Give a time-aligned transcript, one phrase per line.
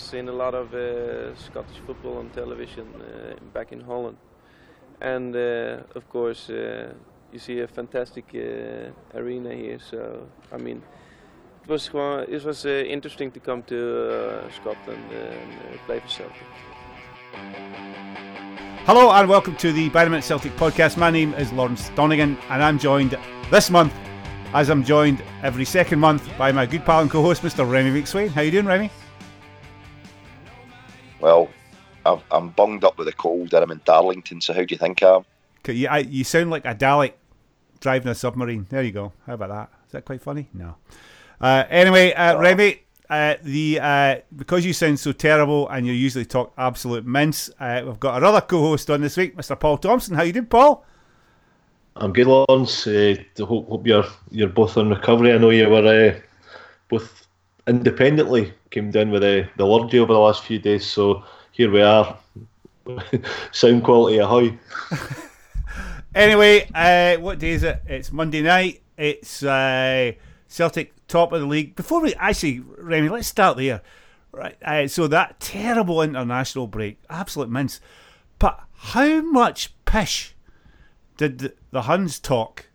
[0.00, 4.16] seen a lot of uh, Scottish football on television uh, back in Holland,
[5.00, 6.92] and uh, of course uh,
[7.32, 9.78] you see a fantastic uh, arena here.
[9.78, 10.82] So I mean,
[11.62, 11.90] it was
[12.28, 16.46] it was uh, interesting to come to Scotland and play for Celtic.
[18.86, 20.96] Hello and welcome to the By Celtic podcast.
[20.96, 23.16] My name is Lawrence Donegan and I'm joined
[23.50, 23.92] this month,
[24.52, 27.70] as I'm joined every second month, by my good pal and co-host, Mr.
[27.70, 28.30] Remy McSwain.
[28.30, 28.90] How are you doing, Remy?
[31.20, 31.48] Well,
[32.06, 34.78] I've, I'm bunged up with a cold and I'm in Darlington, so how do you
[34.78, 35.24] think I am?
[35.66, 37.12] You, I, you sound like a Dalek
[37.80, 38.66] driving a submarine.
[38.70, 39.12] There you go.
[39.26, 39.70] How about that?
[39.86, 40.48] Is that quite funny?
[40.54, 40.76] No.
[41.40, 46.24] Uh, anyway, uh, Remy, uh, the uh, because you sound so terrible and you usually
[46.24, 49.58] talk absolute mince, uh, we've got another co-host on this week, Mr.
[49.58, 50.14] Paul Thompson.
[50.14, 50.84] How you doing, Paul?
[51.96, 52.86] I'm good, Lawrence.
[52.86, 55.32] Uh, hope, hope you're you're both on recovery.
[55.32, 56.20] I know you were uh,
[56.88, 57.26] both
[57.70, 61.80] independently came down with uh, the lurgy over the last few days, so here we
[61.80, 62.16] are.
[63.52, 64.58] Sound quality ahoy.
[66.14, 67.82] Anyway, uh, what day is it?
[67.86, 68.82] It's Monday night.
[68.96, 70.12] It's uh,
[70.48, 71.76] Celtic top of the league.
[71.76, 73.80] Before we actually, Remy, let's start there.
[74.32, 74.56] Right.
[74.62, 77.80] Uh, so that terrible international break, absolute mince.
[78.40, 80.34] But how much pish
[81.16, 82.66] did the, the Huns talk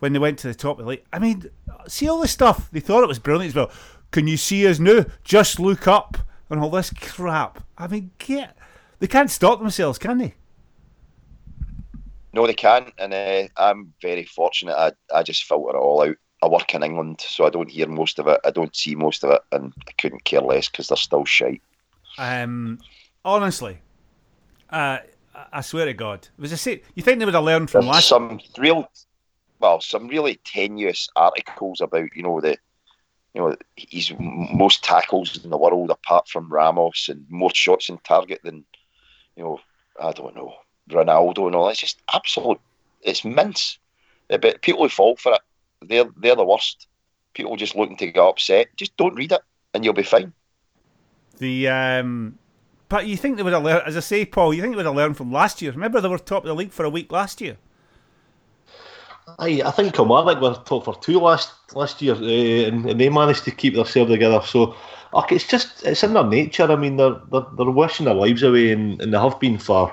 [0.00, 1.04] when they went to the top of the league?
[1.10, 1.50] I mean,
[1.88, 2.70] see all this stuff.
[2.70, 3.70] They thought it was brilliant as well.
[4.14, 5.06] Can you see us now?
[5.24, 7.64] Just look up and all this crap.
[7.76, 8.56] I mean, get.
[9.00, 10.34] They can't stop themselves, can they?
[12.32, 14.76] No, they can't, and uh, I'm very fortunate.
[14.76, 16.14] I, I just filter it all out.
[16.44, 18.38] I work in England, so I don't hear most of it.
[18.44, 21.62] I don't see most of it, and I couldn't care less because they're still shite.
[22.16, 22.78] Um,
[23.24, 23.78] honestly,
[24.70, 24.98] uh,
[25.52, 27.94] I swear to God, was I say you think they would have learned from There's
[27.94, 28.08] last?
[28.10, 28.88] some real,
[29.58, 32.56] well, some really tenuous articles about you know the,
[33.34, 37.98] you know, he's most tackles in the world apart from Ramos and more shots in
[37.98, 38.64] target than,
[39.36, 39.60] you know,
[40.00, 40.54] I don't know
[40.90, 41.68] Ronaldo and all.
[41.68, 42.60] It's just absolute.
[43.02, 43.78] It's mince.
[44.30, 45.40] Uh, But people who fall for it,
[45.82, 46.86] they're they're the worst.
[47.34, 48.68] People just looking to get upset.
[48.76, 49.40] Just don't read it,
[49.72, 50.32] and you'll be fine.
[51.38, 52.38] The um,
[52.88, 53.82] but you think they would have learned?
[53.86, 55.72] As I say, Paul, you think they would have learned from last year?
[55.72, 57.56] Remember they were top of the league for a week last year.
[59.38, 63.08] Aye, I think Kilmarnock were top for two last last year, uh, and, and they
[63.08, 64.40] managed to keep themselves together.
[64.44, 64.76] So,
[65.12, 66.70] like, it's just it's in their nature.
[66.70, 69.92] I mean, they're they're, they're wishing their lives away, and, and they have been for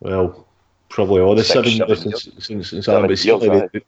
[0.00, 0.46] well,
[0.88, 3.82] probably all the Six, seven seven since since, since Seven years, the,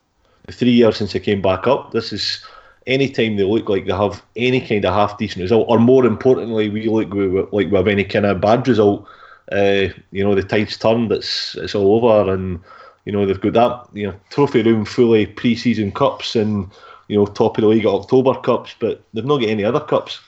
[0.47, 1.93] the three years since they came back up.
[1.93, 2.45] This is
[2.87, 6.07] any time they look like they have any kind of half decent result, or more
[6.07, 9.07] importantly, we look we- we- like we have any kind of bad result.
[9.51, 11.11] Uh, you know, the tide's turned.
[11.11, 12.61] It's it's all over, and
[13.09, 16.71] you know they've got that you know trophy room fully pre-season cups and
[17.09, 19.81] you know top of the league at October cups, but they've not got any other
[19.81, 20.21] cups.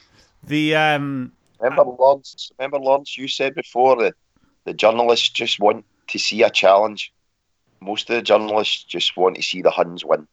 [0.45, 1.31] The um,
[1.61, 2.51] Remember, Lawrence.
[2.59, 3.19] Remember, Lawrence.
[3.19, 4.15] You said before that
[4.65, 7.13] the journalists just want to see a challenge.
[7.83, 10.27] Most of the journalists just want to see the Huns win.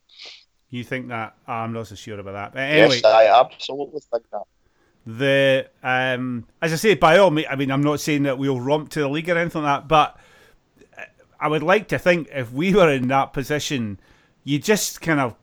[0.70, 1.36] you think that?
[1.48, 2.54] I'm not so sure about that.
[2.54, 4.44] But anyway, Yes, I absolutely think that.
[5.06, 8.62] the um, as I say, by all means, I mean I'm not saying that we'll
[8.62, 10.18] romp to the league or anything like that, but
[11.40, 14.00] I would like to think if we were in that position,
[14.44, 15.36] you just kind of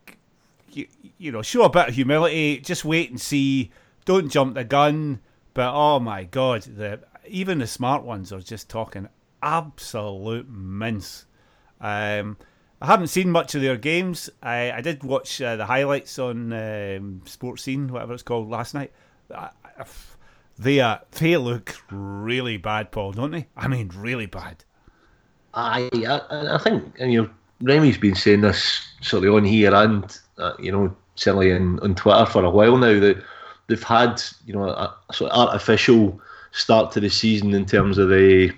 [0.71, 0.87] you,
[1.19, 3.71] you know show a bit of humility, just wait and see,
[4.05, 5.21] don't jump the gun.
[5.53, 9.09] But oh my god, the even the smart ones are just talking
[9.43, 11.27] absolute mince.
[11.81, 12.39] Um,
[12.81, 14.31] I haven't seen much of their games.
[14.43, 18.93] I, I did watch uh, the highlights on um, Sportscene, whatever it's called, last night.
[19.35, 19.85] I, I,
[20.59, 23.49] they are they look really bad, Paul, don't they?
[23.57, 24.65] I mean, really bad.
[25.55, 27.31] I, I, I think, and you know,
[27.63, 31.95] Remy's been saying this sort of on here and uh, you know certainly in, on
[31.95, 33.23] Twitter for a while now that
[33.69, 36.21] they've had you know a, a sort of artificial
[36.53, 38.53] start to the season in terms of the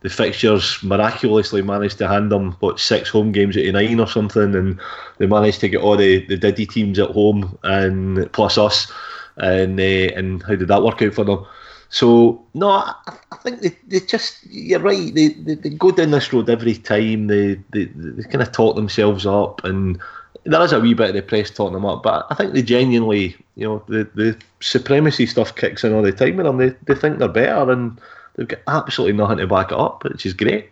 [0.00, 0.78] the fixtures.
[0.82, 4.78] Miraculously managed to hand them what six home games of nine or something, and
[5.18, 8.90] they managed to get all the the Diddy teams at home and plus us,
[9.36, 11.44] and uh, and how did that work out for them?
[11.90, 12.94] So no, I,
[13.32, 15.14] I think they, they just you're right.
[15.14, 17.28] They, they they go down this road every time.
[17.28, 19.98] They they, they kind of talk themselves up, and
[20.44, 22.02] there is a wee bit of the press talking them up.
[22.02, 26.12] But I think they genuinely, you know, the the supremacy stuff kicks in all the
[26.12, 26.58] time them.
[26.58, 27.98] They they think they're better, and
[28.36, 30.70] they've got absolutely nothing to back it up, which is great.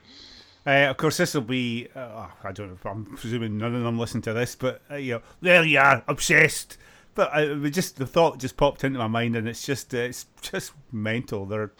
[0.66, 1.88] Uh, of course, this will be.
[1.94, 2.90] Uh, I don't know.
[2.90, 6.02] I'm presuming none of them listen to this, but uh, you know, there you are,
[6.08, 6.76] obsessed.
[7.16, 10.26] But we just the thought just popped into my mind, and it's just uh, it's
[10.42, 11.46] just mental.
[11.46, 11.72] They're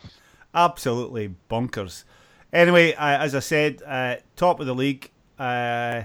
[0.55, 2.03] absolutely bonkers.
[2.53, 5.11] Anyway, uh, as I said, uh, top of the league.
[5.38, 6.05] Uh,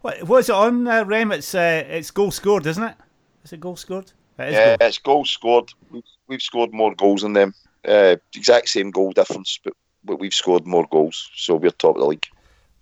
[0.00, 1.30] what was it on uh, Rem?
[1.32, 2.96] It's uh, it's goal scored, isn't it?
[3.44, 4.12] Is it goal scored?
[4.38, 4.88] It is Yeah, goal.
[4.88, 5.70] it's goals scored.
[5.90, 7.54] We've, we've scored more goals than them.
[7.86, 9.74] uh, exact same goal difference, but,
[10.04, 12.26] but we've scored more goals, so we're top of the league.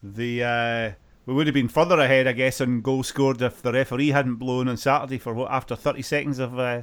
[0.02, 0.93] The uh,
[1.30, 4.36] we would have been further ahead, I guess, on goals scored if the referee hadn't
[4.36, 6.82] blown on Saturday for what after 30 seconds of uh,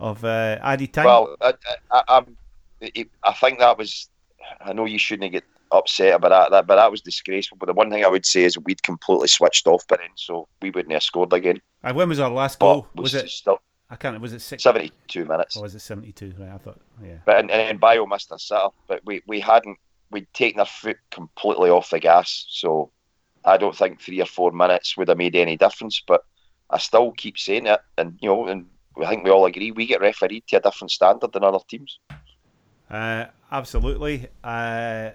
[0.00, 1.04] of uh, added time.
[1.04, 1.54] Well, I,
[1.92, 2.36] I, I'm,
[3.22, 4.08] I think that was.
[4.60, 7.56] I know you shouldn't get upset about that, but that was disgraceful.
[7.56, 10.48] But the one thing I would say is we'd completely switched off by then, so
[10.60, 11.60] we wouldn't have scored again.
[11.84, 12.88] And when was our last goal?
[12.96, 13.30] But was it?
[13.30, 13.60] still
[13.90, 14.20] I can't.
[14.20, 14.64] Was it six?
[14.64, 15.56] 72 minutes?
[15.56, 16.34] Or was it 72?
[16.36, 16.80] Right, I thought.
[17.00, 17.18] Yeah.
[17.24, 19.78] But and, and Bayo missed a sitter, but we, we hadn't
[20.10, 22.90] we'd taken our foot completely off the gas, so
[23.44, 26.02] I don't think three or four minutes would have made any difference.
[26.06, 26.24] But
[26.70, 28.66] I still keep saying it, and you know, and
[29.02, 31.98] I think we all agree we get refereed to a different standard than other teams.
[32.90, 34.28] Uh, absolutely.
[34.42, 35.10] Uh,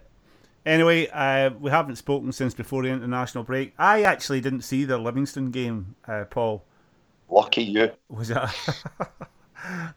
[0.66, 3.74] anyway, uh, we haven't spoken since before the international break.
[3.78, 6.64] I actually didn't see the Livingston game, uh, Paul.
[7.30, 7.92] Lucky you.
[8.10, 8.54] Was that?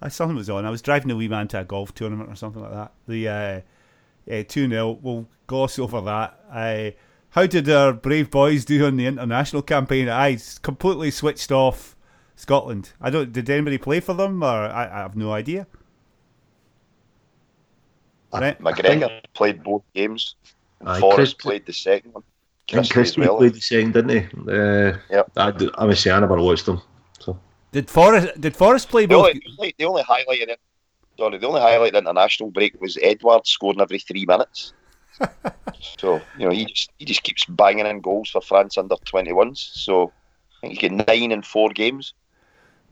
[0.09, 0.65] Something was on.
[0.65, 2.93] I was driving a wee man to a golf tournament or something like that.
[3.07, 6.41] The uh, two 0 We'll gloss over that.
[6.51, 6.91] Uh,
[7.33, 10.09] how did our brave boys do on the international campaign?
[10.09, 11.97] I completely switched off
[12.37, 12.93] Scotland.
[13.01, 13.33] I don't.
[13.33, 15.67] Did anybody play for them, or I, I have no idea.
[18.35, 18.59] Right.
[18.61, 20.37] McGregor played both games.
[20.85, 22.25] Aye, Forrest Chris, played the second one.
[22.91, 23.39] Christie well.
[23.39, 24.53] played the second, didn't he?
[24.53, 25.31] Uh, yep.
[25.37, 26.81] I, I must say, I never watched them.
[27.19, 27.39] So.
[27.73, 29.37] Did Forrest did Forrest play the both?
[29.59, 30.61] Only, the only highlight in it,
[31.19, 34.75] sorry, the only highlight in the international break was Edouard scoring every three minutes.
[35.99, 39.33] So you know he just he just keeps banging in goals for France under twenty
[39.33, 39.71] ones.
[39.75, 40.13] So
[40.59, 42.15] I think he got nine in four games.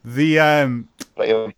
[0.05, 1.55] The um right.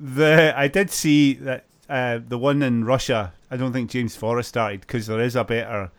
[0.00, 3.34] the I did see that uh, the one in Russia.
[3.50, 5.90] I don't think James Forrest started because there is a better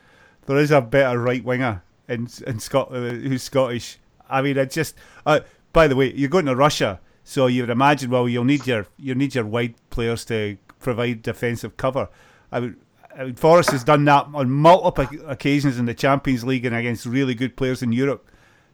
[0.48, 4.00] there is a better right winger in in Scotland who's Scottish.
[4.30, 4.95] I mean, I just
[5.25, 8.66] uh, by the way, you're going to Russia, so you would imagine well you'll need
[8.66, 12.09] your you need your wide players to provide defensive cover.
[12.51, 12.75] I would.
[13.18, 17.06] I mean, Forrest has done that on multiple occasions in the Champions League and against
[17.06, 18.30] really good players in Europe.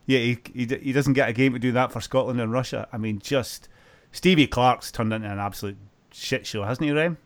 [0.05, 2.87] Yeah, he, he, he doesn't get a game to do that for Scotland and Russia.
[2.91, 3.69] I mean, just
[4.11, 5.77] Stevie Clarke's turned into an absolute
[6.11, 7.17] shit show, hasn't he, Rem?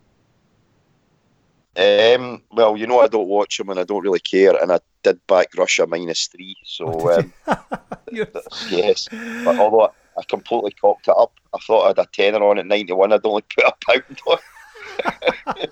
[1.75, 4.79] Um, well, you know, I don't watch him and I don't really care, and I
[5.01, 6.55] did back Russia minus three.
[6.65, 7.33] So, oh, um,
[8.11, 9.07] yes,
[9.43, 9.89] but although I,
[10.19, 13.11] I, completely cocked it up, I thought I had a tenner on at ninety one.
[13.11, 14.37] I'd only put a pound on.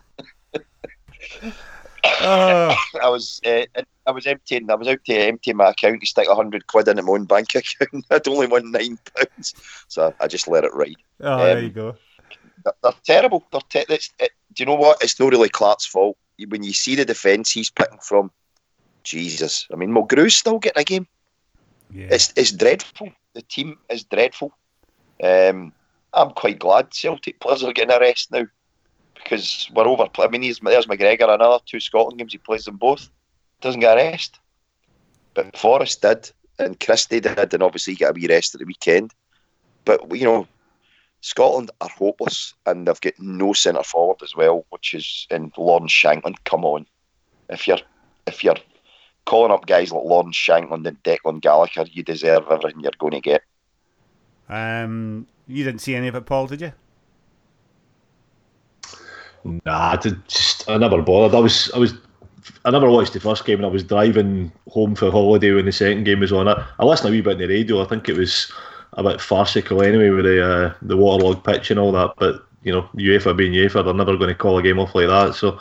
[2.04, 2.76] uh.
[3.04, 3.66] I was uh,
[4.06, 4.70] I was emptying.
[4.70, 7.50] I was out to empty my account to stick hundred quid in my own bank
[7.56, 8.06] account.
[8.10, 9.54] I'd only won nine pounds,
[9.88, 10.96] so I just let it ride.
[11.22, 11.96] Oh, um, there you go.
[12.64, 13.46] They're, they're terrible.
[13.52, 14.10] They're te- it,
[14.54, 15.02] do you know what?
[15.02, 16.18] It's not really Clarke's fault.
[16.48, 18.32] When you see the defence he's picking from,
[19.04, 19.68] Jesus.
[19.72, 21.08] I mean, Mulgrew's still getting a game.
[21.92, 22.08] Yeah.
[22.12, 23.12] It's it's dreadful.
[23.34, 24.52] The team is dreadful.
[25.24, 25.74] Um,
[26.14, 28.46] I'm quite glad Celtic players are getting a rest now
[29.24, 30.08] because we're over.
[30.20, 32.34] I mean, he's, there's McGregor, another two Scotland games.
[32.34, 33.10] He plays them both.
[33.62, 34.40] Doesn't get a rest.
[35.34, 38.66] But Forrest did, and Christie did, and obviously he got a wee rest at the
[38.66, 39.14] weekend.
[39.86, 40.48] But you know,
[41.22, 45.92] Scotland are hopeless, and they've got no centre forward as well, which is in Lawrence
[45.92, 46.36] Shankland.
[46.44, 46.86] Come on,
[47.50, 47.80] if you're
[48.28, 48.58] if you're
[49.26, 53.22] calling up guys like Lawrence Shankland and Declan Gallagher, you deserve everything you're going to
[53.22, 53.44] get.
[54.50, 56.74] Um, you didn't see any of it, Paul, did you?
[59.44, 61.36] Nah, just I never bothered.
[61.36, 61.94] I was I was
[62.66, 65.72] I never watched the first game and I was driving home for holiday when the
[65.72, 66.48] second game was on.
[66.48, 67.82] I, I listened a wee bit on the radio.
[67.82, 68.52] I think it was
[68.94, 72.14] a bit farcical anyway with the uh, the waterlogged pitch and all that.
[72.18, 75.08] But you know, UEFA being UEFA, they're never going to call a game off like
[75.08, 75.34] that.
[75.34, 75.60] So,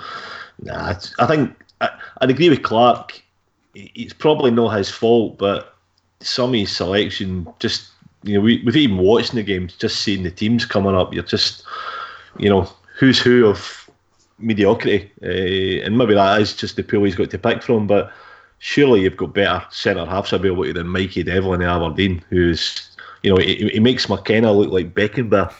[0.61, 1.91] nah, I think I,
[2.21, 3.23] I'd agree with Clarke.
[3.75, 5.77] It's probably not his fault, but
[6.21, 7.89] some of his selection just
[8.25, 11.15] you know we, we've even watching the games, just seeing the teams coming up.
[11.15, 11.65] You're just
[12.39, 13.91] you know who's who of
[14.39, 17.87] mediocrity, uh, and maybe that is just the pool he's got to pick from.
[17.87, 18.13] But
[18.59, 23.41] surely you've got better centre halves ability than Mikey Devlin in Aberdeen, who's you know
[23.41, 25.53] he, he makes McKenna look like Beckenbauer.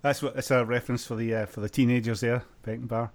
[0.00, 3.10] That's what that's a reference for the uh, for the teenagers there, Beckenbauer.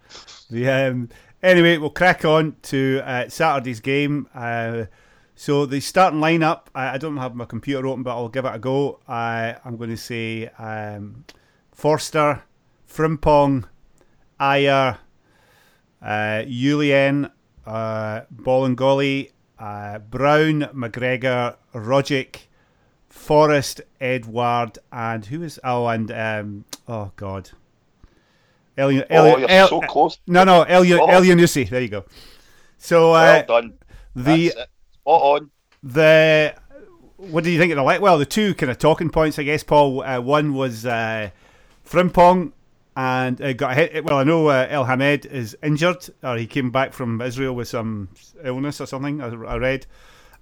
[0.52, 1.10] The um,
[1.42, 4.28] anyway, we'll crack on to uh, Saturday's game.
[4.36, 4.86] Uh,
[5.34, 8.54] so the starting lineup, I, I, don't have my computer open, but I'll give it
[8.54, 9.00] a go.
[9.08, 11.24] I'm going to say um,
[11.72, 12.44] Forster,
[12.90, 13.66] Frimpong,
[14.40, 14.98] Ajer,
[16.02, 17.32] uh, Jullien,
[17.66, 22.48] uh, Bolingoli, uh, Brown, McGregor, Rogic,
[23.08, 27.52] Forrest, Edouard, and who is oh and um, oh god,
[28.78, 29.06] Elian.
[29.10, 30.20] oh, you're El, so close.
[30.28, 31.08] No, no, Elian, oh.
[31.08, 31.70] Elyounoussi.
[31.70, 32.06] There you go.
[32.78, 33.74] So uh, well done.
[34.16, 34.68] The Spot
[35.06, 35.52] on.
[35.84, 36.56] The
[37.18, 38.02] what do you think of the light?
[38.02, 40.02] Well, the two kind of talking points, I guess, Paul.
[40.02, 41.32] Uh, one was uh,
[41.86, 42.54] Frimpong
[43.00, 44.04] and uh, got a hit.
[44.04, 47.70] Well, I know uh, El Hamed is injured, or he came back from Israel with
[47.70, 48.10] some
[48.44, 49.22] illness or something.
[49.22, 49.86] I, I read,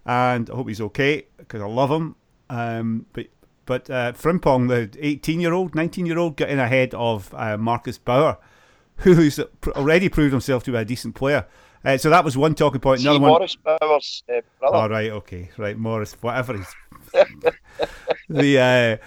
[0.08, 2.16] and I hope he's okay because I love him.
[2.50, 3.28] Um, but
[3.68, 7.58] but uh, Frimpong, the 18 year old, 19 year old, got in ahead of uh,
[7.58, 8.40] Marcus Bauer,
[8.98, 11.46] who's already proved himself to be a decent player.
[11.86, 13.02] Uh, so that was one talking point.
[13.02, 13.30] Another one.
[13.30, 14.78] Morris Bauer's uh, brother.
[14.78, 16.76] oh, right, okay, right, Morris, whatever he's.
[18.30, 19.00] the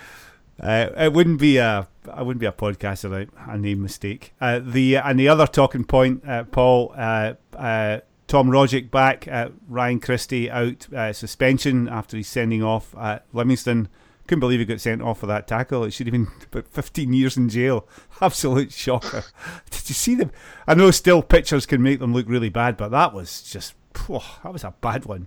[0.63, 4.35] uh, uh, it wouldn't be a I wouldn't be a podcast without a name mistake.
[4.41, 9.29] Uh, the and the other talking point, uh, Paul, uh, uh, Tom Rogic back,
[9.69, 13.89] Ryan Christie out suspension after he's sending off at Livingston.
[14.27, 15.83] Couldn't believe he got sent off for that tackle.
[15.83, 17.89] It should have been about 15 years in jail.
[18.21, 19.25] Absolute shocker.
[19.71, 20.31] Did you see them?
[20.69, 23.75] I know still pictures can make them look really bad, but that was just
[24.09, 25.27] that was a bad one.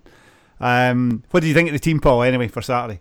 [0.58, 2.22] Um, what do you think of the team, Paul?
[2.22, 3.00] Anyway, for Saturday.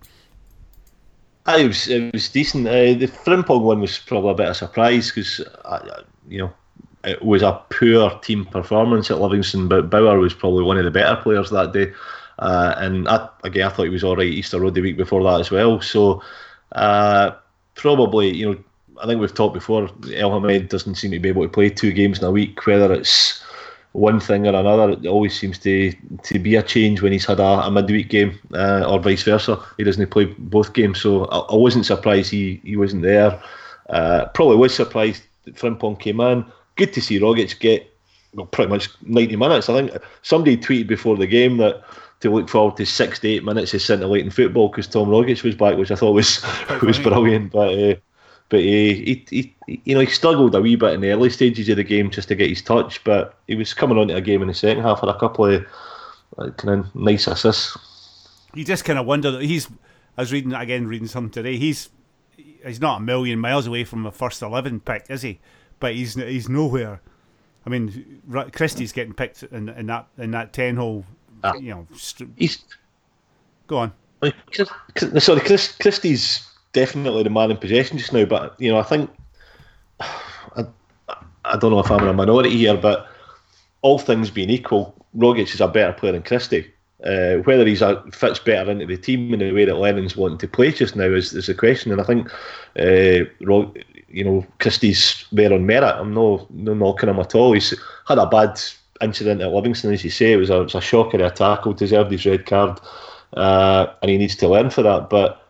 [1.47, 2.67] It was it was decent.
[2.67, 5.41] Uh, the Frimpong one was probably a bit of a surprise because
[6.29, 6.53] you know
[7.03, 10.91] it was a poor team performance at Livingston, but Bauer was probably one of the
[10.91, 11.91] better players that day.
[12.39, 15.23] Uh, and I, again, I thought he was all right Easter Road the week before
[15.23, 15.81] that as well.
[15.81, 16.23] So
[16.71, 17.31] uh,
[17.75, 18.63] probably, you know,
[19.01, 19.89] I think we've talked before.
[20.13, 22.91] El Hamed doesn't seem to be able to play two games in a week, whether
[22.93, 23.43] it's
[23.93, 24.91] one thing or another.
[24.91, 28.37] It always seems to to be a change when he's had a, a midweek game,
[28.53, 29.59] uh, or vice versa.
[29.77, 33.41] He doesn't play both games, so I, I wasn't surprised he, he wasn't there.
[33.89, 36.45] Uh, probably was surprised that Frimpong came in.
[36.75, 37.89] Good to see Rogic get
[38.33, 39.69] well, pretty much 90 minutes.
[39.69, 41.83] I think somebody tweeted before the game that
[42.21, 45.55] to look forward to six to eight minutes of scintillating football because Tom Rogic was
[45.55, 46.43] back, which I thought was
[46.81, 47.51] was brilliant.
[47.51, 47.95] But uh,
[48.53, 51.67] but he, he, he, you know, he struggled a wee bit in the early stages
[51.69, 54.21] of the game just to get his touch, but he was coming on to a
[54.21, 55.65] game in the second half with a couple of
[56.37, 57.75] like, kind of nice assists.
[58.53, 59.39] You just kind of wonder.
[59.39, 59.67] He's,
[60.19, 61.57] I was reading again, reading something today.
[61.57, 61.89] He's
[62.63, 65.39] he's not a million miles away from a first eleven pick, is he?
[65.79, 67.01] But he's he's nowhere.
[67.65, 68.21] I mean,
[68.53, 71.05] Christie's getting picked in, in that in that ten hole.
[71.43, 71.55] Ah.
[71.55, 72.63] You know, st- he's
[73.65, 73.93] go on.
[75.17, 78.25] Sorry, Chris, Christie's definitely the man in possession just now.
[78.25, 79.09] But you know, I think
[79.99, 80.65] I,
[81.45, 83.07] I don't know if I'm in a minority here, but
[83.81, 86.69] all things being equal, Rogic is a better player than Christie.
[87.05, 90.37] Uh, whether he's a, fits better into the team in the way that Lennon's wanting
[90.37, 91.91] to play just now is, is the question.
[91.91, 92.31] And I think,
[92.79, 93.77] uh, Rog,
[94.07, 95.95] you know, Christie's there on merit.
[95.99, 97.51] I'm no no knocking him at all.
[97.51, 97.73] He's
[98.07, 98.57] had a bad
[99.01, 100.31] incident at Livingston, as you say.
[100.31, 102.79] It was a, it was a shocker, a tackle, deserved his red card,
[103.33, 105.09] uh, and he needs to learn for that.
[105.09, 105.42] But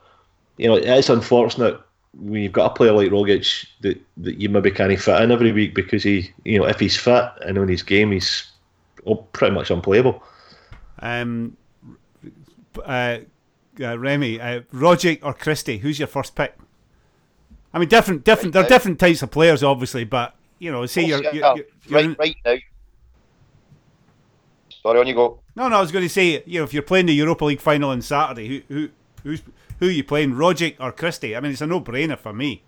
[0.57, 1.79] you know, it's unfortunate
[2.17, 5.51] when you've got a player like Rogic that, that you maybe can't fit in every
[5.51, 8.51] week because he, you know, if he's fit and on his game, he's
[9.31, 10.23] pretty much unplayable.
[10.99, 11.57] Um,
[12.83, 13.19] uh,
[13.81, 16.55] uh, Remy, uh, Rogic or Christie, who's your first pick?
[17.73, 18.53] I mean, different, different.
[18.53, 21.55] Right they're different types of players, obviously, but you know, see, you're, you're, you're,
[21.87, 22.55] you're right, right now.
[24.83, 25.39] Sorry, on you go.
[25.55, 27.61] No, no, I was going to say, you know, if you're playing the Europa League
[27.61, 28.89] final on Saturday, who, who,
[29.23, 29.41] who's
[29.79, 31.35] who are you playing, Rogic or Christie?
[31.35, 32.63] I mean, it's a no-brainer for me.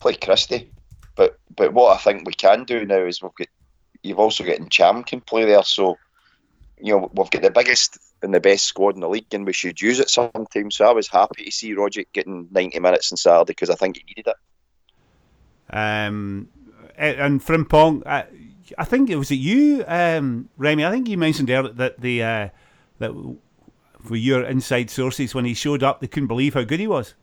[0.00, 0.70] Play Christie,
[1.14, 3.48] but but what I think we can do now is we've got
[4.02, 5.96] you've also got Ntcham can play there, so
[6.80, 9.52] you know we've got the biggest and the best squad in the league, and we
[9.52, 10.76] should use it sometimes.
[10.76, 13.96] So I was happy to see Rogic getting ninety minutes on Saturday because I think
[13.96, 15.74] he needed it.
[15.74, 16.48] Um,
[16.96, 18.26] and Frimpong, I,
[18.78, 20.84] I think it was it you, um, Remy.
[20.84, 22.48] I think you mentioned earlier that the uh,
[22.98, 23.36] that
[24.06, 27.14] for your inside sources when he showed up, they couldn't believe how good he was.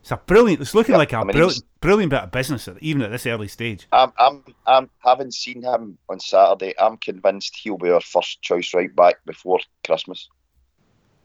[0.00, 0.62] It's a brilliant.
[0.62, 3.48] It's looking like a I mean, brilliant, brilliant bit of business, even at this early
[3.48, 3.88] stage.
[3.92, 6.74] I'm, I'm, I'm having seen him on Saturday.
[6.78, 10.28] I'm convinced he'll be our first choice right back before Christmas.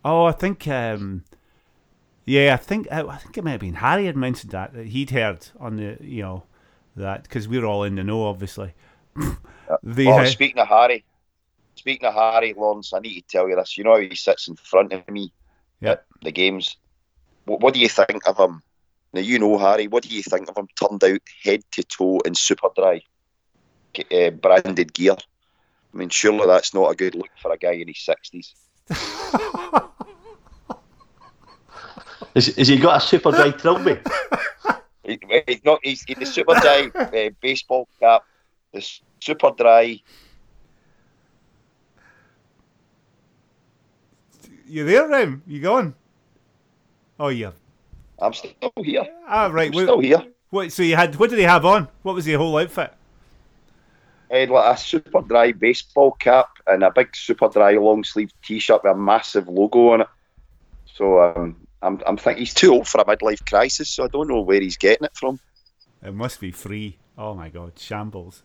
[0.04, 1.24] Oh, I think, um,
[2.26, 5.12] yeah, I think, I think it may have been Harry had mentioned that that he'd
[5.12, 6.44] heard on the, you know,
[6.96, 8.74] that because we're all in the know, obviously.
[9.16, 11.06] the, oh, uh, speaking of Harry,
[11.84, 13.78] speaking of Harry Lawrence, I need to tell you this.
[13.78, 15.34] You know how he sits in front of me
[15.82, 16.06] yep.
[16.16, 16.78] at the games.
[17.44, 18.64] What, what do you think of him?
[19.12, 19.90] Now you know Harry.
[19.90, 20.70] What do you think of him?
[20.80, 23.02] Turned out head to toe in Superdry,
[24.14, 25.18] uh, branded gear.
[25.94, 28.56] I mean, surely that's not a good look for a guy in his sixties.
[32.34, 34.00] is, is he got a Superdry trilby?
[35.04, 35.82] he, he's not.
[35.84, 38.24] He's in the Superdry uh, baseball cap,
[38.72, 38.80] the
[39.20, 40.02] Superdry
[44.74, 45.44] You there, Rem?
[45.46, 45.94] You going?
[47.20, 47.52] Oh, yeah.
[48.20, 49.06] I'm still here.
[49.28, 49.68] Ah, right.
[49.68, 50.26] I'm still here.
[50.50, 50.72] What?
[50.72, 51.16] So you had?
[51.18, 51.88] What did he have on?
[52.02, 52.92] What was the whole outfit?
[54.32, 58.94] He had like a Superdry baseball cap and a big Superdry long sleeve T-shirt with
[58.94, 60.08] a massive logo on it.
[60.92, 63.92] So um, I'm I'm thinking he's too old for a midlife crisis.
[63.92, 65.40] So I don't know where he's getting it from.
[66.02, 66.98] It must be free.
[67.16, 68.42] Oh my God, shambles.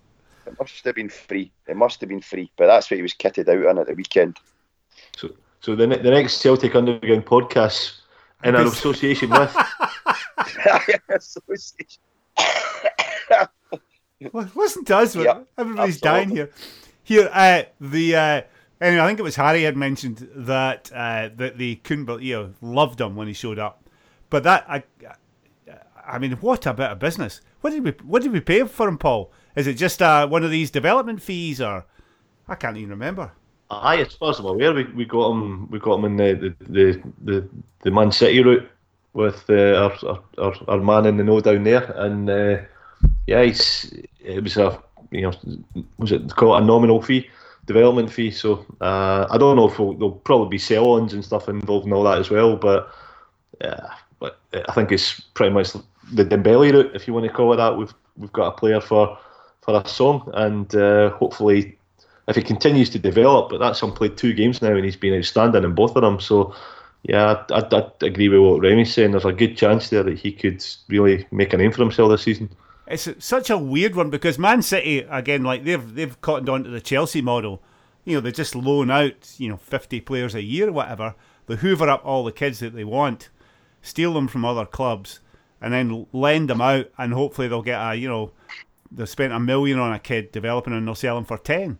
[0.47, 1.51] It must have been free.
[1.67, 3.95] It must have been free, but that's what he was kitted out in at the
[3.95, 4.37] weekend.
[5.17, 8.01] So, so the the next Celtic Underground podcast
[8.45, 9.57] in an association with.
[11.09, 12.01] Association.
[14.33, 15.15] Well, listen to us.
[15.15, 16.51] Yep, Everybody's dying here.
[17.05, 18.43] Here, uh, the uh,
[18.81, 22.35] anyway, I think it was Harry had mentioned that uh, that they couldn't, but you
[22.35, 23.89] know, loved him when he showed up.
[24.31, 24.83] But that I,
[26.07, 27.41] I mean, what a bit of business.
[27.61, 29.33] What did we what did we pay for him, Paul?
[29.57, 31.87] Is it just uh, one of these development fees, or
[32.47, 33.33] I can't even remember.
[33.71, 35.69] Aye, as far as I'm aware, we, we got him.
[35.71, 37.49] We got him in the the, the,
[37.83, 38.69] the, Man City route
[39.13, 42.59] with uh, our, our our man in the know down there, and uh,
[43.27, 45.33] yeah, he's, it was a you know
[45.99, 47.29] was it called a nominal fee,
[47.67, 48.31] development fee.
[48.31, 51.93] So uh, I don't know if we'll, there'll probably be sell-ons and stuff involved in
[51.93, 52.91] all that as well, but
[53.61, 53.87] yeah,
[54.19, 55.73] but I think it's pretty much
[56.13, 57.77] the Dembele route, if you want to call it that.
[57.77, 59.19] We've we've got a player for
[59.61, 61.78] for a song, and uh, hopefully
[62.29, 65.17] if he continues to develop, but that's him played two games now and he's been
[65.19, 66.21] outstanding in both of them.
[66.21, 66.55] So,
[67.03, 69.13] yeah, I, agree with what Remy's saying.
[69.13, 72.23] There's a good chance there that he could really make a name for himself this
[72.23, 72.51] season.
[72.87, 76.71] It's such a weird one because Man City again, like they've they've cottoned on to
[76.71, 77.63] the Chelsea model.
[78.05, 81.15] You know, they just loan out you know fifty players a year or whatever.
[81.47, 83.29] They hoover up all the kids that they want,
[83.83, 85.21] steal them from other clubs,
[85.61, 88.33] and then lend them out, and hopefully they'll get a you know
[88.91, 91.79] they've spent a million on a kid developing and they'll sell them for ten.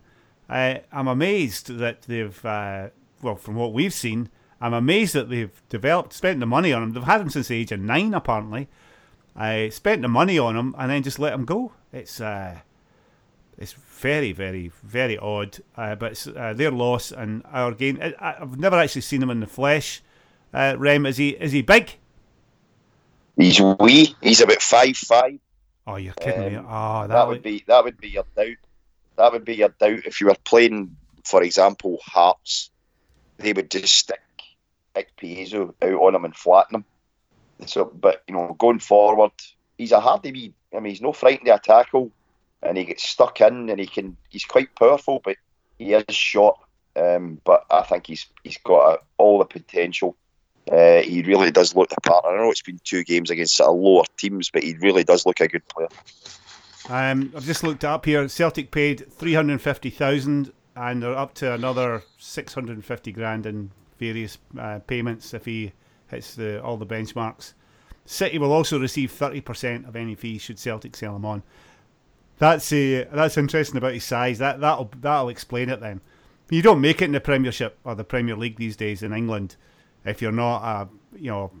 [0.49, 2.89] Uh, I'm amazed that they've, uh,
[3.21, 4.29] well, from what we've seen,
[4.59, 6.93] I'm amazed that they've developed, spent the money on him.
[6.93, 8.67] They've had him since the age of nine, apparently.
[9.35, 11.71] I spent the money on him and then just let him go.
[11.93, 12.59] It's uh,
[13.57, 15.59] it's very, very, very odd.
[15.77, 18.01] Uh, but it's uh, their loss and our gain.
[18.19, 20.01] I, have never actually seen him in the flesh.
[20.53, 21.95] Uh, Rem, is he is he big?
[23.37, 24.15] He's wee.
[24.21, 25.39] He's about five five.
[25.87, 26.69] Oh, you're kidding um, me!
[26.69, 28.57] Oh, that, that would be that would be your doubt
[29.19, 32.71] that would be your doubt if you were playing, for example, Hearts.
[33.37, 34.21] They would just stick
[34.95, 36.85] Ikpeazu out on him and flatten him.
[37.67, 39.31] So, but you know, going forward,
[39.77, 40.53] he's a hardy wee.
[40.73, 42.11] I mean, he's no frightened a tackle,
[42.63, 44.15] and he gets stuck in, and he can.
[44.29, 45.35] He's quite powerful, but
[45.77, 46.57] he is short.
[46.95, 50.15] Um, but I think he's he's got a, all the potential.
[50.71, 52.23] Uh, he really does look the part.
[52.25, 55.25] I know it's been two games against sort of lower teams, but he really does
[55.25, 55.89] look a good player.
[56.89, 58.27] Um, I've just looked up here.
[58.27, 63.45] Celtic paid three hundred fifty thousand, and they're up to another six hundred fifty grand
[63.45, 65.73] in various uh, payments if he
[66.07, 67.53] hits the, all the benchmarks.
[68.05, 71.43] City will also receive thirty percent of any fees should Celtic sell him on.
[72.39, 74.39] That's uh, that's interesting about his size.
[74.39, 76.01] That that'll that'll explain it then.
[76.49, 79.55] You don't make it in the Premiership or the Premier League these days in England
[80.05, 81.51] if you're not a you know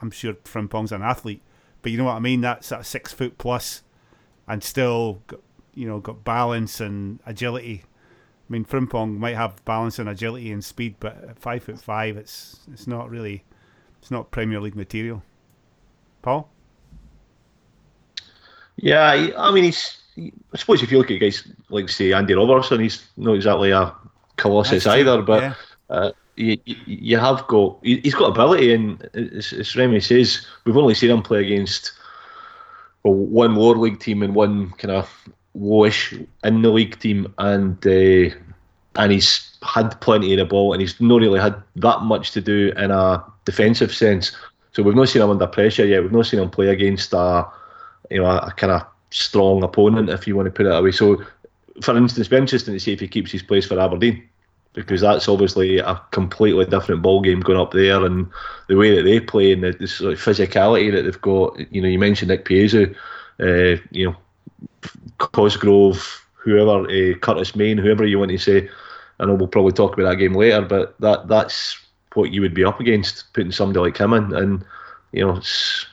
[0.00, 1.42] I'm sure Frimpong's an athlete,
[1.82, 2.40] but you know what I mean.
[2.40, 3.82] That's a six foot plus
[4.50, 5.22] and still,
[5.74, 7.84] you know, got balance and agility.
[7.84, 12.16] I mean, Frimpong might have balance and agility and speed, but at five foot five,
[12.16, 13.44] it's it's not really,
[14.02, 15.22] it's not Premier League material.
[16.20, 16.50] Paul.
[18.76, 19.96] Yeah, I mean, he's.
[20.52, 23.94] I suppose if you look at guys like say Andy Robertson, he's not exactly a
[24.36, 25.54] colossus either, but yeah.
[25.88, 30.94] uh, you, you have got he's got ability, and as, as Remy says, we've only
[30.94, 31.92] seen him play against
[33.02, 37.84] well, one lower league team and one kind of lowish in the league team, and
[37.86, 38.34] uh,
[38.96, 42.40] and he's had plenty of the ball, and he's not really had that much to
[42.40, 44.36] do in a defensive sense.
[44.72, 46.02] So we've not seen him under pressure yet.
[46.02, 47.46] We've not seen him play against a
[48.10, 50.82] you know a, a kind of strong opponent, if you want to put it that
[50.82, 50.92] way.
[50.92, 51.24] So,
[51.82, 54.28] for instance, it'd be interesting to see if he keeps his place for Aberdeen
[54.72, 58.28] because that's obviously a completely different ball game going up there, and
[58.68, 61.58] the way that they play and the, the sort of physicality that they've got.
[61.72, 62.94] You know, you mentioned Ikpeazu,
[63.40, 64.16] uh, you know,
[65.18, 68.68] Cosgrove, whoever, uh, Curtis Main, whoever you want to say.
[69.18, 71.78] I know we'll probably talk about that game later, but that that's
[72.14, 74.64] what you would be up against putting somebody like him in, and
[75.12, 75.86] you know, it's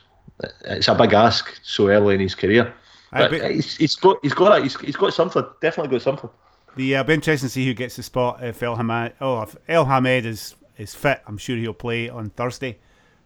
[0.64, 2.72] it's a big ask so early in his career.
[3.10, 5.44] But he's, he's got he's got he's, he's got something.
[5.60, 6.30] Definitely got something.
[6.78, 9.12] The uh, be interesting to see who gets the spot if El Hamed.
[9.20, 12.78] Oh, if El Hamed is is fit, I'm sure he'll play on Thursday.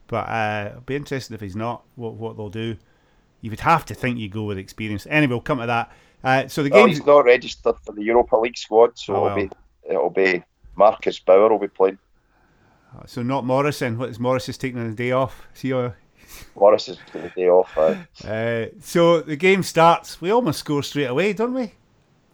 [0.06, 1.82] But uh, it'll be interesting if he's not.
[1.96, 2.78] What what they'll do.
[3.42, 5.06] You would have to think you go with experience.
[5.06, 5.92] Anyway, we'll come to that.
[6.24, 6.84] Uh, so the game.
[6.84, 9.36] Oh, he's not registered for the Europa League squad, so oh, well.
[9.36, 9.56] it'll be
[9.90, 11.98] it'll be Marcus Bauer will be playing.
[12.96, 13.98] Uh, so not Morrison.
[13.98, 15.46] What is Morris is taking the day off?
[15.52, 15.74] See.
[16.56, 17.76] Morris is taking the day off.
[17.76, 20.22] Uh, so the game starts.
[20.22, 21.72] We almost score straight away, don't we?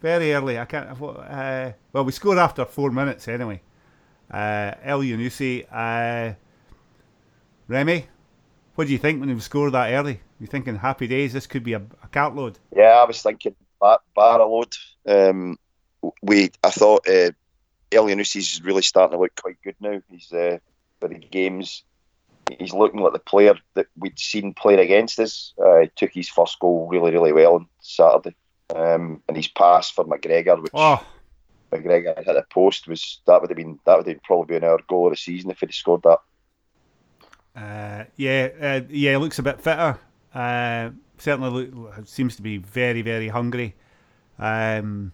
[0.01, 0.59] Very early.
[0.59, 0.89] I can't.
[0.89, 3.61] Uh, well, we scored after four minutes anyway.
[4.31, 6.35] Uh, Elyounoussi, uh,
[7.67, 8.05] Remy,
[8.75, 10.21] what do you think when he scored that early?
[10.39, 11.33] You thinking happy days?
[11.33, 12.55] This could be a, a cartload.
[12.75, 14.73] Yeah, I was thinking bar, bar a load.
[15.07, 15.57] Um,
[16.21, 17.31] we, I thought uh,
[17.91, 20.01] is really starting to look quite good now.
[20.09, 20.59] He's uh,
[20.99, 21.83] for the games.
[22.57, 25.53] He's looking like the player that we'd seen playing against us.
[25.61, 28.35] Uh, took his first goal really, really well on Saturday,
[28.75, 31.05] um, and his pass for McGregor, which oh.
[31.71, 34.79] McGregor hit a post, was that would have been that would have probably been our
[34.87, 36.19] goal of the season if he'd scored that.
[37.55, 39.99] Uh, yeah, uh, yeah, looks a bit fitter.
[40.33, 43.75] Uh, certainly look, seems to be very, very hungry.
[44.37, 45.11] Um,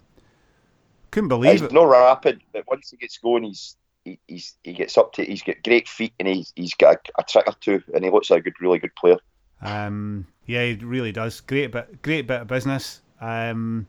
[1.12, 1.72] couldn't believe he's it.
[1.72, 5.26] No rapid, but once he gets going, he's he, he's he gets up to.
[5.26, 8.12] He's got great feet, and he's he's got a, a trick or two, and he
[8.12, 9.18] looks like a good, really good player.
[9.62, 11.42] Um, yeah, he really does.
[11.42, 13.02] Great bit, great bit of business.
[13.26, 13.88] Um,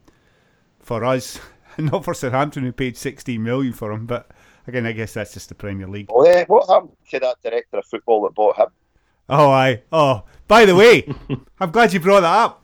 [0.79, 1.39] for us,
[1.77, 4.31] not for Southampton, who paid sixteen million for him, but
[4.67, 6.07] again, I guess that's just the Premier League.
[6.09, 6.45] Oh, yeah.
[6.47, 8.67] What happened to that director of football that bought him?
[9.29, 9.83] Oh, I.
[9.91, 11.07] Oh, by the way,
[11.59, 12.63] I'm glad you brought that up.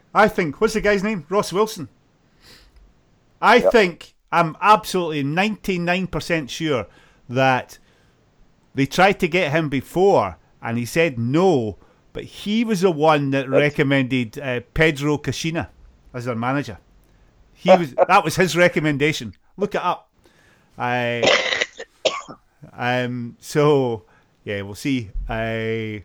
[0.14, 1.26] I think what's the guy's name?
[1.28, 1.88] Ross Wilson.
[3.40, 3.72] I yep.
[3.72, 6.86] think I'm absolutely 99% sure
[7.28, 7.78] that
[8.74, 11.78] they tried to get him before and he said no,
[12.18, 15.68] but he was the one that recommended uh, Pedro Caixinha
[16.12, 16.78] as their manager.
[17.54, 19.36] He was that was his recommendation.
[19.56, 20.10] Look it up.
[20.76, 21.22] I
[22.72, 24.02] um so
[24.42, 25.10] yeah, we'll see.
[25.28, 26.02] I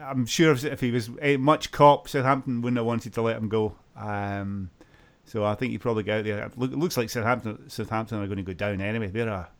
[0.00, 3.50] I'm sure if he was eh, much cop, Southampton wouldn't have wanted to let him
[3.50, 3.76] go.
[3.96, 4.70] Um,
[5.26, 6.46] so I think he probably got out there.
[6.46, 9.08] It looks like Southampton Southampton are going to go down anyway.
[9.08, 9.50] They're a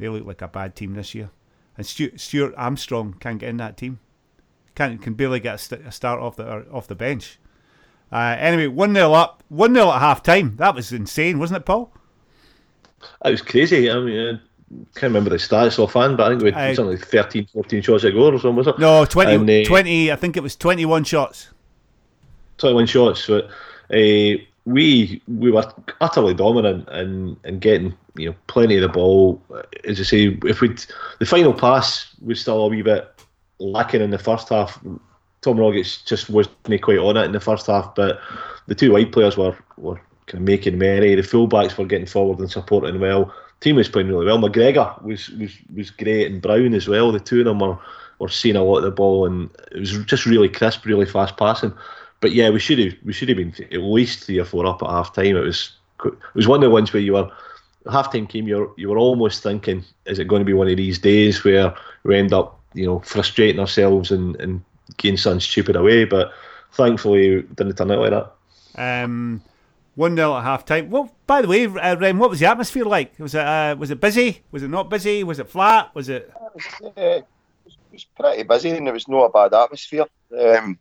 [0.00, 1.30] they look like a bad team this year.
[1.76, 4.00] And Stuart, Stuart Armstrong can't get in that team.
[4.74, 7.38] Can't can barely get a, st- a start off the off the bench.
[8.12, 10.56] Uh, anyway, one 0 up, one 0 at half time.
[10.56, 11.92] That was insane, wasn't it, Paul?
[13.22, 13.90] That was crazy.
[13.90, 14.40] I mean,
[14.94, 18.04] can't remember the stats offhand, but I think we had something like 13, 14 shots
[18.04, 18.78] a goal or something, was it?
[18.78, 21.48] No, 20, and, uh, 20 I think it was 21 shots.
[22.58, 23.26] 21 shots.
[23.26, 23.46] But,
[23.92, 29.42] uh, we we were utterly dominant and and getting you know plenty of the ball.
[29.84, 30.74] As I say, if we
[31.18, 33.13] the final pass was still a wee bit
[33.58, 34.82] lacking in the first half.
[35.42, 38.20] Tom Rogic just wasn't quite on it in the first half, but
[38.66, 41.14] the two wide players were were kind of making merry.
[41.14, 44.38] The fullbacks were getting forward and supporting well team was playing really well.
[44.38, 47.10] McGregor was was was great, and Brown as well.
[47.10, 47.78] The two of them were
[48.18, 51.36] were seeing a lot of the ball, and it was just really crisp, really fast
[51.36, 51.72] passing.
[52.20, 54.82] But yeah, we should have we should have been at least three or four up
[54.82, 55.36] at half time.
[55.36, 55.72] It was
[56.04, 57.30] it was one of the ones where you were
[57.90, 60.68] half time came, you were you were almost thinking, is it going to be one
[60.68, 64.62] of these days where we end up you know frustrating ourselves and and
[64.96, 66.04] getting something stupid away?
[66.04, 66.32] But
[66.72, 68.32] thankfully, it didn't turn out like that.
[68.76, 69.42] Um,
[69.94, 70.90] one 0 at half time.
[70.90, 73.18] Well, by the way, uh, Rem, what was the atmosphere like?
[73.18, 74.42] Was it uh, was it busy?
[74.50, 75.24] Was it not busy?
[75.24, 75.94] Was it flat?
[75.94, 76.32] Was it?
[76.34, 77.26] It was, uh, it
[77.92, 80.06] was pretty busy, and it was not a bad atmosphere.
[80.36, 80.78] Um,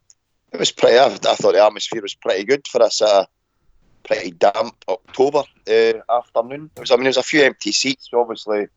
[0.52, 0.98] it was pretty.
[0.98, 3.26] I, I, thought the atmosphere was pretty good for us a uh,
[4.04, 6.70] pretty damp October uh, afternoon.
[6.76, 8.68] There was, I mean, there was a few empty seats, obviously,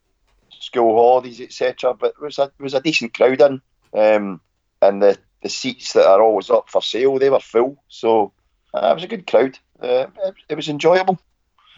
[0.60, 1.94] school holidays, etc.
[1.94, 3.60] But it was a it was a decent crowd in,
[3.94, 4.40] um,
[4.82, 7.82] and the the seats that are always up for sale they were full.
[7.88, 8.32] So
[8.74, 10.06] uh, it was a good crowd uh,
[10.48, 11.18] it, was enjoyable.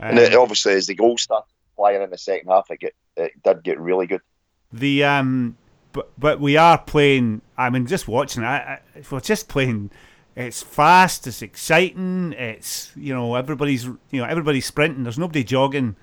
[0.01, 2.95] Um, and it, obviously, as the goals started flying in the second half, it, get,
[3.17, 4.21] it did get really good.
[4.73, 5.57] The um,
[5.93, 7.43] but but we are playing.
[7.57, 8.45] I mean, just watching.
[8.45, 9.91] I, I we're just playing.
[10.37, 11.27] It's fast.
[11.27, 12.33] It's exciting.
[12.35, 15.05] It's you know everybody's you know everybody's sprinting.
[15.05, 15.97] There's nobody jogging.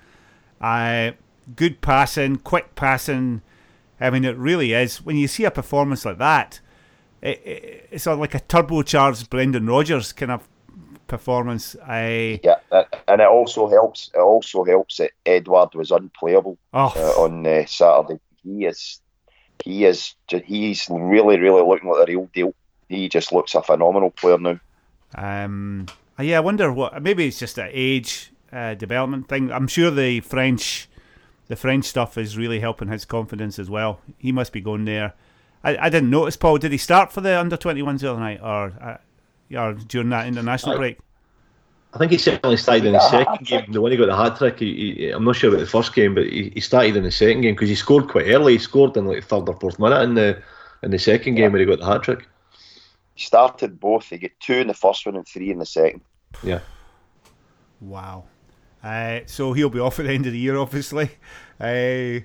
[0.60, 1.12] Uh,
[1.54, 3.42] good passing, quick passing.
[4.00, 5.04] I mean, it really is.
[5.04, 6.60] When you see a performance like that,
[7.22, 10.48] it, it, it's like a turbocharged Brendan Rodgers kind of
[11.06, 11.76] performance.
[11.86, 12.56] I yeah,
[13.08, 14.10] and it also helps.
[14.14, 16.92] It also helps that Edouard was unplayable oh.
[16.96, 18.20] uh, on uh, Saturday.
[18.42, 19.00] He is,
[19.64, 22.54] he is, he's really, really looking like the real deal.
[22.88, 24.60] He just looks a phenomenal player now.
[25.14, 25.86] Um,
[26.18, 27.02] yeah, I wonder what.
[27.02, 29.50] Maybe it's just an age uh, development thing.
[29.50, 30.88] I'm sure the French,
[31.48, 34.00] the French stuff is really helping his confidence as well.
[34.18, 35.14] He must be going there.
[35.62, 36.58] I, I didn't notice, Paul.
[36.58, 38.96] Did he start for the under 21s the other night, or uh,
[39.56, 40.98] or during that international I, break?
[41.94, 43.72] I think he certainly started in the second game.
[43.72, 45.94] The one he got the hat trick, he, he, I'm not sure about the first
[45.94, 48.54] game, but he, he started in the second game because he scored quite early.
[48.54, 50.42] He scored in like third or fourth minute in the
[50.82, 52.28] in the second game where he got the hat trick.
[53.14, 54.10] He started both.
[54.10, 56.02] He got two in the first one and three in the second.
[56.42, 56.60] Yeah.
[57.80, 58.24] Wow.
[58.86, 61.10] Uh, so he'll be off at the end of the year, obviously.
[61.58, 62.20] Uh,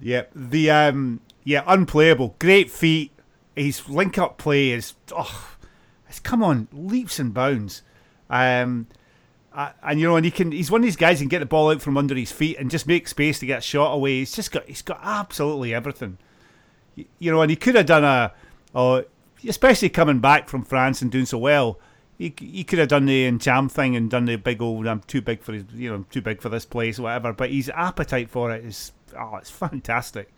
[0.00, 2.34] yeah, the um, yeah, unplayable.
[2.40, 3.12] Great feet.
[3.54, 5.56] His link up play is oh,
[6.08, 7.82] it's come on leaps and bounds.
[8.28, 8.88] Um,
[9.52, 10.50] uh, and you know, and he can.
[10.50, 12.56] He's one of these guys who can get the ball out from under his feet
[12.58, 14.18] and just make space to get a shot away.
[14.18, 14.66] He's just got.
[14.66, 16.18] He's got absolutely everything.
[17.20, 18.32] You know, and he could have done a
[18.74, 19.04] oh,
[19.46, 21.78] especially coming back from France and doing so well.
[22.18, 25.20] He, he could have done the Ntcham thing and done the big old I'm too
[25.20, 27.32] big for his, you know too big for this place or whatever.
[27.32, 30.32] But his appetite for it is oh it's fantastic.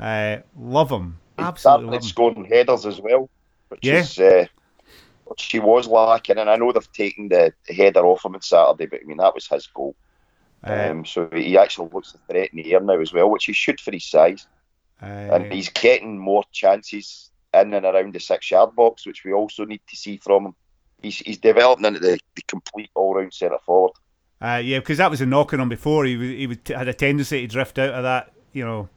[0.00, 2.02] Uh, love him, absolutely love him.
[2.02, 3.30] scoring headers as well,
[3.68, 3.90] which Yeah.
[3.90, 4.46] is uh,
[5.38, 6.38] she was lacking.
[6.38, 9.18] And I know they've taken the, the header off him on Saturday, but I mean
[9.18, 9.96] that was his goal.
[10.62, 13.46] Uh, Um, so he actually looks a threat in the air now as well, which
[13.46, 14.48] he should for his size.
[15.02, 19.32] uh, and he's getting more chances in and around the six yard box, which we
[19.32, 20.56] also need to see from him.
[21.04, 23.92] He's, he's developing into the, the complete all round centre forward.
[24.40, 26.04] Uh, yeah, because that was a knock on before.
[26.04, 28.88] He was, he would, had a tendency to drift out of that, you know,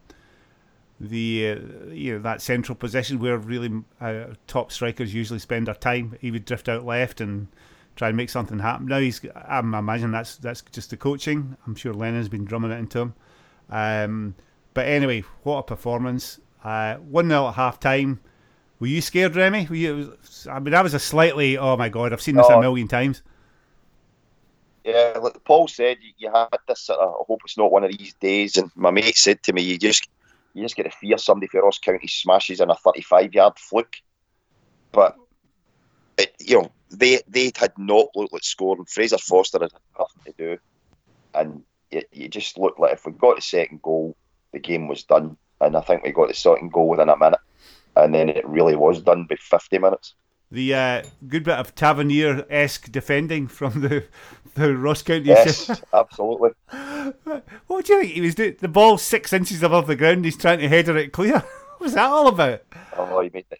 [0.99, 5.75] the uh, you know that central position where really uh, top strikers usually spend their
[5.75, 6.17] time.
[6.19, 7.47] He would drift out left and
[7.95, 8.87] try and make something happen.
[8.87, 11.55] Now he's, I'm imagining that's that's just the coaching.
[11.65, 13.13] I'm sure Lennon's been drumming it into him.
[13.69, 14.35] Um,
[14.73, 16.39] but anyway, what a performance!
[16.63, 18.19] Uh, one 0 at half time.
[18.79, 19.67] Were you scared, Remy?
[19.69, 20.17] Were you?
[20.49, 21.57] I mean, that was a slightly.
[21.57, 23.23] Oh my god, I've seen this a million times.
[24.83, 27.83] Yeah, like Paul said, you, you had this sort of, I hope it's not one
[27.83, 28.55] of these days.
[28.55, 30.07] And my mate said to me, you just
[30.53, 33.97] you just get to fear somebody for Ross County smashes in a 35 yard fluke.
[34.91, 35.15] But,
[36.17, 38.85] it, you know, they they had not looked like scoring.
[38.85, 40.57] Fraser Forster had nothing to do.
[41.33, 44.15] And it, you just looked like if we got the second goal,
[44.53, 45.35] the game was done.
[45.59, 47.39] And I think we got the second goal within a minute.
[48.03, 50.13] And then it really was done by 50 minutes.
[50.49, 54.05] The uh, good bit of Tavernier esque defending from the
[54.57, 55.25] the Ross County.
[55.25, 56.51] Yes, absolutely.
[57.67, 58.55] what do you think he was doing?
[58.59, 60.25] The ball six inches above the ground.
[60.25, 61.43] He's trying to header it clear.
[61.77, 62.63] What was that all about?
[62.97, 63.59] Oh, he made it.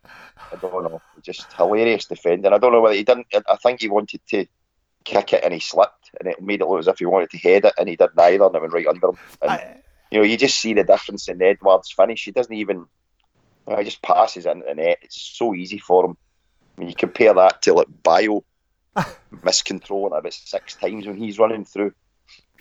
[0.52, 1.00] I don't know.
[1.22, 2.52] Just hilarious defending.
[2.52, 3.28] I don't know whether he didn't.
[3.48, 4.48] I think he wanted to
[5.04, 7.38] kick it and he slipped, and it made it look as if he wanted to
[7.38, 9.18] head it, and he did neither, and it went right under him.
[9.44, 12.26] And I, you know, you just see the difference in Edouard's finish.
[12.26, 12.88] He doesn't even.
[13.68, 15.00] You know, he just passes it into the net.
[15.02, 16.18] It's so easy for him.
[16.78, 18.44] I mean, you compare that to like Bayo
[19.32, 21.94] miscontrolling it about six times when he's running through.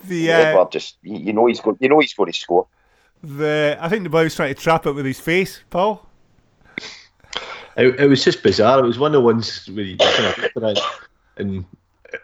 [0.05, 1.77] the uh, Edouard just, you you know, he's going.
[1.81, 2.67] You know, he's going to score.
[3.23, 5.61] the I think the boy was trying to trap it with his face.
[5.71, 6.07] Paul.
[7.77, 8.83] It, it was just bizarre.
[8.83, 10.83] It was one of the ones where you kind of looked at it,
[11.37, 11.65] and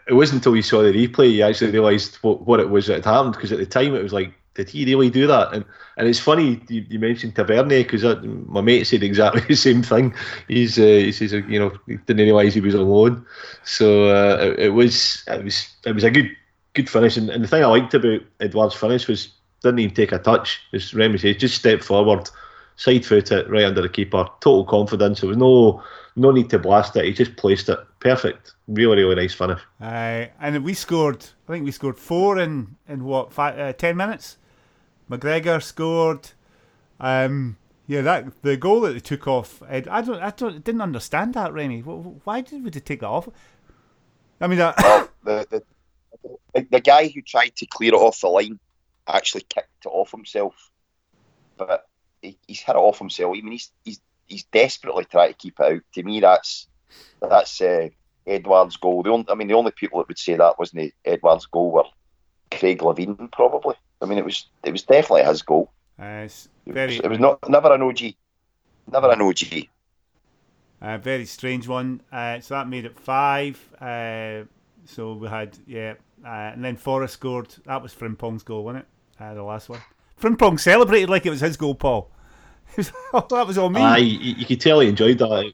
[0.07, 2.95] it wasn't until you saw the replay you actually realised what, what it was that
[2.95, 3.33] had happened.
[3.33, 5.53] Because at the time it was like, did he really do that?
[5.53, 5.65] And
[5.97, 10.13] and it's funny you, you mentioned Tavernier because my mate said exactly the same thing.
[10.47, 11.71] He's uh, he says uh, you know
[12.05, 13.25] didn't realise he was alone.
[13.63, 16.29] So uh, it, it was it was it was a good
[16.73, 17.17] good finish.
[17.17, 19.29] And, and the thing I liked about Edouard's finish was
[19.61, 20.61] didn't even take a touch.
[20.73, 22.29] As Remy says, just stepped forward
[22.75, 25.21] side foot it right under the keeper, total confidence.
[25.21, 25.83] There was no
[26.15, 27.05] no need to blast it.
[27.05, 28.53] He just placed it perfect.
[28.67, 29.61] Really, really nice finish.
[29.81, 31.25] Uh, and we scored.
[31.47, 34.37] I think we scored four in in what five, uh, ten minutes.
[35.09, 36.31] McGregor scored.
[36.99, 39.61] Um, yeah, that the goal that they took off.
[39.69, 40.21] I don't.
[40.21, 40.63] I don't.
[40.63, 41.81] Didn't understand that, Remy.
[41.81, 43.29] Why did we take that off?
[44.39, 44.73] I mean, uh,
[45.23, 45.63] the
[46.53, 48.59] the the guy who tried to clear it off the line
[49.07, 50.71] actually kicked it off himself,
[51.57, 51.87] but
[52.21, 53.35] he, he's hit it off himself.
[53.37, 55.81] I mean, he's he's he's desperately trying to keep it out.
[55.93, 56.67] To me, that's
[57.21, 57.89] that's uh,
[58.25, 59.03] Edouard's goal.
[59.03, 61.83] The only, I mean, the only people that would say that wasn't Edouard's goal were
[62.51, 63.75] Craig Levein, probably.
[64.03, 65.71] I mean, it was it was definitely his goal.
[65.99, 68.01] uh, it's It very, was, it was not never an OG,
[68.91, 69.69] never an OG.
[70.81, 72.01] A very strange one.
[72.11, 73.57] Uh, so that made it five.
[73.79, 74.43] Uh,
[74.85, 75.93] so we had yeah,
[76.25, 77.55] uh, and then Forrest scored.
[77.65, 79.23] That was Frimpong's goal, wasn't it?
[79.23, 79.81] Uh, the last one.
[80.19, 82.09] Frimpong celebrated like it was his goal, Paul.
[83.13, 83.81] Oh, that was all me.
[83.81, 85.53] Aye, you, you could tell he enjoyed that.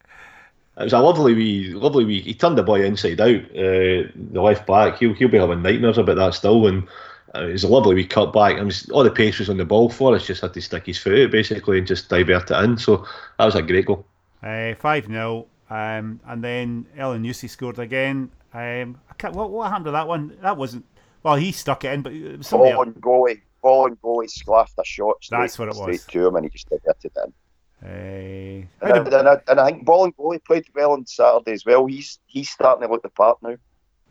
[0.78, 2.22] It was a lovely wee, lovely wee.
[2.22, 3.42] He turned the boy inside out.
[3.52, 6.68] Uh, the left back, he'll he'll be having nightmares about that still.
[6.68, 6.88] And
[7.36, 8.58] it was a lovely wee cut back.
[8.58, 10.26] I mean, all the pace was on the ball for us.
[10.26, 12.78] Just had to stick his foot out basically and just divert it in.
[12.78, 13.06] So
[13.38, 14.06] that was a great goal.
[14.42, 15.46] Uh, 5 0.
[15.70, 18.32] Um, and then Elyounoussi scored again.
[18.54, 20.38] Um, I can't, what, what happened to that one?
[20.42, 20.86] That wasn't.
[21.22, 22.88] Well, he stuck it in, but it was Ball else.
[22.88, 25.18] on goalie, Bolingoli, sclaffed a shot.
[25.22, 26.04] Straight, That's what it was.
[26.06, 27.34] To him, and he just diverted it in.
[27.82, 31.86] Uh, And, and, I, and I think Bolingoli played well on Saturday as well.
[31.86, 33.56] He's he's starting to look the part now.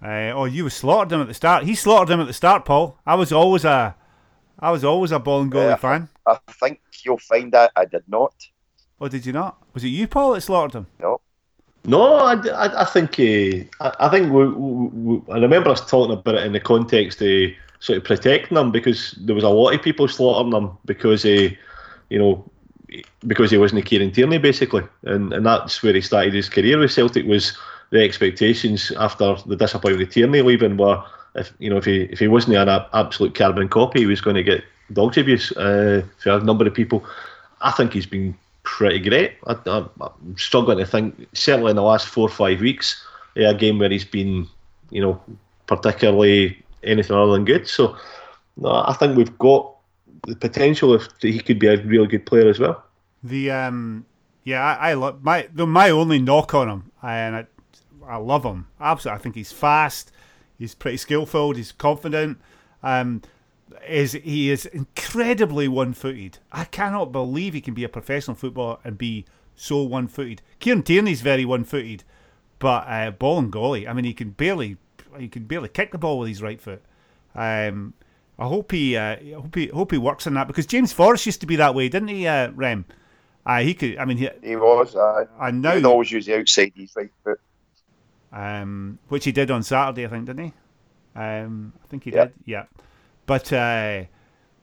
[0.03, 1.65] Uh, oh, you slaughtered him at the start.
[1.65, 2.99] He slaughtered him at the start, Paul.
[3.07, 3.95] I was always a,
[4.59, 5.77] I was always a Bolingoli Yeah.
[5.77, 6.09] fan.
[6.27, 8.33] I think you'll find that I did not.
[9.01, 9.57] Oh, did you not?
[9.75, 10.87] Was it you, Paul, that slaughtered him?
[11.01, 11.21] No,
[11.85, 15.89] No, I, I, I think uh, I, I think we, we, we, I remember us
[15.89, 19.49] talking about it in the context of sort of protecting them because there was a
[19.49, 21.49] lot of people slaughtering them because uh,
[22.11, 22.45] you know
[23.27, 26.79] because he wasn't a Kieran Tierney basically, and and that's where he started his career
[26.79, 27.57] with Celtic was
[27.90, 31.03] the expectations after the disappointment of Tierney leaving were
[31.35, 34.37] if you know if he if he wasn't an absolute carbon copy he was going
[34.37, 37.05] to get dogs abuse uh, for a number of people.
[37.61, 39.35] I think he's been pretty great.
[39.46, 41.29] I, am struggling to think.
[41.33, 44.46] Certainly in the last four or five weeks, yeah, a game where he's been,
[44.90, 45.20] you know,
[45.66, 47.66] particularly anything other than good.
[47.66, 47.96] So,
[48.57, 49.74] no, I think we've got
[50.27, 52.83] the potential if he could be a really good player as well.
[53.22, 54.07] The um,
[54.44, 57.46] yeah, I, I love my the, my only knock on him, and I,
[58.09, 59.18] I love him absolutely.
[59.18, 60.11] I think he's fast,
[60.59, 62.38] he's pretty skillful, he's confident.
[62.83, 63.23] Um,
[63.87, 66.38] is he is incredibly one-footed.
[66.53, 70.42] I cannot believe he can be a professional footballer and be so one-footed.
[70.59, 72.05] Kieran Tierney's very one-footed,
[72.59, 74.79] but uh, Bolingoli, I mean, he can barely
[75.18, 76.83] he can barely kick the ball with his right foot.
[77.35, 77.94] Um,
[78.38, 81.27] I hope he, uh, I hope he, hope he works on that because James Forrest
[81.27, 82.85] used to be that way, didn't he, uh, Rem?
[83.44, 83.99] Uh, he could.
[83.99, 84.94] I mean, he, he was.
[84.94, 87.40] Uh, and now he always use the outside his right foot.
[88.33, 90.53] Um, which he did on Saturday, I think, didn't he?
[91.14, 92.33] Um, I think he did.
[92.45, 92.64] Yeah.
[93.27, 94.05] But uh,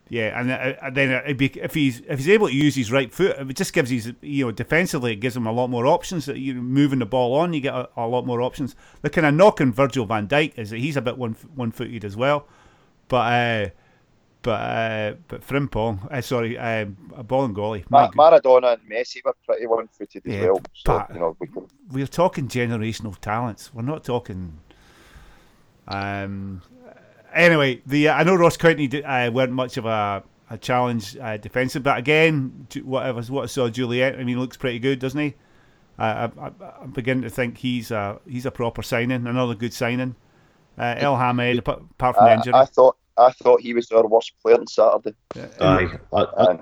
[0.10, 3.12] yeah, and, uh, and then be, if he's if he's able to use his right
[3.12, 6.26] foot, it just gives his you know defensively it gives him a lot more options.
[6.26, 8.76] That you moving the ball on, you get a, a lot more options.
[9.02, 11.72] The kind of knock on Virgil Van Dijk is that he's a bit one one
[11.72, 12.48] footed as well,
[13.08, 13.16] but.
[13.18, 13.70] Uh,
[14.46, 16.86] but uh, but Frimpong, uh, sorry, uh,
[17.24, 17.84] Bolingoli.
[17.90, 20.62] Ma- Maradona and Messi were pretty one-footed as yeah, well.
[20.74, 21.68] So, but you know, we can...
[21.92, 23.74] we're talking generational talents.
[23.74, 24.60] We're not talking
[25.88, 26.62] um,
[27.34, 31.38] anyway, the uh, I know Ross County uh, weren't much of a, a challenge uh,
[31.38, 35.36] defensive, but again, whatever what I saw Jullien, I mean, looks pretty good, doesn't he?
[35.98, 40.16] Uh, I, am beginning to think he's a he's a proper signing, another good signing.
[40.78, 44.58] Uh, Elhamed, apart from the injury, I thought I thought he was our worst player
[44.60, 45.16] on Saturday.
[45.62, 46.60] Aye, I,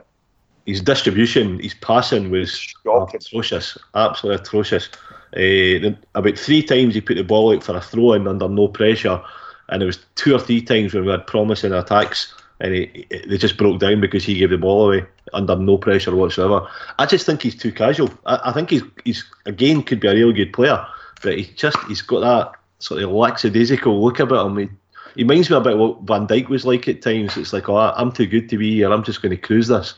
[0.66, 3.20] his distribution, his passing was Shocking.
[3.20, 4.90] atrocious, absolutely atrocious.
[5.36, 8.68] Uh, about three times he put the ball out for a throw in under no
[8.68, 9.22] pressure,
[9.70, 13.26] and there was two or three times when we had promising attacks and he, he,
[13.28, 16.68] they just broke down because he gave the ball away under no pressure whatsoever.
[16.98, 18.10] I just think he's too casual.
[18.26, 20.86] I, I think he's he's again could be a really good player,
[21.22, 24.58] but he's just he's got that sort of lackadaisical look about him.
[24.58, 24.70] He,
[25.16, 27.38] he reminds me about what Van Dijk was like at times.
[27.38, 28.92] It's like, oh, I'm too good to be here.
[28.92, 29.94] I'm just going to cruise this,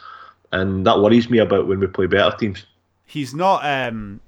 [0.52, 2.66] and that worries me about when we play better teams.
[3.06, 3.66] He's not.
[3.66, 4.20] Um,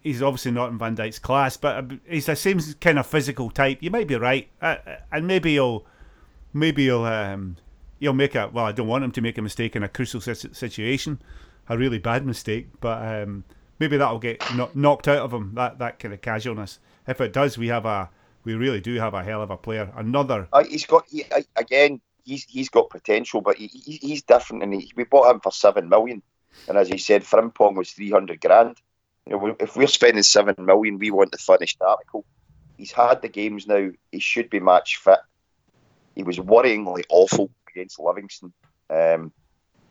[0.00, 3.50] he's obviously not in Van Dijk's class, but uh, he's the same kind of physical
[3.50, 3.78] type.
[3.80, 5.84] You might be right, uh, uh, and maybe he'll,
[6.52, 7.56] maybe he'll, um,
[8.00, 8.48] he'll make a.
[8.48, 11.20] Well, I don't want him to make a mistake in a crucial situation,
[11.68, 13.44] a really bad mistake, but um,
[13.78, 14.42] maybe that'll get
[14.74, 15.54] knocked out of him.
[15.54, 16.78] That that kind of casualness.
[17.06, 18.10] If it does, we have a,
[18.44, 19.92] we really do have a hell of a player.
[19.96, 20.48] Another.
[20.52, 21.24] Uh, he's got he,
[21.56, 22.00] again.
[22.24, 25.88] He's he's got potential, but he, he's different, and he, we bought him for seven
[25.88, 26.22] million.
[26.68, 28.76] And as he said, Frimpong was three hundred grand
[29.28, 32.24] you know, if we're spending seven million, we want the finished article.
[32.78, 33.90] He's had the games now.
[34.10, 35.18] He should be match fit.
[36.14, 38.52] He was worryingly awful against Livingston,
[38.88, 39.32] um,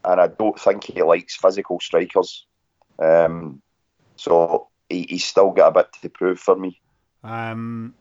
[0.03, 2.45] and I don't think he likes physical strikers.
[2.97, 3.61] Um,
[4.15, 6.81] so he, he's still got a bit to prove for me.
[7.23, 7.93] Um,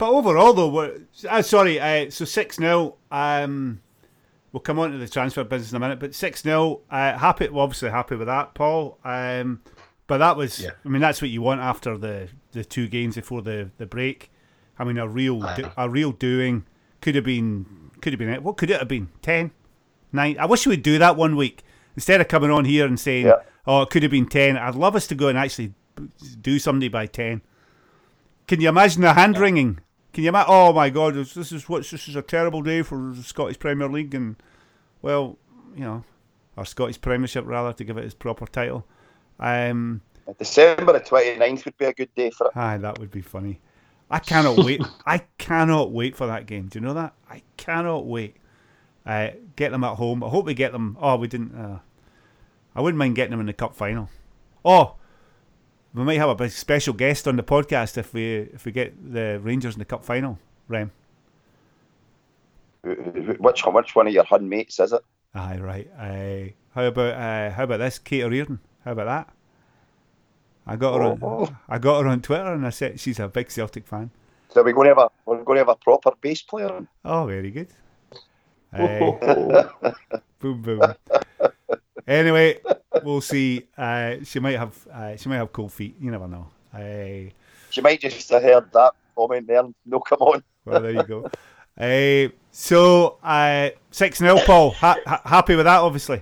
[0.00, 2.96] but overall, though, we're, uh, sorry, uh, so 6 0.
[3.10, 3.82] Um,
[4.50, 6.80] we'll come on to the transfer business in a minute, but 6 0.
[6.90, 8.98] Uh, happy, well, obviously happy with that, Paul.
[9.04, 9.60] Um,
[10.06, 10.70] but that was, yeah.
[10.86, 14.32] I mean, that's what you want after the, the two games before the, the break.
[14.78, 15.42] I mean, a real
[15.76, 16.64] a real doing
[17.02, 19.50] could have been could have been what could it have been ten,
[20.10, 20.38] nine.
[20.38, 21.62] I wish we would do that one week
[21.94, 23.42] instead of coming on here and saying, yeah.
[23.66, 24.56] "Oh, it could have been 10.
[24.56, 25.74] I'd love us to go and actually
[26.40, 27.42] do somebody by ten.
[28.48, 29.80] Can you imagine the hand wringing?
[30.12, 30.52] Can you imagine?
[30.52, 33.88] Oh my God, this is what this is a terrible day for the Scottish Premier
[33.88, 34.36] League, and
[35.02, 35.38] well,
[35.74, 36.04] you know,
[36.56, 38.86] our Scottish Premiership rather to give it its proper title.
[39.38, 40.02] Um,
[40.38, 42.56] December the 29th would be a good day for it.
[42.56, 43.60] Aye, that would be funny.
[44.10, 44.82] I cannot wait.
[45.06, 46.66] I cannot wait for that game.
[46.66, 47.14] Do you know that?
[47.28, 48.36] I cannot wait.
[49.06, 50.22] Uh, get them at home.
[50.22, 50.96] I hope we get them.
[51.00, 51.54] Oh, we didn't.
[51.54, 51.78] Uh,
[52.74, 54.08] I wouldn't mind getting them in the cup final.
[54.64, 54.96] Oh,
[55.94, 59.40] we might have a special guest on the podcast if we if we get the
[59.42, 60.38] Rangers in the cup final.
[60.68, 60.92] Rem.
[62.82, 65.02] Which which one of your hun mates is it?
[65.34, 65.90] Aye, right.
[65.98, 68.60] Uh, how about uh, how about this, Cait O'Riordan?
[68.84, 69.34] How about that?
[70.66, 71.18] I got her on.
[71.22, 71.48] Oh.
[71.68, 74.10] I got her on Twitter, and I said she's a big Celtic fan.
[74.50, 76.86] So we're going to have a we're going to have a proper bass player.
[77.04, 77.68] Oh, very good.
[78.72, 79.72] Uh,
[80.38, 80.80] boom, boom.
[82.10, 82.58] Anyway,
[83.04, 83.68] we'll see.
[83.78, 85.94] Uh, she might have uh, she might have cold feet.
[86.00, 86.48] You never know.
[86.74, 87.30] Uh,
[87.70, 89.62] she might just have heard that comment there.
[89.86, 90.42] No, come on.
[90.64, 91.30] well, there you go.
[91.78, 94.72] Uh, so uh, six 0 Paul.
[94.72, 96.20] Ha- ha- happy with that, obviously.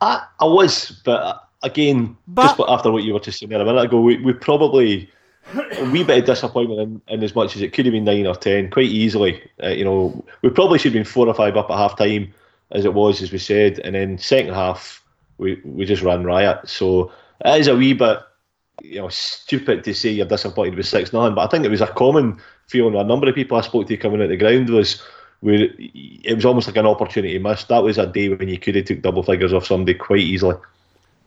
[0.00, 3.64] I, I was, but again, but, just after what you were just saying there a
[3.64, 5.08] minute ago, we, we probably
[5.54, 8.26] a wee bit of disappointment in, in, as much as it could have been nine
[8.26, 9.48] or ten, quite easily.
[9.62, 12.34] Uh, you know, we probably should have been four or five up at half time,
[12.72, 15.02] as it was, as we said, and then second half
[15.38, 16.68] we we just ran riot.
[16.68, 17.12] So
[17.44, 18.18] it is a wee bit
[18.82, 21.80] you know stupid to say you're disappointed with six nine, but I think it was
[21.80, 22.96] a common feeling.
[22.96, 25.02] A number of people I spoke to coming at the ground was
[25.40, 27.68] where it was almost like an opportunity missed.
[27.68, 30.56] That was a day when you could have took double figures off somebody quite easily.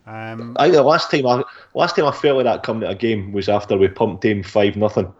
[0.07, 1.43] Um, I think the last time I
[1.73, 4.43] last time I felt like that coming at a game was after we pumped him
[4.43, 5.11] five nothing,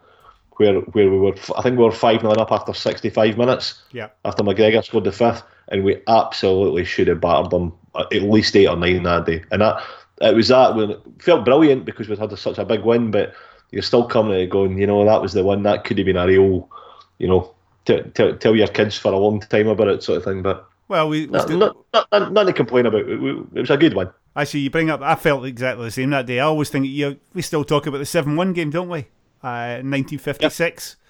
[0.58, 3.82] where where we were I think we were five 0 up after sixty five minutes.
[3.92, 4.10] Yeah.
[4.24, 8.68] After McGregor scored the fifth, and we absolutely should have battered them at least eight
[8.68, 9.82] or nine that day, and that
[10.22, 13.34] it was that when it felt brilliant because we'd had such a big win, but
[13.72, 16.06] you're still coming at it going, you know, that was the one that could have
[16.06, 16.70] been a real,
[17.18, 17.54] you know,
[17.86, 20.42] t- t- tell your kids for a long time about it, sort of thing.
[20.42, 21.58] But well, we, we not, still...
[21.58, 23.02] not, not, not, nothing to complain about.
[23.02, 24.12] It, it was a good one.
[24.36, 25.02] Actually, you bring up.
[25.02, 26.40] I felt exactly the same that day.
[26.40, 27.20] I always think you.
[27.34, 29.08] We still talk about the seven-one game, don't we?
[29.46, 30.98] Uh, 1956.
[30.98, 31.06] Yep.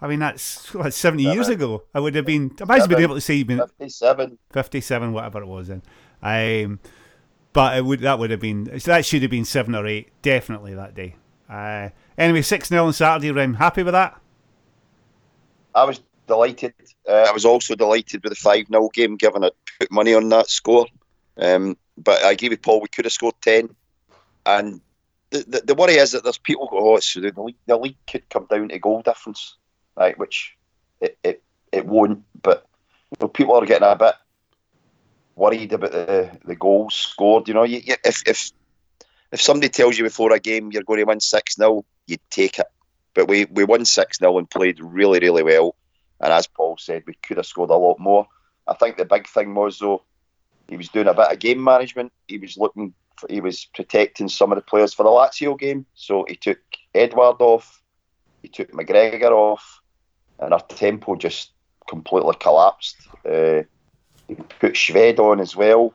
[0.00, 1.34] I mean, that's, that's 70 seven.
[1.34, 1.84] years ago.
[1.94, 2.54] I would have been.
[2.60, 4.38] I might have been able to say been 57.
[4.50, 5.82] 57, whatever it was then.
[6.22, 6.80] Um,
[7.52, 10.74] but it would that would have been that should have been seven or eight, definitely
[10.74, 11.16] that day.
[11.48, 13.30] Uh, anyway, six 0 on Saturday.
[13.30, 14.20] Rim, happy with that?
[15.74, 16.74] I was delighted.
[17.08, 20.28] Uh, I was also delighted with the 5 0 game, given it put money on
[20.28, 20.86] that score.
[21.38, 23.74] Um, but I agree with Paul, we could have scored 10.
[24.46, 24.80] And
[25.30, 28.28] the, the, worry is that there's people go, oh, so the league, the league could
[28.28, 29.56] come down to goal difference,
[29.96, 30.18] right?
[30.18, 30.56] Which
[31.00, 32.24] it, it, it won't.
[32.42, 32.66] But
[33.10, 34.14] you know, people are getting a bit
[35.36, 37.48] worried about the, the goals scored.
[37.48, 38.50] You know, you, you, if, if
[39.30, 42.58] if somebody tells you before a game you're going to win 6 0, you'd take
[42.58, 42.66] it.
[43.14, 45.76] But we, we won 6 0 and played really, really well.
[46.20, 48.26] And as Paul said, we could have scored a lot more.
[48.66, 50.02] I think the big thing was though,
[50.68, 52.12] he was doing a bit of game management.
[52.26, 52.92] He was looking,
[53.28, 55.86] he was protecting some of the players for the Lazio game.
[55.94, 56.58] So he took
[56.94, 57.82] Edouard off,
[58.42, 59.80] he took McGregor off,
[60.38, 61.52] and our tempo just
[61.88, 62.96] completely collapsed.
[63.24, 63.62] Uh,
[64.28, 65.94] he put Shved on as well,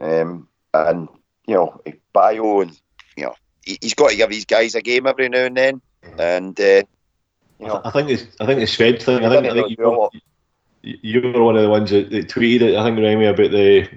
[0.00, 1.08] um, and
[1.46, 1.80] you know
[2.12, 2.78] Bayo and
[3.16, 5.80] you know he, has got to give these guys a game every now and then,
[6.18, 6.58] and.
[6.60, 6.82] Uh,
[7.58, 9.24] you know, I think it's I think the Shved thing.
[9.24, 10.08] I think, I think you, were,
[10.82, 12.76] you were one of the ones that, that tweeted.
[12.76, 13.88] I think Remy about the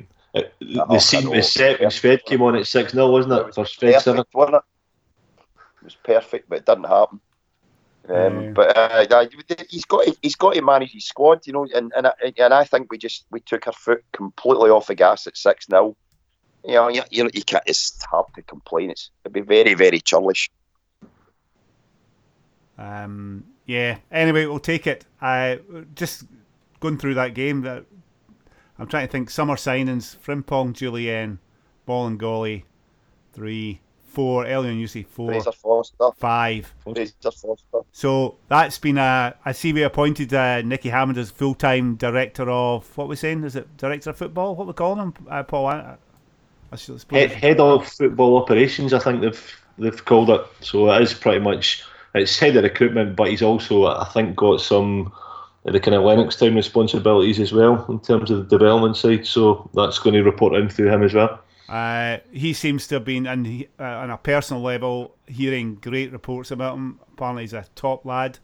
[0.59, 3.39] the oh, scene was set when Shved came on at six 0 wasn't it?
[3.39, 4.63] it was For Shved seven, wasn't it?
[5.81, 7.21] It was perfect, but it didn't happen.
[8.07, 8.51] Um, yeah.
[8.51, 9.25] But uh,
[9.69, 12.53] he's got to, he's got to manage his squad, you know, and and I, and
[12.53, 15.95] I think we just we took our foot completely off the gas at six 0
[16.65, 17.63] You know, you, you, you can't.
[17.65, 18.91] It's hard to complain.
[18.91, 20.51] It's it'd be very very churlish.
[22.77, 23.97] Um, yeah.
[24.11, 25.05] Anyway, we'll take it.
[25.21, 25.59] I
[25.95, 26.25] just
[26.79, 27.61] going through that game.
[27.61, 27.85] That
[28.77, 29.29] I'm trying to think.
[29.29, 31.37] Summer signings: Frimpong, Jullien,
[31.87, 32.63] Bolingoli,
[33.33, 34.45] three, four.
[34.45, 35.31] Elyounoussi, four.
[35.31, 36.11] Fraser Forster.
[36.17, 36.73] Five.
[36.83, 37.79] Fraser Forster.
[37.91, 39.35] So that's been a.
[39.45, 43.43] I see we appointed uh, Nicky Hammond as full time director of what we're saying.
[43.43, 44.55] Is it director of football?
[44.55, 45.67] What we calling him, uh, Paul?
[45.67, 45.97] I,
[46.71, 46.77] I
[47.11, 48.93] head, head of football operations.
[48.93, 50.41] I think they've they've called it.
[50.61, 51.83] So it is pretty much
[52.15, 55.11] it's head of recruitment, but he's also, I think, got some
[55.65, 59.25] the kind of Lennoxtown responsibilities as well in terms of the development side.
[59.25, 61.41] So that's going to report in through him as well.
[61.67, 66.51] Uh, he seems to have been, and uh, on a personal level, hearing great reports
[66.51, 66.99] about him.
[67.13, 68.37] Apparently, he's a top lad,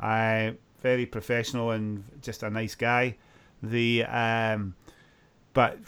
[0.00, 3.16] uh, very professional and just a nice guy.
[3.62, 4.74] The um,
[5.52, 5.78] but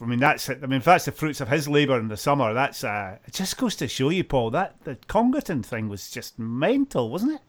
[0.00, 2.52] I mean, that's I mean, if that's the fruits of his labour in the summer,
[2.52, 3.32] that's uh, it.
[3.32, 7.40] Just goes to show you, Paul, that the Congerton thing was just mental, wasn't it?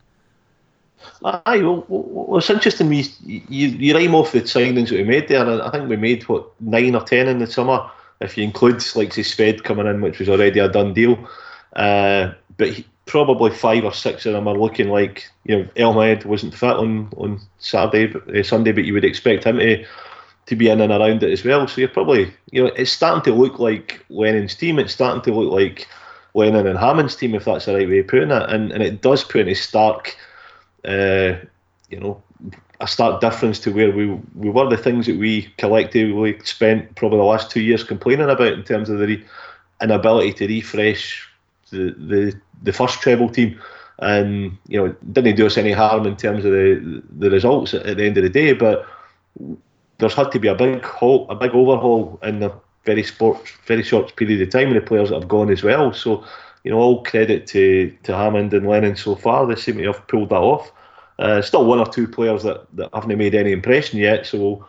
[1.24, 2.90] Aye, well, well, it's interesting.
[2.90, 5.48] We you you rhyme off the signings that we made there.
[5.48, 7.90] And I think we made what nine or ten in the summer,
[8.20, 11.18] if you include like say Shved coming in, which was already a done deal.
[11.76, 16.26] Uh, but he, probably five or six of them are looking like you know Elhamed
[16.26, 19.86] wasn't fit on on Saturday, uh, Sunday, but you would expect him to
[20.48, 21.68] to be in and around it as well.
[21.68, 24.80] So you're probably, you know, it's starting to look like Lennon's team.
[24.80, 25.88] It's starting to look like
[26.34, 28.50] Lennon and Hammond's team, if that's the right way of putting it.
[28.50, 30.16] And and it does put in a stark,
[30.86, 31.36] uh,
[31.90, 32.22] you know,
[32.80, 34.70] a stark difference to where we we were.
[34.70, 38.90] The things that we collectively spent probably the last two years complaining about in terms
[38.90, 39.26] of the re-
[39.82, 41.28] inability to refresh
[41.70, 43.60] the the the first treble team.
[44.00, 47.98] And you know, didn't do us any harm in terms of the the results at,
[47.98, 48.88] the end of the day, but
[50.00, 52.52] there's had to be a big halt, a big overhaul in a
[52.86, 55.94] very sport, very short period of time, and the players that have gone as well.
[55.94, 56.26] So,
[56.64, 59.46] you know, all credit to to Hammond and Lennon so far.
[59.46, 60.72] They seem to have pulled that off.
[61.20, 64.26] Uh, still one or two players that, that haven't made any impression yet.
[64.26, 64.66] So,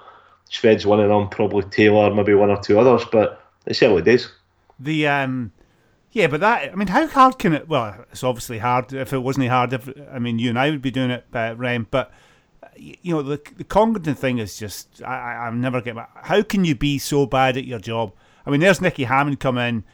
[0.51, 4.31] Shved's one of them, probably Taylor, maybe one or two others, but it's early days.
[4.79, 5.53] The um,
[6.11, 7.69] yeah, but that I mean, how hard can it?
[7.69, 8.93] Well, it's obviously hard.
[8.93, 11.55] If it wasn't hard, if I mean, you and I would be doing it, uh,
[11.57, 11.87] Rem.
[11.91, 12.13] But
[12.77, 16.03] you know, the the Congerton thing is just I, I'm never getting.
[16.15, 18.13] How can you be so bad at your job
[18.47, 19.85] I mean, there's Nicky Hammond come in.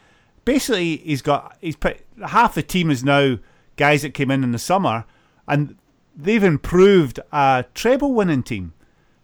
[0.49, 3.37] Basically, he's got he's put half the team is now
[3.77, 5.05] guys that came in in the summer,
[5.47, 5.77] and
[6.17, 8.73] they've improved a treble winning team.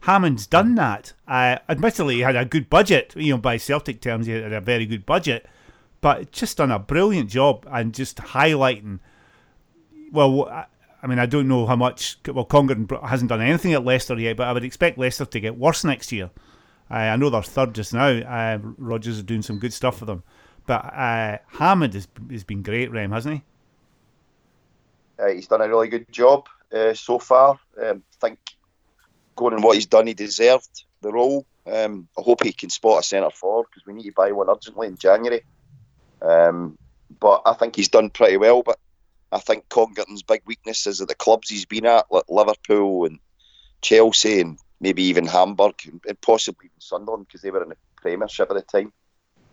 [0.00, 1.14] Hammond's done that.
[1.26, 3.14] Uh, admittedly, he had a good budget.
[3.16, 5.46] You know, by Celtic terms, he had a very good budget,
[6.02, 8.98] but just done a brilliant job and just highlighting.
[10.12, 10.46] Well,
[11.02, 12.18] I, mean, I don't know how much.
[12.28, 15.56] Well, Congerton hasn't done anything at Leicester yet, but I would expect Leicester to get
[15.56, 16.28] worse next year.
[16.90, 18.08] Uh, I know they're third just now.
[18.08, 20.22] Uh, Rodgers is doing some good stuff for them,
[20.66, 23.42] but uh, Hammond has, has been great, Rem, hasn't he?
[25.22, 27.58] Uh, he's done a really good job uh, so far.
[27.80, 28.38] Um, I think
[29.36, 31.46] going on what he's done, he deserved the role.
[31.66, 34.50] Um, I hope he can spot a centre forward because we need to buy one
[34.50, 35.42] urgently in January.
[36.20, 36.78] Um,
[37.20, 38.62] but I think he's done pretty well.
[38.62, 38.78] But
[39.32, 43.18] I think Congerton's big weakness is at the clubs he's been at, like Liverpool and
[43.82, 45.74] Chelsea and maybe even Hamburg
[46.08, 48.92] and possibly even Sunderland because they were in the Premiership at the time.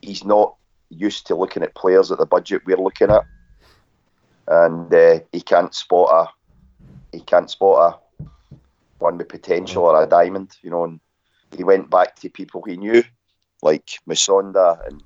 [0.02, 0.56] He's not
[0.92, 3.26] used to looking at players at the budget we're looking at,
[4.48, 8.26] and uh, he can't spot a he can't spot a
[9.00, 10.84] one with potential or a diamond, you know.
[10.84, 11.00] And
[11.56, 13.04] he went back to people he knew,
[13.62, 15.04] like Musonda and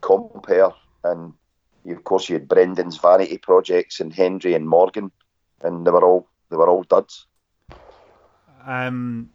[0.00, 0.74] Compper,
[1.04, 1.32] and
[1.88, 5.10] of course you had Brendan's vanity projects and Hendry and Morgan,
[5.62, 7.26] and they were all they were all duds.
[8.64, 9.30] Um,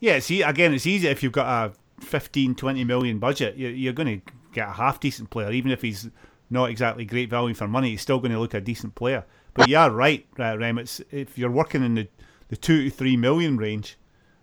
[0.00, 3.56] yeah, see, again, it's easy if you've got a 15, 20 million budget.
[3.56, 6.08] You're, you're going to get a half decent player, even if he's
[6.50, 7.90] not exactly great value for money.
[7.90, 9.24] He's still going to look a decent player.
[9.54, 10.78] But you are right, uh, Rem.
[10.78, 12.08] It's if you're working in the
[12.48, 13.98] the two to three million range,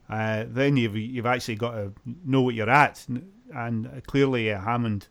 [0.10, 1.94] uh, then you've you've actually got to
[2.26, 3.06] know what you're at,
[3.54, 5.08] and clearly uh, Hammond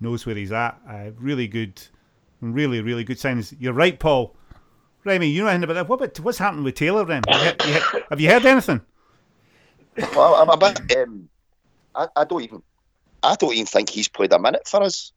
[0.00, 0.78] knows where he's at.
[0.88, 1.80] Uh, really good,
[2.40, 3.54] really really good signs.
[3.58, 4.36] You're right, Paul.
[5.04, 5.88] Remy, you know anything about that?
[5.88, 7.04] What about what's happening with Taylor?
[7.04, 8.80] Rem, have you, have you heard anything?
[10.16, 10.96] Well, I'm a bit.
[10.98, 11.28] Um,
[11.94, 12.62] I, I don't even.
[13.22, 15.12] I don't even think he's played a minute for us.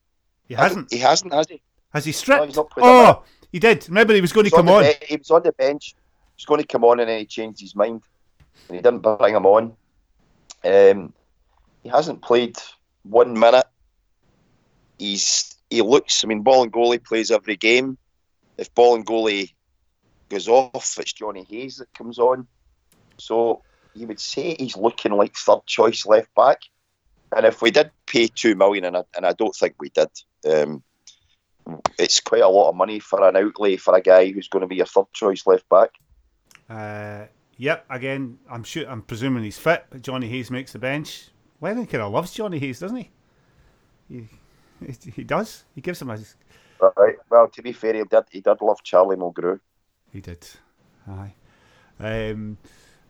[0.47, 0.91] He hasn't.
[0.91, 1.62] He hasn't, has he?
[1.93, 2.56] Has he stripped?
[2.56, 3.88] No, oh, he did.
[3.88, 4.84] Remember, he was going he to come on.
[4.84, 4.93] on.
[5.00, 7.26] Be- he was on the bench He was going to come on and then he
[7.26, 8.02] changed his mind
[8.68, 9.76] and he didn't bring him on.
[10.64, 11.14] Um,
[11.84, 12.58] he hasn't played
[13.04, 13.66] one minute.
[14.97, 16.24] He's he looks.
[16.24, 17.97] I mean, Bolingoli plays every game.
[18.58, 19.54] If Bolingoli
[20.30, 22.47] goes off, it's Johnny Hayes that comes on.
[23.18, 26.60] So you would say he's looking like third choice left back.
[27.36, 30.10] And if we did pay two million, and I, and I don't think we did,
[30.50, 30.84] um,
[31.98, 34.68] it's quite a lot of money for an outlay for a guy who's going to
[34.68, 35.92] be a third choice left back.
[36.70, 37.26] Uh,
[37.58, 37.86] yep.
[37.90, 38.90] Again, I'm sure.
[38.90, 39.86] I'm presuming he's fit.
[39.90, 41.30] But Johnny Hayes makes the bench.
[41.62, 43.10] Lennon kind of loves Johnny Hayes, doesn't he?
[44.10, 44.28] He,
[45.14, 45.66] he does.
[45.76, 46.18] He gives him a.
[46.98, 47.16] Right.
[47.30, 48.24] Well, to be fair, he did.
[48.32, 49.60] He did love Charlie Mulgrew.
[50.12, 50.48] He did.
[51.08, 51.34] Aye.
[52.00, 52.58] Um,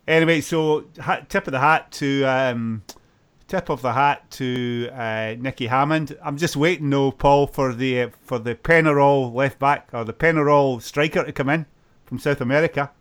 [0.08, 2.84] anyway, so hat, tip of the hat to um,
[3.50, 6.16] tip of the hat to uh, Nicky Hammond.
[6.24, 10.82] I'm just waiting, though, Paul, for the for the Penarol left back or the Penarol
[10.82, 11.66] striker to come in
[12.06, 12.92] from South America.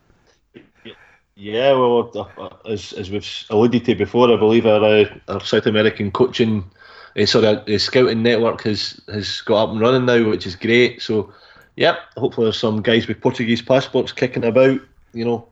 [1.37, 5.67] Yeah, well, uh, as, as we've alluded to before, I believe our, uh, our South
[5.67, 6.69] American coaching,
[7.17, 11.01] uh, sorry, uh, scouting network has has got up and running now, which is great.
[11.01, 11.33] So,
[11.77, 14.81] yeah, hopefully there's some guys with Portuguese passports kicking about,
[15.13, 15.47] you know.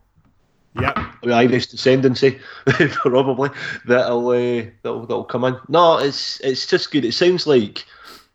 [0.81, 2.39] Yeah, with Irish descendancy,
[2.93, 3.51] probably
[3.87, 5.57] that'll, uh, that'll that'll come in.
[5.69, 7.05] No, it's it's just good.
[7.05, 7.85] It sounds like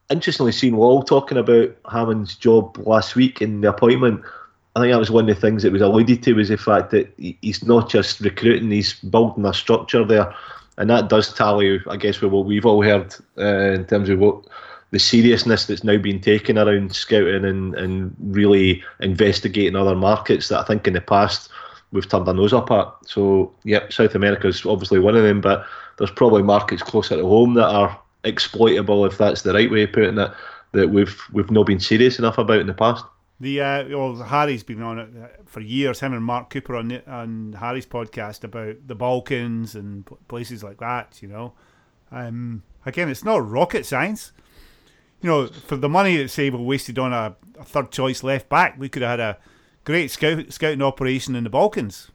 [0.10, 4.24] interestingly seen Wall talking about Hammond's job last week in the appointment
[4.76, 6.92] I think that was one of the things that was alluded to was the fact
[6.92, 10.34] that he's not just recruiting; he's building a structure there,
[10.78, 14.20] and that does tally, I guess, with what we've all heard uh, in terms of
[14.20, 14.46] what
[14.92, 20.60] the seriousness that's now been taken around scouting and, and really investigating other markets that
[20.60, 21.50] I think in the past
[21.92, 22.88] we've turned our nose up at.
[23.06, 25.66] So, yep, South America is obviously one of them, but
[25.98, 29.92] there's probably markets closer to home that are exploitable, if that's the right way of
[29.92, 30.32] putting it,
[30.74, 33.04] that we've we've not been serious enough about in the past.
[33.40, 36.00] The uh, well, Harry's been on it uh, for years.
[36.00, 40.78] Him and Mark Cooper on the, on Harry's podcast about the Balkans and places like
[40.78, 41.18] that.
[41.22, 41.54] You know,
[42.12, 44.32] um, again, it's not rocket science.
[45.22, 48.76] You know, for the money that Sable wasted on a, a, third choice left back,
[48.80, 49.38] we could have had a
[49.84, 52.12] great scout, scouting operation in the Balkans.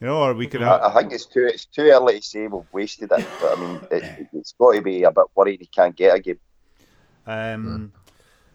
[0.00, 0.62] You know, or we could.
[0.62, 0.82] Have...
[0.82, 3.80] I, think it's too it's too early to say we've wasted it, but I mean,
[3.90, 6.40] it, has got to be a bit worried he can't get a game.
[7.26, 7.92] Um,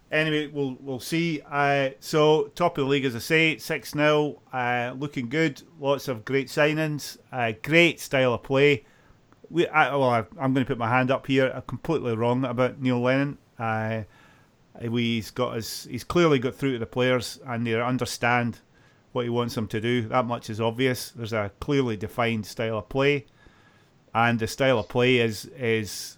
[0.09, 1.41] Anyway, we'll we'll see.
[1.49, 5.61] Uh, so top of the league, as I say, six 0 uh, looking good.
[5.79, 7.17] Lots of great signings.
[7.31, 8.85] Uh, great style of play.
[9.49, 11.51] We, I, well, I, am going to put my hand up here.
[11.53, 13.37] I'm completely wrong about Neil Lennon.
[13.59, 14.03] Uh,
[14.81, 18.59] he's got his, he's clearly got through to the players, and they understand
[19.11, 20.07] what he wants them to do.
[20.07, 21.11] That much is obvious.
[21.11, 23.25] There's a clearly defined style of play,
[24.13, 26.17] and the style of play is is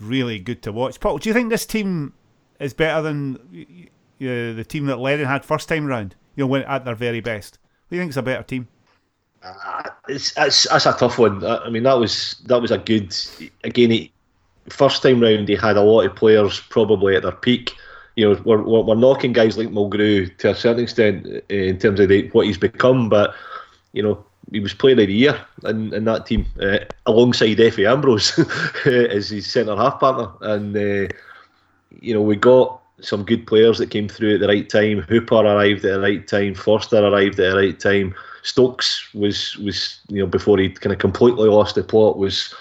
[0.00, 1.00] really good to watch.
[1.00, 2.14] Paul, do you think this team
[2.58, 6.14] is better than uh, the team that Lennon had first time round?
[6.36, 7.58] You know, at their very best.
[7.88, 8.68] Do you think it's a better team?
[9.42, 11.44] Uh, it's, it's that's a tough one.
[11.44, 13.14] I mean, that was that was a good
[13.62, 14.08] again.
[14.68, 17.72] First time round, he had a lot of players probably at their peak.
[18.16, 22.00] You know, we're, we're knocking guys like Mulgrew to a certain extent eh, in terms
[22.00, 23.34] of the, what he's become, but
[23.92, 27.90] you know, he was player of the year in, in that team uh, alongside Efe
[27.90, 28.38] Ambrose
[28.86, 31.12] as his centre half partner, and uh,
[32.00, 35.00] you know, we got some good players that came through at the right time.
[35.02, 36.54] Hooper arrived at the right time.
[36.54, 38.14] Forster arrived at the right time.
[38.42, 42.54] Stokes was was you know before he kind of completely lost the plot was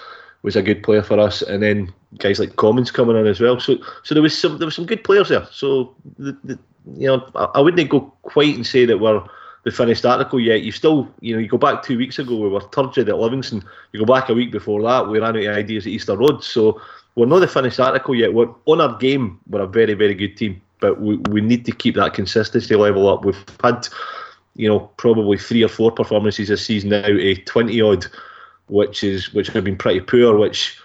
[0.44, 3.60] was a good player for us, and then guys like Commons coming in as well.
[3.60, 5.48] So so there was some there was some good players there.
[5.52, 6.60] So the, the,
[6.98, 9.24] you know I, I wouldn't go quite and say that we're
[9.64, 10.62] the finished article yet.
[10.62, 13.64] You still, you know, you go back two weeks ago, we were turgid at Livingston.
[13.91, 16.44] You go back a week before that, we ran out of ideas at Easter Road.
[16.44, 16.82] So
[17.16, 18.34] we're not the finished article yet.
[18.34, 19.39] We're on our game.
[19.48, 23.08] We're a very, very good team, but we, we need to keep that consistency level
[23.08, 23.24] up.
[23.24, 23.88] We've had,
[24.56, 28.06] you know, probably three or four performances this season now, a twenty odd,
[28.68, 30.78] which is which have been pretty poor, which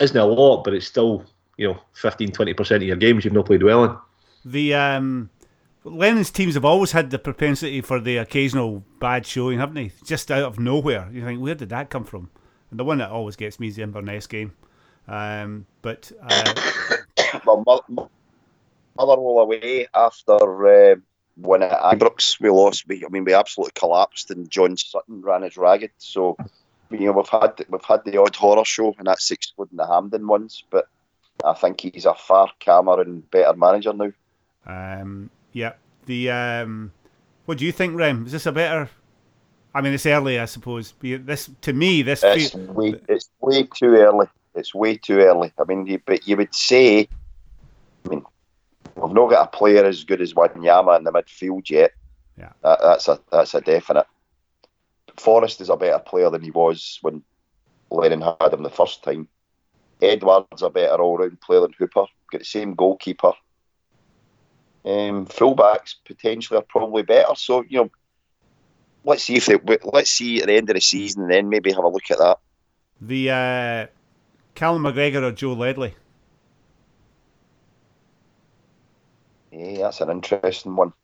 [0.00, 1.24] isn't a lot, but it's still,
[1.56, 3.96] you know, 15, 20 percent of your games you've not played well in.
[4.44, 5.30] The um
[5.84, 9.92] Lennon's teams have always had the propensity for the occasional bad showing, haven't they?
[10.04, 11.08] Just out of nowhere.
[11.12, 12.30] You think, where did that come from?
[12.70, 14.52] And the one that always gets me is the Inverness game.
[15.08, 16.54] Um, but uh,
[17.46, 17.64] well,
[18.96, 20.96] Motherwell away after uh,
[21.36, 22.86] when at Ibrox we lost.
[22.86, 25.92] We, I mean, we absolutely collapsed, and John Sutton ran us ragged.
[25.98, 26.36] So,
[26.90, 30.26] you know, we've had we've had the odd horror show, and that's excluding the Hampden
[30.26, 30.64] ones.
[30.70, 30.88] But
[31.44, 34.12] I think he's a far calmer and better manager now.
[34.66, 35.72] Um, yeah.
[36.06, 36.92] The um,
[37.46, 38.26] what do you think, Rem?
[38.26, 38.90] Is this a better?
[39.74, 40.94] I mean, it's early, I suppose.
[41.00, 44.26] This to me, this it's, fe- way, it's way too early.
[44.54, 45.52] It's way too early.
[45.58, 47.08] I mean, you, but you would say,
[48.04, 48.24] I mean,
[48.96, 51.92] we've not got a player as good as Wanyama in the midfield yet.
[52.36, 54.06] Yeah, that, that's a that's a definite.
[55.20, 57.22] Forrest is a better player than he was when
[57.90, 59.28] Lennon had him the first time.
[60.00, 62.06] Edouard's a better all-round player than Hooper.
[62.32, 63.32] Got the same goalkeeper.
[64.82, 67.34] Um, fullbacks potentially are probably better.
[67.34, 67.90] So you know,
[69.04, 71.70] let's see if they let's see at the end of the season, and then maybe
[71.70, 72.38] have a look at that.
[73.02, 73.86] The uh,
[74.54, 75.94] Callum McGregor or Joe Ledley.
[79.52, 80.94] Yeah, that's an interesting one.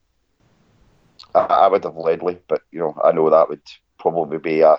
[1.35, 3.61] I, I would have Ledley, but you know, I know that would
[4.11, 4.77] probably be a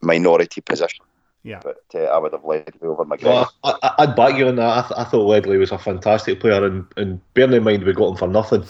[0.00, 1.04] minority position.
[1.42, 1.60] Yeah.
[1.62, 3.48] But uh, I would have Ledley over McGregor.
[3.64, 4.78] Well, I, would back you on that.
[4.78, 7.92] I, th- I, thought Ledley was a fantastic player, and, and bearing in mind we
[7.92, 8.64] got him for nothing,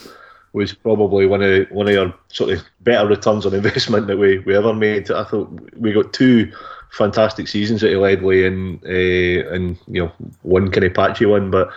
[0.53, 4.39] was probably one of one of your sort of better returns on investment that we,
[4.39, 5.11] we ever made.
[5.11, 6.51] I thought we got two
[6.91, 11.51] fantastic seasons out of Ledley, and uh, and you know one kind of patchy one,
[11.51, 11.69] but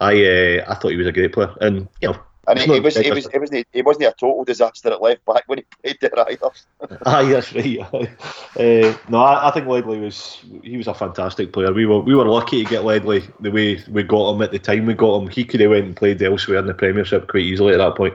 [0.00, 2.18] I uh, I thought he was a great player, and you know
[2.48, 5.24] and he, he, was, he was, he wasn't, he wasn't a total disaster at left
[5.24, 6.50] back when he played there either.
[7.06, 7.78] Aye, that's right.
[7.80, 11.72] uh, no, I, I, think Ledley was, he was a fantastic player.
[11.72, 14.58] We were, we were lucky to get Ledley the way we got him at the
[14.58, 15.28] time we got him.
[15.28, 18.14] He could have went and played elsewhere in the Premiership quite easily at that point.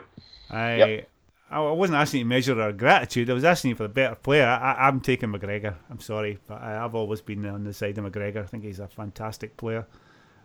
[0.50, 1.10] I, yep.
[1.50, 3.30] I wasn't asking you to measure our gratitude.
[3.30, 4.46] I was asking you for the better player.
[4.46, 5.76] I, am taking McGregor.
[5.90, 8.44] I'm sorry, but I, have always been on the side of McGregor.
[8.44, 9.88] I think he's a fantastic player.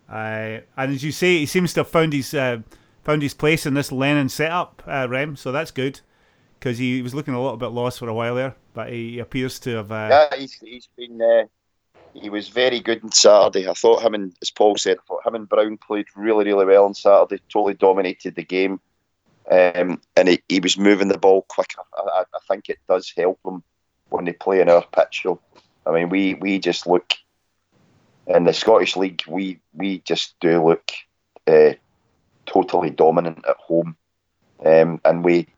[0.09, 2.59] Uh, and as you say, he seems to have found his uh,
[3.03, 5.37] found his place in this Lennon setup, uh, Rem.
[5.37, 6.01] So that's good
[6.59, 9.59] because he was looking a little bit lost for a while there, but he appears
[9.61, 9.93] to have.
[9.93, 10.09] Uh...
[10.11, 11.21] Yeah, he's, he's been.
[11.21, 11.47] Uh,
[12.15, 13.69] he was very good on Saturday.
[13.69, 16.67] I thought him and, as Paul said, I thought him and Brown played really, really
[16.67, 17.43] well on Saturday.
[17.49, 18.81] Totally dominated the game,
[19.51, 21.83] um, and he, he was moving the ball quicker.
[21.97, 23.63] I, I think it does help them
[24.11, 25.23] when they play in our pitch.
[25.23, 25.41] So,
[25.87, 27.15] I mean, we we just look
[28.27, 29.23] in the Scottish League.
[29.27, 30.93] We we just do look
[31.47, 31.73] uh,
[32.53, 33.97] totally dominant at home,
[34.65, 35.49] um, and we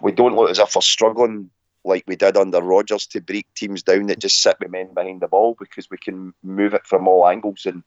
[0.00, 1.50] we don't look as if we're struggling
[1.84, 5.20] like we did under Rodgers to break teams down that just sit with men behind
[5.20, 7.82] the ball because we can move it from all angles and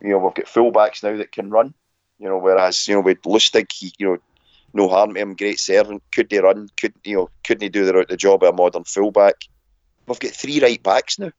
[0.00, 1.74] you know we've got fullbacks now that can run.
[2.18, 4.18] You know, whereas you know with Lustig, he, you know,
[4.72, 6.02] no harm to him, great servant.
[6.12, 6.68] Could he run?
[6.76, 7.30] Could you know?
[7.44, 9.44] Couldn't he do the, the job of a modern fullback?
[10.06, 11.32] We've got three right backs now.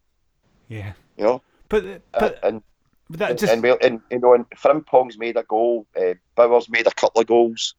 [0.67, 0.93] Yeah.
[1.17, 2.63] You know, but but uh, and
[3.09, 3.53] but that just...
[3.53, 5.87] and, and, and you know, and Frimpong's made a goal.
[5.95, 7.75] Uh, Bowers made a couple of goals.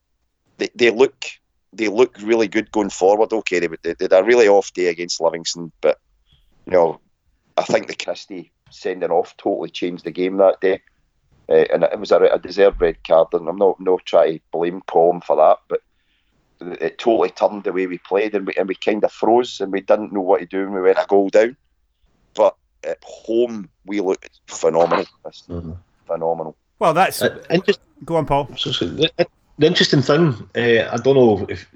[0.58, 1.26] They, they look
[1.72, 3.32] they look really good going forward.
[3.32, 5.98] Okay, they, they, they had a really off day against Livingston, but
[6.66, 7.00] you know,
[7.56, 10.80] I think the Christie sending off totally changed the game that day.
[11.48, 14.44] Uh, and it was a, a, deserved red card, and I'm not no trying to
[14.52, 15.80] blame Colin for that, but
[16.82, 19.72] it totally turned the way we played, and we and we kind of froze, and
[19.72, 21.56] we didn't know what to do, and we went a goal down.
[22.82, 25.06] But at home we look phenomenal.
[25.48, 25.76] Mhm.
[26.06, 26.56] Phenomenal.
[26.78, 28.48] Well, that's Uh, and just go on, Paul.
[28.56, 29.10] So, so the,
[29.58, 31.66] the interesting thing, uh, I don't know if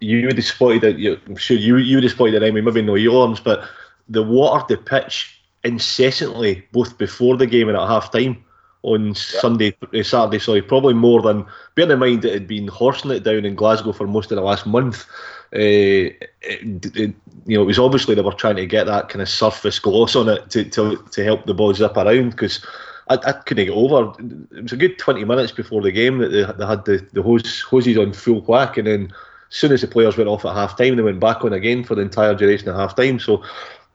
[0.00, 0.98] you would have spotted it.
[0.98, 2.42] You, I'm sure you you would have spotted it.
[2.42, 3.64] I mean, maybe no Elarms, but
[4.08, 8.44] the water the pitch incessantly, both before the game and at half time
[8.84, 10.38] on Sunday, uh, Saturday.
[10.38, 11.44] Sorry, probably more than.
[11.74, 14.42] Bear in mind it had been horsing it down in Glasgow for most of the
[14.42, 15.06] last month.
[15.52, 16.12] Uh,
[16.42, 17.14] it, it,
[17.46, 20.14] you know, it was obviously they were trying to get that kind of surface gloss
[20.14, 22.64] on it to to, to help the ball zip around because
[23.08, 24.12] I, I couldn't get over.
[24.56, 27.22] It was a good 20 minutes before the game that they, they had the, the
[27.22, 29.12] hose, hoses on full whack, and then
[29.50, 31.84] as soon as the players went off at half time, they went back on again
[31.84, 33.18] for the entire duration of half time.
[33.18, 33.42] So,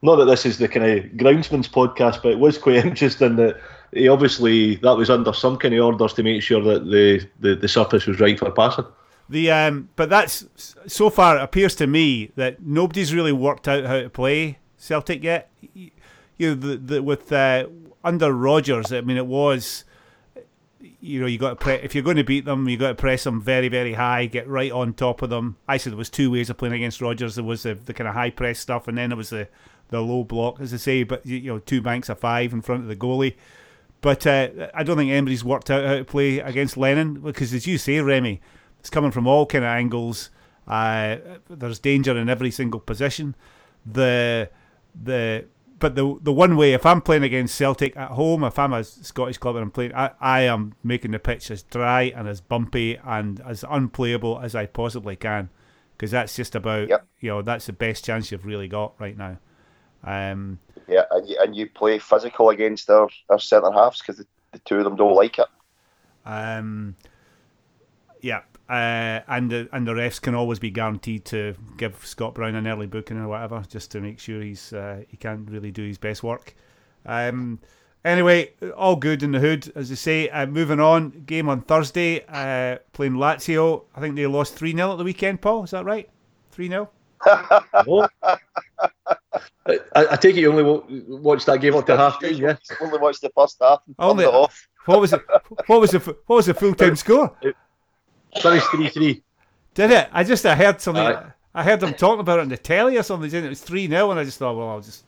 [0.02, 3.60] not that this is the kind of groundsman's podcast, but it was quite interesting that
[3.94, 7.56] he obviously that was under some kind of orders to make sure that the, the,
[7.56, 8.86] the surface was right for passing.
[9.30, 10.46] The um, but that's
[10.88, 15.24] so far it appears to me that nobody's really worked out how to play Celtic
[15.24, 15.52] yet.
[15.74, 15.92] You
[16.40, 17.68] know, the, the, with uh,
[18.04, 19.86] under Rodgers, I mean, it was
[21.02, 22.96] you know you got to pre- if you're going to beat them, you got to
[22.96, 25.58] press them very very high, get right on top of them.
[25.68, 27.36] I said there was two ways of playing against Rodgers.
[27.36, 29.48] There was the, the kind of high press stuff, and then there was the
[29.90, 31.04] the low block, as I say.
[31.04, 33.36] But you know, two banks of five in front of the goalie.
[34.02, 37.68] But uh, I don't think Emery's worked out how to play against Lennon because, as
[37.68, 38.40] you say, Remy,
[38.80, 40.30] it's coming from all kind of angles.
[40.68, 41.18] Uh,
[41.50, 43.36] there's danger in every single position.
[43.86, 44.50] The
[45.04, 45.46] the
[45.80, 48.84] but the the one way if I'm playing against Celtic at home, if I'm a
[48.84, 52.40] Scottish club and I'm playing, I, I am making the pitch as dry and as
[52.42, 55.50] bumpy and as unplayable as I possibly can,
[55.98, 57.08] because that's just about Yep.
[57.20, 59.40] you know that's the best chance you've really got right now.
[60.04, 64.26] Um, Yeah, and you, and you play physical against our, our centre halves because the,
[64.52, 65.48] the two of them don't like it.
[66.26, 66.96] Um,
[68.22, 72.56] yeah, uh, and the and the refs can always be guaranteed to give Scott Brown
[72.56, 75.86] an early booking or whatever, just to make sure he's uh, he can't really do
[75.86, 76.54] his best work.
[77.06, 77.60] Um,
[78.06, 80.30] anyway, all good in the hood, as they say.
[80.30, 83.86] Uh, moving on, game on Thursday, uh, playing Lazio.
[83.96, 85.42] I think they lost three 0 at the weekend.
[85.42, 86.10] Paul, is that right?
[86.52, 86.90] Three 0
[87.26, 88.08] Oh.
[89.68, 90.64] I, I take it you only
[91.08, 92.56] watched that game up to half time, yeah?
[92.82, 94.68] Only watched the first half and Only- it off.
[94.86, 95.22] What was it?
[95.68, 97.36] What was the what was the full time score?
[98.42, 99.24] Finished 3 3.
[99.76, 100.10] Did it?
[100.12, 101.04] I just I heard something.
[101.04, 101.32] Aye.
[101.54, 103.34] I heard them talking about it on the telly or something.
[103.36, 105.04] and It was three 0 and I just thought, well, I'll just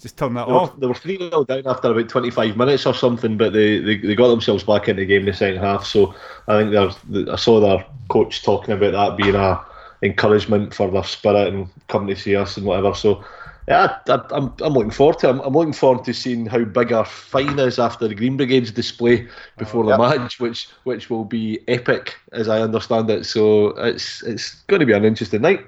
[0.00, 0.78] just turn that They were, off.
[0.78, 4.14] they were 3 0 down after about 25 minutes or something, but they, they, they
[4.14, 5.84] got themselves back into the game in the second half.
[5.84, 6.14] So
[6.46, 9.64] I think there's, I saw their coach talking about that being a
[10.02, 12.94] encouragement for their spirit and coming to see us and whatever.
[12.94, 13.24] So
[13.68, 15.30] yeah, I, I, I'm, I'm looking forward to it.
[15.30, 18.72] I'm, I'm looking forward to seeing how big our fine is after the Green Brigade's
[18.72, 19.98] display before the Yep.
[19.98, 23.26] match, which which will be epic as I understand it.
[23.26, 25.66] So it's it's going to be an interesting night.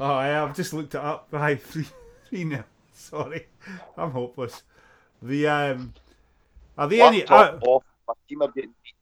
[0.00, 1.28] Oh, I, I've just looked it up.
[1.32, 1.86] Right, three
[2.28, 3.46] three 0 Sorry,
[3.96, 4.62] I'm hopeless.
[5.22, 5.94] The um,
[6.78, 7.28] are there any?
[7.28, 7.84] I, Laptop off.
[8.08, 8.94] My team are getting beat.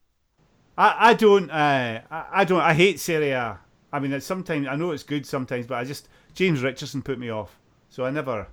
[0.76, 1.51] I, I don't.
[1.51, 2.61] Uh, I, I don't.
[2.61, 3.61] I hate Serie A.
[3.93, 7.18] I mean, it's sometimes I know it's good sometimes, but I just James Richardson put
[7.18, 7.59] me off,
[7.91, 8.47] so I never,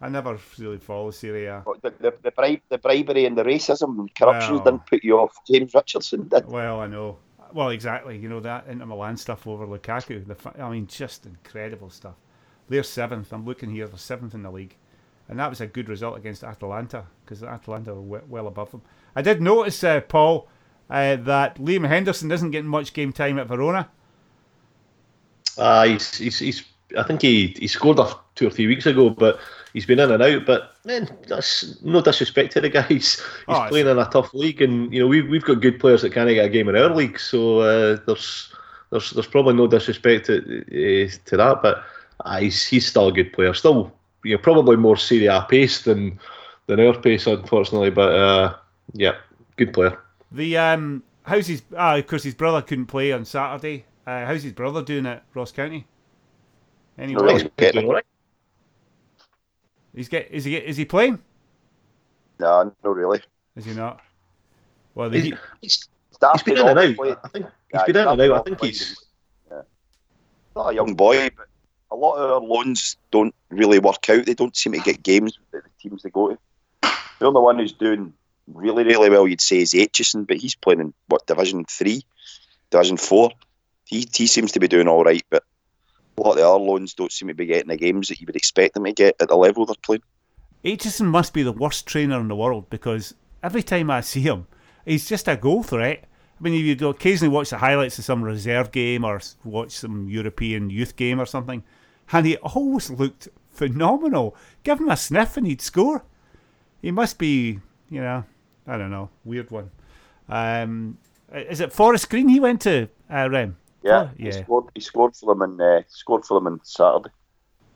[0.00, 1.62] I never really follow Serie A.
[1.64, 4.64] But The, the, the, bribe, the bribery and the racism and corruption Well.
[4.64, 5.36] didn't put you off.
[5.46, 6.46] James Richardson did.
[6.46, 7.18] Well, I know.
[7.52, 8.16] Well, exactly.
[8.16, 10.26] You know that Inter Milan stuff over Lukaku.
[10.26, 12.14] The I mean, just incredible stuff.
[12.68, 13.32] They're seventh.
[13.32, 13.86] I'm looking here.
[13.86, 14.76] They're seventh in the league,
[15.28, 18.82] and that was a good result against Atalanta because Atalanta were well above them.
[19.16, 20.48] I did notice, uh, Paul,
[20.88, 23.90] uh, that Liam Henderson isn't getting much game time at Verona.
[25.58, 26.64] Uh, he's, he's, he's,
[26.96, 29.38] I think he, he scored a, two or three weeks ago, but
[29.72, 30.46] he's been in and out.
[30.46, 32.82] But man, that's no disrespect to the guy.
[32.82, 35.78] He's, he's Oh, playing in a tough league, and you know we've we've got good
[35.80, 37.18] players that can't get a game in our league.
[37.18, 38.52] So uh, there's
[38.90, 41.84] there's there's probably no disrespect to uh, to that, but
[42.24, 43.54] uh, he's he's still a good player.
[43.54, 43.92] Still,
[44.24, 46.18] you know, probably more Serie A pace than
[46.66, 47.90] than our pace, unfortunately.
[47.90, 48.56] But uh,
[48.94, 49.16] yeah,
[49.56, 49.98] good player.
[50.32, 51.62] The um, how's his?
[51.76, 53.84] Ah, of course, his brother couldn't play on Saturday.
[54.06, 55.86] Uh, how's his brother doing at Ross County?
[56.98, 57.42] Anyway, Really?
[57.42, 58.04] He's getting all right.
[59.94, 61.18] he's get is he is he playing?
[62.38, 63.20] No, not really.
[63.56, 64.00] Is he not?
[64.94, 66.96] Well, He's, the, he's, he's Started been in and off out.
[66.96, 68.40] playing- I think he's Yeah, been in and started out.
[68.40, 69.04] I think playing- he's.
[69.50, 69.62] yeah.
[70.56, 71.46] not a young boy, but
[71.90, 74.26] a lot of our loans don't really work out.
[74.26, 76.38] They don't seem to get games with the teams they go to.
[77.18, 78.12] The only one who's doing
[78.46, 82.04] really, really well, you'd say, is Aitchison, but he's playing in what Division Three,
[82.70, 83.30] Division Four.
[83.86, 85.42] He he seems to be doing all right, but
[86.20, 88.26] a lot of the other loans don't seem to be getting the games that you
[88.26, 90.02] would expect them to get at the level they're playing.
[90.64, 94.46] Aitchison must be the worst trainer in the world because every time I see him,
[94.84, 96.04] he's just a goal threat.
[96.38, 100.68] I mean, you'd occasionally watch the highlights of some reserve game or watch some European
[100.68, 101.62] youth game or something,
[102.12, 104.36] and he always looked phenomenal.
[104.62, 106.04] Give him a sniff and he'd score.
[106.82, 108.24] he must be, you know,
[108.66, 109.70] I don't know, weird one.
[110.28, 110.98] Um,
[111.32, 113.56] is it Forest Green he went to, uh, Rem?
[113.82, 114.64] Yeah, Oh, he scored.
[114.74, 117.10] He scored for them and uh, scored for them on Saturday.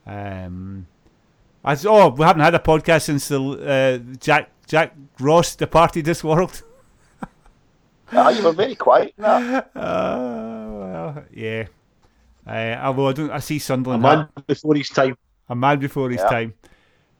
[0.06, 0.86] Um,
[1.64, 6.22] I, oh, we haven't had a podcast since the uh, Jack Jack Ross departed this
[6.22, 6.62] world.
[8.12, 9.14] ah, you were very quiet.
[9.16, 9.70] in that.
[9.74, 11.66] Uh, well, yeah.
[12.46, 14.02] Uh, although I don't, I see Sunderland.
[14.04, 14.28] A Sunderland.
[14.36, 15.16] man before his time.
[15.48, 16.28] a man before his Yeah.
[16.28, 16.54] time.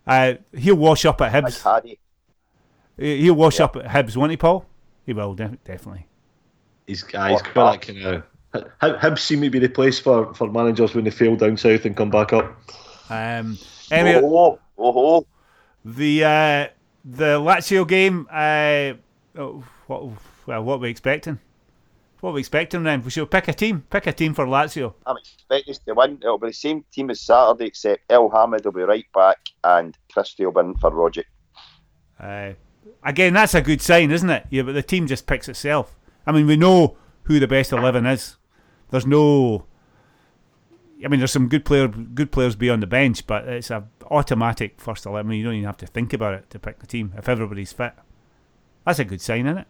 [0.06, 1.62] Uh, he'll wash up at Like Hibs.
[1.62, 1.98] Paddy.
[2.98, 3.64] He- He'll wash Yeah.
[3.64, 4.66] up at Hibs, won't he, Paul?
[5.06, 6.06] He will, de- definitely.
[6.86, 8.22] He's, uh, he's got that kind of.
[8.80, 11.96] Hibs seem to be the place for, for managers when they fail down south and
[11.96, 12.44] come back up.
[13.10, 13.58] Um,
[13.90, 15.26] anyway, Oh, oh, oh.
[15.84, 16.68] the uh,
[17.04, 18.26] the Lazio game.
[18.30, 18.94] Uh,
[19.38, 20.04] oh, what,
[20.46, 21.38] well, what are we expecting?
[22.20, 23.02] What are we expecting then?
[23.02, 23.84] We should pick a team.
[23.90, 24.94] Pick a team for Lazio.
[25.04, 26.18] I'm expecting us to win.
[26.22, 30.46] It'll be the same team as Saturday, except Elhamed will be right back and Christie
[30.46, 31.24] will be in for Roger.
[32.18, 32.52] Uh,
[33.02, 34.46] again, that's a good sign, isn't it?
[34.48, 35.94] Yeah, but the team just picks itself.
[36.26, 38.36] I mean, we know who the best eleven is.
[38.90, 39.66] There's no.
[41.04, 43.84] I mean, there's some good player, good players be on the bench, but it's a
[44.10, 45.32] automatic first eleven.
[45.32, 47.92] You don't even have to think about it to pick the team if everybody's fit.
[48.86, 49.66] That's a good sign, isn't it?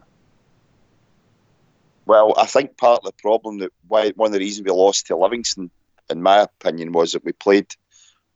[2.06, 5.06] Well, I think part of the problem that why one of the reasons we lost
[5.06, 5.70] to Livingston,
[6.10, 7.66] in my opinion, was that we played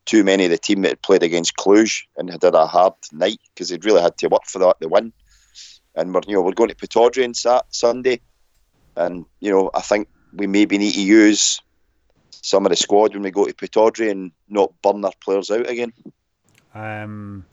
[0.06, 2.94] too many of the team that had played against Cluj and had had a hard
[3.12, 5.12] night because they'd really had to work for that to win.
[5.94, 8.20] And we're you know we're going to Pittodrie on Sunday,
[8.96, 11.60] and you know I think we maybe need to use
[12.30, 15.68] some of the squad when we go to Pittodrie and not burn our players out
[15.68, 15.92] again.
[16.74, 17.44] Um,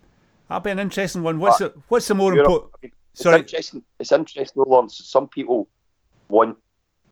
[0.48, 1.40] that'll be an interesting one.
[1.40, 2.72] What's the what's the more important?
[2.76, 3.40] I mean, it's Sorry.
[3.40, 3.84] interesting.
[4.00, 4.98] It's interesting, Lawrence.
[5.04, 5.68] Some people
[6.30, 6.58] want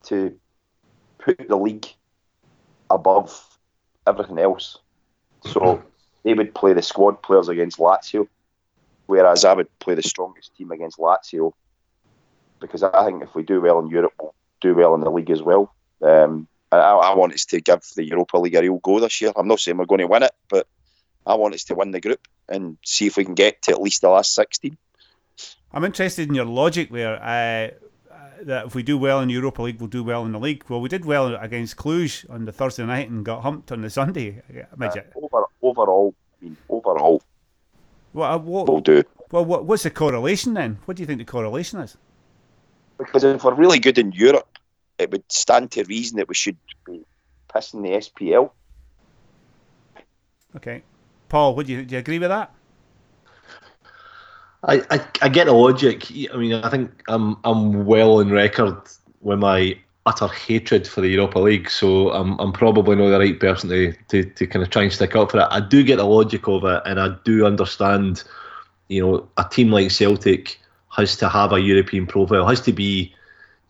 [0.03, 0.37] to
[1.17, 1.87] put the league
[2.89, 3.57] above
[4.05, 4.79] everything else,
[5.45, 5.81] so
[6.23, 8.27] they would play the squad players against Lazio,
[9.05, 11.53] whereas I would play the strongest team against Lazio,
[12.59, 15.29] because I think if we do well in Europe, we'll do well in the league
[15.29, 15.73] as well.
[16.01, 19.31] Um, I, I want us to give the Europa League a real go this year.
[19.35, 20.65] I'm not saying we're going to win it, but
[21.27, 23.81] I want us to win the group and see if we can get to at
[23.81, 24.75] least the last 16.
[25.71, 27.21] I'm interested in your logic there.
[27.21, 27.71] Uh,
[28.11, 30.63] uh, that if we do well in Europa League, we'll do well in the league.
[30.69, 33.89] Well, we did well against Cluj on the Thursday night and got humped on the
[33.89, 34.41] Sunday.
[34.77, 35.11] Midget.
[35.15, 37.21] Over, overall, I mean, overall,
[38.13, 39.03] What, uh, what, we'll do.
[39.31, 40.79] well, what, what's the correlation then?
[40.85, 41.97] What do you think the correlation is?
[42.97, 44.47] Because if we're really good in Europe,
[44.97, 47.03] it would stand to reason that we should be
[47.53, 48.51] pissing the SPL.
[50.55, 50.83] Okay,
[51.29, 52.53] Paul, would you do you agree with that?
[54.65, 56.09] I, I, I get the logic.
[56.33, 58.77] I mean, I think I'm I'm well on record
[59.21, 63.39] with my utter hatred for the Europa League, so I'm I'm probably not the right
[63.39, 65.47] person to, to, to kind of try and stick up for it.
[65.49, 68.23] I do get the logic of it, and I do understand.
[68.89, 70.59] You know, a team like Celtic
[70.95, 73.15] has to have a European profile, has to be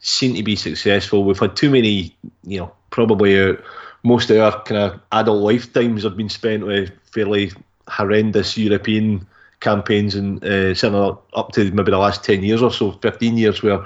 [0.03, 1.23] seen to be successful.
[1.23, 3.55] We've had too many, you know, probably uh,
[4.03, 7.51] most of our kind of adult lifetimes have been spent with fairly
[7.87, 9.25] horrendous European
[9.61, 13.63] campaigns and uh, certainly up to maybe the last 10 years or so, 15 years,
[13.63, 13.83] where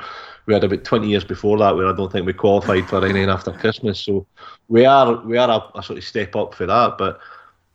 [0.48, 3.30] we had about 20 years before that where I don't think we qualified for anything
[3.30, 4.00] after Christmas.
[4.00, 4.26] So
[4.70, 6.98] we are we are a, a sort of step up for that.
[6.98, 7.20] But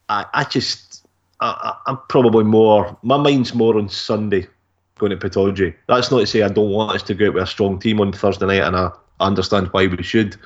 [0.09, 1.07] I, I just,
[1.41, 4.49] I, I'm probably more, my mind's more on Sunday
[5.03, 5.75] going to Pittodrie.
[5.89, 8.01] That's not to say I don't want us to go out with a strong team
[8.01, 8.91] on Thursday night, and I
[9.21, 10.37] understand why we should.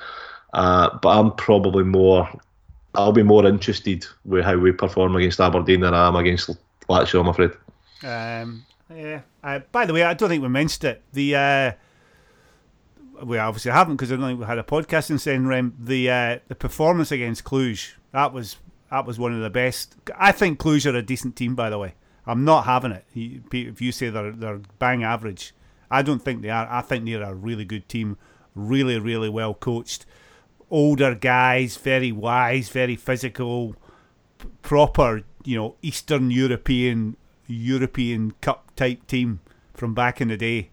[0.53, 2.27] Uh, but I'm probably more,
[2.95, 6.49] I'll be more interested with how we perform against Aberdeen than I am against
[6.89, 7.51] Lazio, I'm afraid.
[8.03, 9.21] Um, yeah.
[9.43, 11.03] Uh, by the way, I don't think we mentioned it.
[11.13, 11.71] The uh,
[13.23, 15.75] we obviously haven't because I don't think we had a podcast in saying Rem.
[15.79, 18.57] The uh, the performance against Cluj that was
[18.89, 19.95] that was one of the best.
[20.15, 21.55] I think Cluj are a decent team.
[21.55, 21.93] By the way,
[22.27, 23.05] I'm not having it.
[23.15, 25.53] If you say they're they're bang average,
[25.89, 26.67] I don't think they are.
[26.69, 28.17] I think they're a really good team,
[28.53, 30.05] really really well coached,
[30.69, 33.75] older guys, very wise, very physical,
[34.61, 37.15] proper you know Eastern European
[37.47, 39.39] European Cup type team
[39.73, 40.69] from back in the day.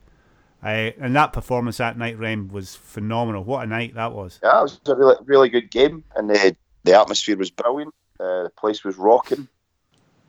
[0.63, 3.45] Uh, and that performance that night, Rem, was phenomenal.
[3.45, 4.41] What a night that was.
[4.43, 7.95] Yeah, it was a really, really good game, and the the atmosphere was brilliant.
[8.19, 9.47] Uh, the place was rocking,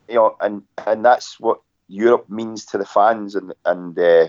[0.08, 4.28] you know, and and that's what Europe means to the fans, and and uh,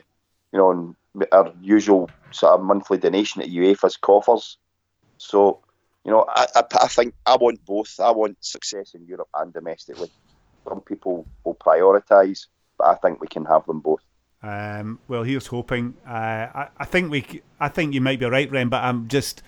[0.51, 0.95] you know, and
[1.31, 4.57] our usual sort of monthly donation at UEFA's coffers.
[5.17, 5.59] So,
[6.05, 7.99] you know, I, I, I think I want both.
[7.99, 10.11] I want success in Europe and domestically.
[10.67, 12.47] Some people will prioritise,
[12.77, 14.01] but I think we can have them both.
[14.43, 15.95] Um, well, here's hoping.
[16.07, 17.41] Uh, I, I think we.
[17.59, 19.41] I think you might be right, Rem, but I'm just.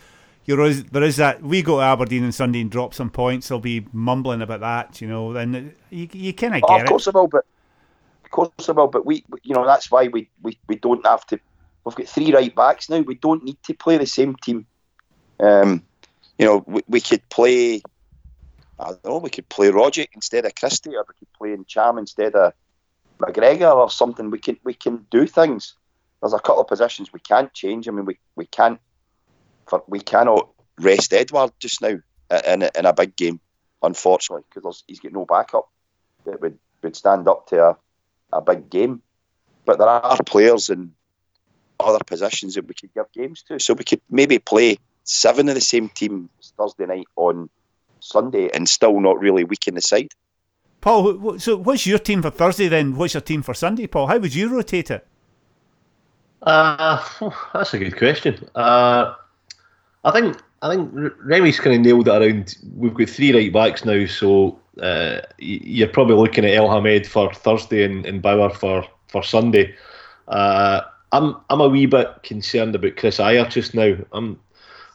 [0.50, 3.50] There is, there is that we go to Aberdeen on Sunday and drop some points.
[3.50, 5.32] They'll be mumbling about that, you know.
[5.32, 6.90] Then you, you kind of Oh, get of it.
[6.90, 7.46] course I will, but
[8.26, 8.88] of course I will.
[8.88, 11.40] But we, you know, that's why we, we, we don't have to.
[11.86, 13.02] We've got three right backs now.
[13.02, 14.66] We don't need to play the same team.
[15.40, 15.84] Um,
[16.40, 17.84] you know, we, we could play.
[18.80, 19.18] I don't know.
[19.20, 22.54] We could play Rogic instead of Christie, or we could play Ntcham instead of
[23.20, 24.32] McGregor, or something.
[24.32, 25.76] We can we can do things.
[26.22, 27.88] There's a couple of positions we can't change.
[27.88, 28.80] I mean, we, we can't.
[29.70, 30.50] For, we cannot
[30.80, 31.98] rest Edouard just now
[32.46, 33.40] in a, in a big game,
[33.82, 35.70] unfortunately, because he's got no backup
[36.26, 37.78] that would, would stand up to a,
[38.34, 39.02] a big game.
[39.66, 40.94] But there are players in
[41.80, 43.60] other positions that we could give games to.
[43.60, 47.50] So we could maybe play seven of the same team Thursday night on
[48.00, 50.12] Sunday and still not really weaken the side.
[50.82, 52.96] Paul, so what's your team for Thursday then?
[52.96, 54.08] What's your team for Sunday, Paul?
[54.08, 55.06] How would you rotate it?
[56.42, 57.04] Uh,
[57.54, 58.48] that's a good question.
[58.56, 59.14] Uh,
[60.04, 60.92] I think I think
[61.24, 62.58] Remy's kind of nailed it around.
[62.76, 67.84] We've got three right backs now, so uh, you're probably looking at Elhamed for Thursday
[67.84, 69.76] and, and Bauer for for Sunday.
[70.28, 70.82] Uh,
[71.12, 73.96] I'm I'm a wee bit concerned about Chris Ajer just now.
[74.12, 74.40] I'm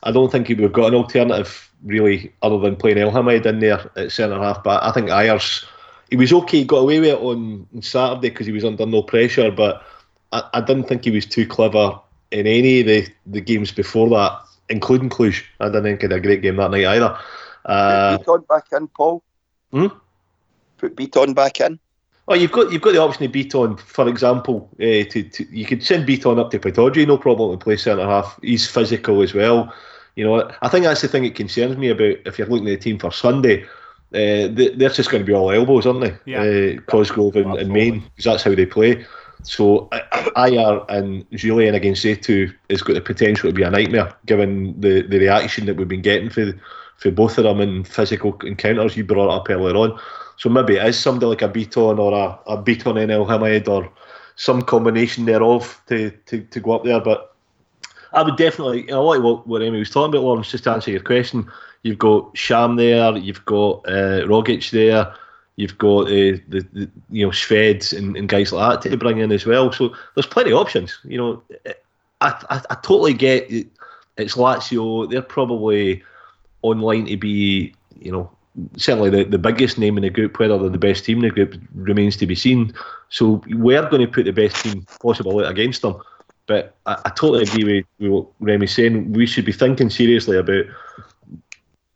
[0.03, 4.13] I don't think we've got an alternative really other than playing Elhamed in there at
[4.13, 4.63] centre half.
[4.63, 5.65] But I think Ajer's
[6.11, 6.59] he was okay.
[6.59, 9.51] He got away with it on, on Saturday because he was under no pressure.
[9.51, 9.83] But
[10.33, 11.99] I, I didn't think he was too clever
[12.31, 15.43] in any of the, the games before that, including Cluj.
[15.61, 17.19] I didn't think he had a great game that night either.
[17.65, 19.23] Uh, Put Bitton back in, Paul.
[19.73, 19.87] Hmm?
[20.79, 21.79] Put Bitton back in.
[22.27, 24.71] Oh, you've got you've got the option of Bitton, for example.
[24.75, 28.07] Uh, to, to you could send Bitton up to Pittodrie, no problem to play centre
[28.07, 28.39] half.
[28.43, 29.73] He's physical as well.
[30.17, 32.71] You know, I think that's the thing that concerns me about if you're looking at
[32.71, 33.65] the team for Sunday.
[34.15, 36.17] Uh, they're just going to be all elbows, aren't they?
[36.25, 36.43] Yeah.
[36.77, 39.05] Uh, Cosgrove and, and Main, because that's how they play.
[39.45, 39.89] So
[40.37, 45.03] Ajer and Jullien against A2 has got the potential to be a nightmare, given the,
[45.03, 46.53] the reaction that we've been getting for
[46.97, 48.97] for both of them in physical encounters.
[48.97, 49.99] You brought up earlier on.
[50.37, 53.91] So maybe it is somebody like a Bitton or a, a Bitton in Elhamed or
[54.37, 57.01] some combination thereof to, to, to go up there.
[57.01, 57.35] But
[58.13, 60.71] I would definitely, a lot of what, what Amy was talking about, Lawrence, just to
[60.71, 61.51] answer your question,
[61.83, 65.15] you've got Ntcham there, you've got uh, Rogic there,
[65.57, 69.19] you've got uh, the, the you know Shved and, and guys like that to bring
[69.19, 69.73] in as well.
[69.73, 70.99] So there's plenty of options.
[71.05, 71.43] You know,
[72.21, 73.69] I, I, I totally get it.
[74.17, 75.11] it's Lazio.
[75.11, 76.03] They're probably
[76.63, 78.31] online to be, you know,
[78.77, 81.31] certainly the, the biggest name in the group, whether they're the best team in the
[81.31, 82.73] group remains to be seen.
[83.09, 86.01] So we're going to put the best team possible out against them.
[86.47, 89.13] But I, I totally agree with, with what Remy's saying.
[89.13, 90.65] We should be thinking seriously about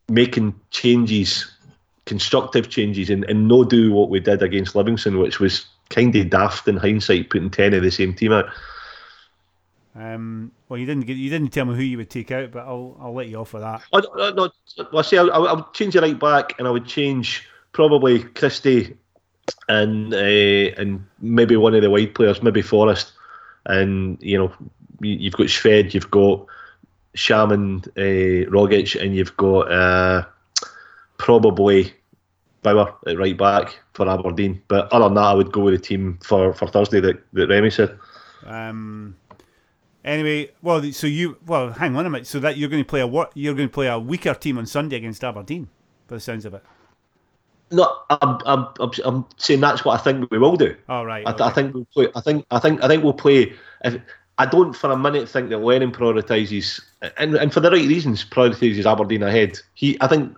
[0.09, 1.51] making changes,
[2.09, 6.31] constructive changes, and, and no do what we did against Livingston, which was kind of
[6.31, 8.47] daft in hindsight, putting 10 of the same team out.
[9.95, 12.61] Um, well, you didn't get, you didn't tell me who you would take out, but
[12.61, 13.83] I'll I'll let you off for that.
[13.93, 14.51] I, I, no,
[14.95, 18.97] I say I, I, would change the right back, and I would change probably Christie
[19.69, 23.13] and uh, and maybe one of the wide players, maybe Forrest,
[23.67, 24.53] and you know
[25.01, 26.47] you've got Shved, you've got
[27.15, 30.25] Shaman, uh, Rogic, and you've got uh,
[31.17, 31.93] probably
[32.63, 34.63] Bauer at right back for Aberdeen.
[34.69, 37.49] But other than that, I would go with the team for, for Thursday that, that
[37.49, 37.99] Remy said.
[38.45, 39.17] Um,
[40.09, 42.27] Anyway, well, so you well, hang on a minute.
[42.27, 43.31] So that you're going to play a what?
[43.35, 45.69] You're going to play a weaker team on Sunday against Aberdeen,
[46.07, 46.65] by the sounds of it.
[47.71, 50.75] No, I'm, I'm, I'm, I'm saying that's what I think we will do.
[50.89, 51.27] All oh, right.
[51.27, 51.45] I, okay.
[51.45, 52.09] I, think we'll play.
[52.17, 53.53] I think, I think, I think we'll play.
[53.85, 54.01] If,
[54.39, 56.81] I don't for a minute think that Lennon prioritises,
[57.19, 59.59] and, and for the right reasons, prioritises Aberdeen ahead.
[59.75, 60.35] He, I think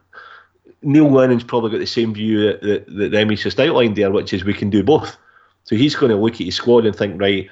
[0.83, 4.33] Neil Lennon's probably got the same view that, that, that Emmy's just outlined there, which
[4.33, 5.17] is we can do both.
[5.65, 7.49] So he's going to look at his squad and think, right,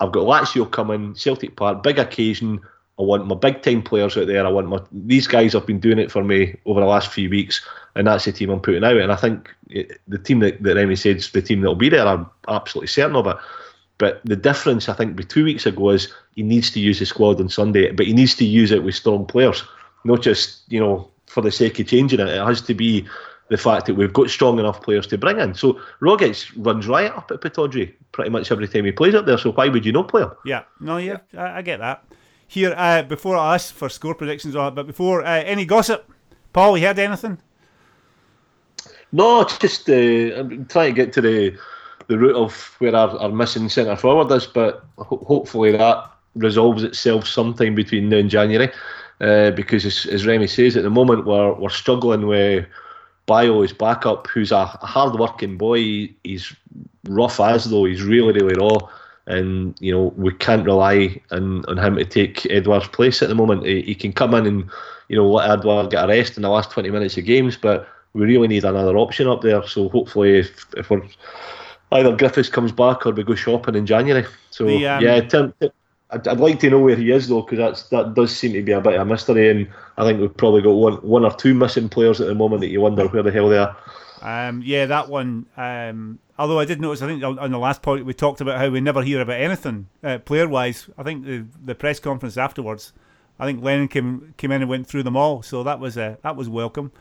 [0.00, 2.60] I've got Lazio coming, Celtic Park, big occasion.
[2.98, 4.46] I want my big time players out there.
[4.46, 7.30] I want my these guys have been doing it for me over the last few
[7.30, 8.96] weeks, and that's the team I'm putting out.
[8.96, 11.88] And I think it, the team that, that Remy said is the team that'll be
[11.88, 12.06] there.
[12.06, 13.36] I'm absolutely certain of it.
[13.96, 17.06] But the difference, I think, with two weeks ago is he needs to use the
[17.06, 19.62] squad on Sunday, but he needs to use it with strong players,
[20.04, 22.28] not just you know for the sake of changing it.
[22.28, 23.06] It has to be
[23.48, 25.54] the fact that we've got strong enough players to bring in.
[25.54, 29.38] So Rogic runs right up at Pittodrie pretty much every time he plays up there.
[29.38, 30.32] So why would you not play him?
[30.44, 32.04] Yeah, no, yeah, I, I get that.
[32.46, 36.10] Here, uh, before I ask for score predictions, on but before uh, any gossip,
[36.52, 37.38] Paul, you heard anything?
[39.12, 41.56] No, just uh, I'm trying to get to the
[42.08, 46.82] the root of where our, our missing centre forward is, but ho- hopefully that resolves
[46.82, 48.70] itself sometime between now and January.
[49.20, 52.66] Uh, because as, as Remy says, at the moment we're we're struggling with
[53.30, 56.08] Bayo, his backup, who's a, a hard working boy.
[56.24, 56.52] He's
[57.08, 58.76] rough as though he's really, really raw.
[59.26, 63.36] And, you know, we can't rely on, on him to take Edouard's place at the
[63.36, 63.64] moment.
[63.64, 64.68] He, he can come in and,
[65.08, 67.88] you know, let Edouard get a rest in the last 20 minutes of games, but
[68.14, 69.64] we really need another option up there.
[69.64, 71.02] So hopefully, if, if we're
[71.92, 74.26] either Griffiths comes back or we go shopping in January.
[74.50, 75.54] So The, um, yeah, Tim,
[76.12, 78.72] I'd, I'd like to know where he is though, because that does seem to be
[78.72, 81.54] a bit of a mystery, and I think we've probably got one one or two
[81.54, 83.76] missing players at the moment that you wonder where the hell they are.
[84.22, 85.46] Um, yeah, that one.
[85.56, 88.68] Um, although I did notice, I think on the last point we talked about how
[88.68, 90.88] we never hear about anything uh, player wise.
[90.98, 92.92] I think the the press conference afterwards,
[93.38, 96.16] I think Lennon came came in and went through them all, so that was uh,
[96.22, 96.92] that was welcome.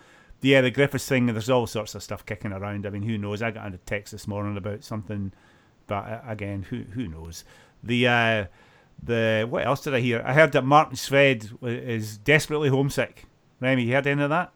[0.41, 1.25] Yeah, the Griffiths thing.
[1.25, 2.85] There's all sorts of stuff kicking around.
[2.85, 3.41] I mean, who knows?
[3.41, 5.33] I got a text this morning about something,
[5.87, 7.43] but uh, again, who who knows?
[7.83, 8.45] The uh,
[9.03, 10.23] the what else did I hear?
[10.25, 13.25] I heard that Marian Shved is desperately homesick.
[13.59, 14.53] Remy, you heard any of that?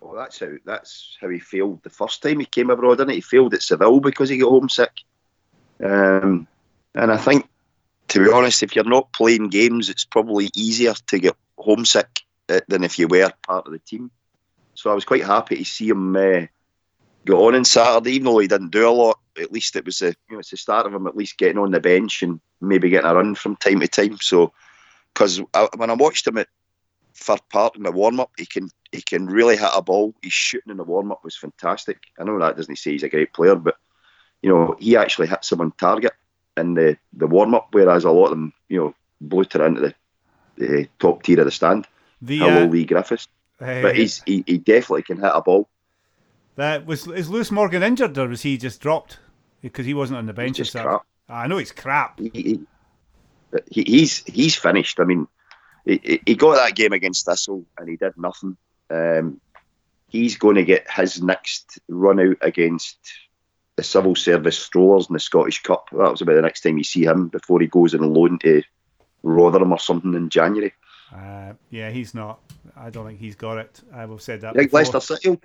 [0.00, 3.16] Well, that's how that's how he failed the first time he came abroad, didn't he?
[3.16, 4.92] He failed at Seville because he got homesick.
[5.82, 6.46] Um,
[6.94, 7.48] and I think,
[8.08, 12.60] to be honest, if you're not playing games, it's probably easier to get homesick uh,
[12.68, 14.10] than if you were part of the team.
[14.74, 16.46] So I was quite happy to see him uh,
[17.24, 19.18] go on on Saturday, even though he didn't do a lot.
[19.40, 21.58] At least it was the you know it's the start of him at least getting
[21.58, 24.18] on the bench and maybe getting a run from time to time.
[24.20, 24.52] So
[25.12, 25.40] because
[25.76, 26.48] when I watched him at
[27.14, 30.14] Fir Park in the warm up, he can he can really hit a ball.
[30.22, 31.98] His shooting in the warm up was fantastic.
[32.18, 33.76] I know that doesn't say he's a great player, but
[34.42, 36.12] you know he actually hits them on target
[36.56, 38.94] in the the warm up, whereas a lot of them you know
[39.30, 39.94] it into the,
[40.56, 41.86] the top tier of the stand.
[42.20, 43.28] The Hello, uh, Leigh Griffiths,
[43.60, 45.68] uh, but he's he, he definitely can hit a ball.
[46.56, 49.18] That was is Lewis Morgan injured or was he just dropped
[49.62, 50.56] because he wasn't on the bench?
[50.58, 51.02] just crap.
[51.28, 52.18] I know he's crap.
[52.20, 52.60] He, he,
[53.70, 55.00] he- he's he's finished.
[55.00, 55.26] I mean,
[55.84, 58.56] he- he, got that game against Thistle and he did nothing.
[58.90, 59.40] Um,
[60.08, 62.98] he's going to get his next run out against
[63.76, 65.88] the civil service strollers in the Scottish Cup.
[65.92, 68.62] That was about the next time you see him before he goes on loan to
[69.22, 70.74] Rotherham or something in January.
[71.14, 72.40] Uh, yeah, he's not.
[72.76, 73.80] I don't think he's got it.
[73.94, 74.54] I've said that.
[74.54, 74.80] Before.
[74.80, 75.40] Leicester City will.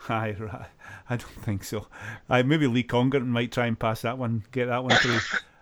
[0.08, 0.66] Aye, right.
[1.08, 1.86] I don't think so.
[2.28, 5.18] Uh, maybe Lee Congerton might try and pass that one, get that one through.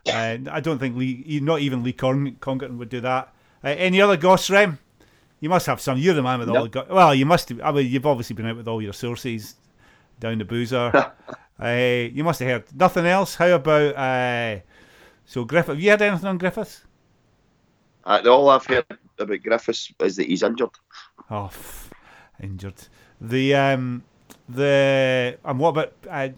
[0.12, 3.32] uh, I don't think Lee, not even Lee Con- Congerton would do that.
[3.62, 4.78] Uh, any other goss, Rem?
[5.40, 5.98] You must have some.
[5.98, 7.52] You're the man with all the go- Well, you must.
[7.62, 9.56] I mean, you've obviously been out with all your sources
[10.20, 10.90] down the boozer.
[11.62, 13.34] uh, you must have heard nothing else.
[13.34, 14.60] How about uh,
[15.26, 15.74] so Griffith?
[15.74, 16.84] Have you heard anything on Griffiths?
[18.04, 18.86] Uh, all I've heard
[19.18, 20.70] about Griffiths is that he's injured.
[21.30, 21.90] Oh, f-
[22.42, 22.88] injured.
[23.20, 24.02] The um,
[24.48, 26.28] the and what about uh,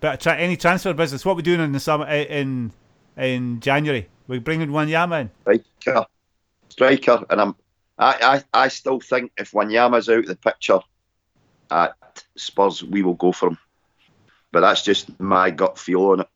[0.00, 1.24] but tra- any transfer business?
[1.24, 2.72] What we doing in the summer uh, in
[3.16, 4.08] in January?
[4.26, 5.30] We bringing Wanyama in.
[5.80, 6.06] striker,
[6.68, 7.56] striker, and I'm.
[7.96, 10.80] I, I, I still think if Wanyama's out of the picture
[11.70, 11.94] at
[12.36, 13.58] Spurs, we will go for him.
[14.50, 16.28] But that's just my gut feel on it.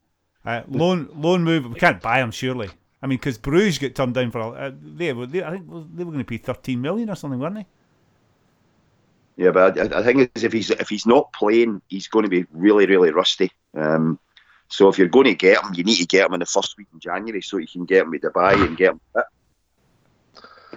[0.45, 1.67] Uh, loan loan move.
[1.67, 2.71] We can't buy him surely.
[3.03, 5.67] I mean, because Bruges get turned down for a- uh, they, were- they I think
[5.95, 7.67] they were going to pay thirteen million or something, weren't they?
[9.39, 12.29] Yeah, but I, I think is if he's if he's not playing, he's going to
[12.29, 13.53] be really really rusty.
[13.73, 14.19] Um,
[14.69, 16.77] so if you're going to get him, you need to get him in the first
[16.77, 19.25] week in January so you can get him with Dubai and get him fit.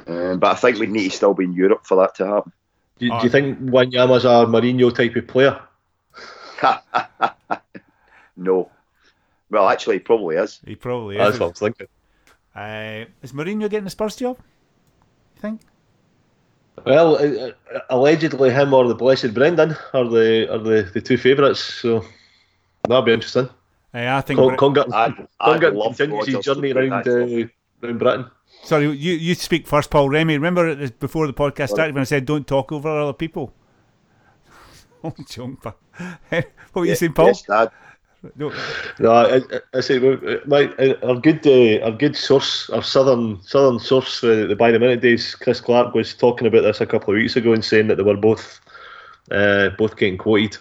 [0.08, 2.54] Um, but I think we need to still be in Europe for that to happen.
[3.00, 5.60] Do, do you think Wanyama's a Mourinho type of player?
[8.38, 8.70] no.
[9.50, 10.60] Well, actually, he probably is.
[10.66, 11.20] He probably is.
[11.20, 11.40] That's is.
[11.40, 11.88] what I was thinking.
[12.56, 14.38] Uh, is Mourinho getting the Spurs job?
[15.36, 15.62] You think?
[16.86, 21.18] Well, uh, uh, allegedly him or the blessed Brendan are the are the, the two
[21.18, 21.60] favourites.
[21.60, 22.04] So
[22.88, 23.50] that'll be interesting.
[23.94, 24.40] Uh, I think.
[24.40, 27.48] Con- Bre- Congerton I'd, I'd Congerton love continues his journey around uh,
[27.84, 28.26] around Britain.
[28.64, 30.36] Sorry, you you speak first, Paul Remy.
[30.36, 33.54] Remember before the podcast started when I said don't talk over other people.
[35.04, 35.78] Oh, joke, but
[36.30, 36.46] what
[36.76, 37.28] were you saying, Paul?
[37.28, 37.72] Yes, Dad.
[38.36, 38.54] No,
[39.00, 39.42] No, I,
[39.74, 44.24] I, say uh, my uh, our good uh, our good source, our southern southern source,
[44.24, 47.18] uh, the by the minute days, Chris Clark was talking about this a couple of
[47.18, 48.60] weeks ago and saying that they were both
[49.32, 50.58] uh, both getting quoted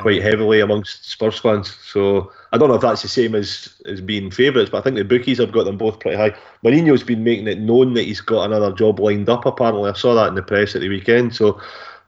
[0.00, 1.74] quite heavily amongst Spurs fans.
[1.90, 4.96] So I don't know if that's the same as as being favourites, but I think
[4.96, 6.36] the bookies have got them both pretty high.
[6.62, 9.46] Mourinho's been making it known that he's got another job lined up.
[9.46, 11.34] Apparently, I saw that in the press at the weekend.
[11.34, 11.60] So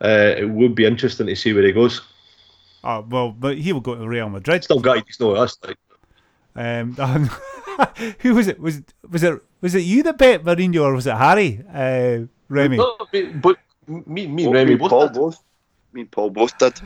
[0.02, 2.02] uh, it would be interesting to see where he goes.
[2.84, 4.64] Oh, well, but he will go to Real Madrid.
[4.64, 5.58] Still got to know us.
[5.62, 5.78] Like,
[6.56, 6.94] Um,
[8.20, 8.58] who was it?
[8.60, 11.62] Was it was it was it you that bet Mourinho or was it Harry?
[11.72, 12.76] Uh, Remy.
[12.76, 12.96] No,
[13.42, 14.90] but me, me and Me Remy and both.
[14.90, 15.14] Paul did.
[15.14, 15.42] both.
[15.92, 16.80] Me and Paul both did.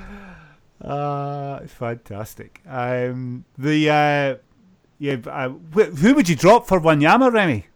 [0.80, 2.60] Uh, fantastic.
[2.68, 4.36] Um, the uh,
[4.98, 7.66] yeah, uh, wh- who would you drop for Wanyama, Remy?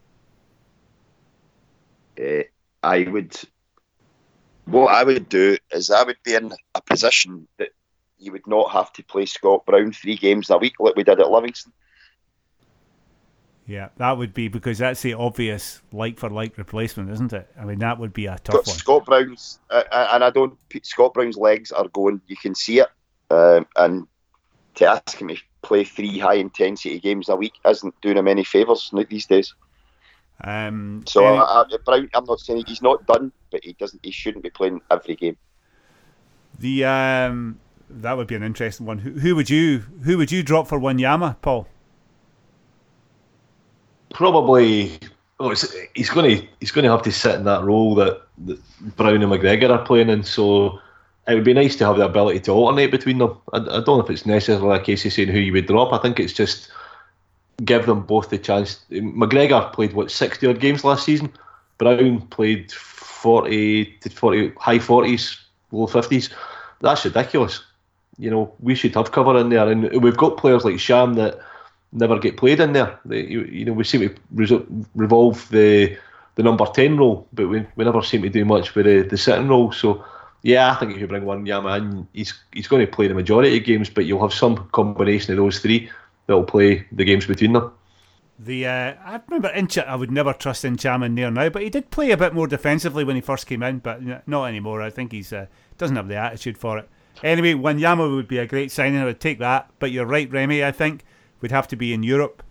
[2.21, 2.43] uh,
[2.83, 3.35] I would.
[4.67, 7.71] What I would do is I would be in a position that
[8.19, 11.21] you would not have to play Scott Brown three games a week like we did
[11.21, 11.73] at Livingston.
[13.67, 17.51] Yeah, that would be because that's the obvious like for like replacement, isn't it?
[17.61, 18.77] I mean, that would be a But tough one.
[18.77, 20.57] Scott Brown's uh, uh, and I don't.
[20.83, 22.23] Scott Brown's legs are going.
[22.29, 22.89] You can see it,
[23.31, 24.07] um, and
[24.77, 28.45] to ask him to play three high intensity games a week isn't doing him any
[28.45, 29.55] favours these days.
[30.43, 34.03] Um, So any- I, I, Brown, I'm not saying he's not done, but he doesn't.
[34.03, 35.37] He shouldn't be playing every game.
[36.59, 38.99] the um, that would be an interesting one.
[38.99, 41.67] Who, who would you who would you drop for Wanyama, Paul?
[44.11, 44.99] Probably,
[45.39, 45.51] oh,
[45.95, 48.59] he's going to he's going to have to sit in that role that, that
[48.97, 50.23] Brown and McGregor are playing in.
[50.23, 50.79] So
[51.27, 53.39] it would be nice to have the ability to alternate between them.
[53.53, 55.93] I, I don't know if it's necessarily a case of saying who you would drop.
[55.93, 56.71] I think it's just
[57.65, 58.81] give them both the chance.
[58.91, 61.33] McGregor played what sixty odd games last season.
[61.77, 65.39] Brown played forty to forty high forties,
[65.71, 66.31] low fifties.
[66.81, 67.63] That's ridiculous.
[68.19, 71.39] You know, we should have cover in there, and we've got players like Sham that
[71.93, 72.99] never get played in there.
[73.05, 75.97] They, you, you know, we seem to revolve the
[76.35, 79.17] the number ten role, but we, we never seem to do much with the, the
[79.17, 79.73] sitting role.
[79.73, 80.05] So,
[80.43, 83.57] yeah, I think if you bring Wanyama in, he's he's going to play the majority
[83.57, 85.91] of games, but you'll have some combination of those three
[86.27, 87.73] that'll play the games between them.
[88.39, 89.79] The uh, I remember Inch.
[89.79, 92.47] I would never trust Ntcham in there now, but he did play a bit more
[92.47, 94.81] defensively when he first came in, but not anymore.
[94.81, 95.47] I think he's uh,
[95.77, 96.89] doesn't have the attitude for it.
[97.23, 99.01] Anyway, Wanyama would be a great signing.
[99.01, 99.71] I would take that.
[99.79, 100.65] But you're right, Remy.
[100.65, 101.05] I think
[101.41, 102.43] We'd have to be in Europe.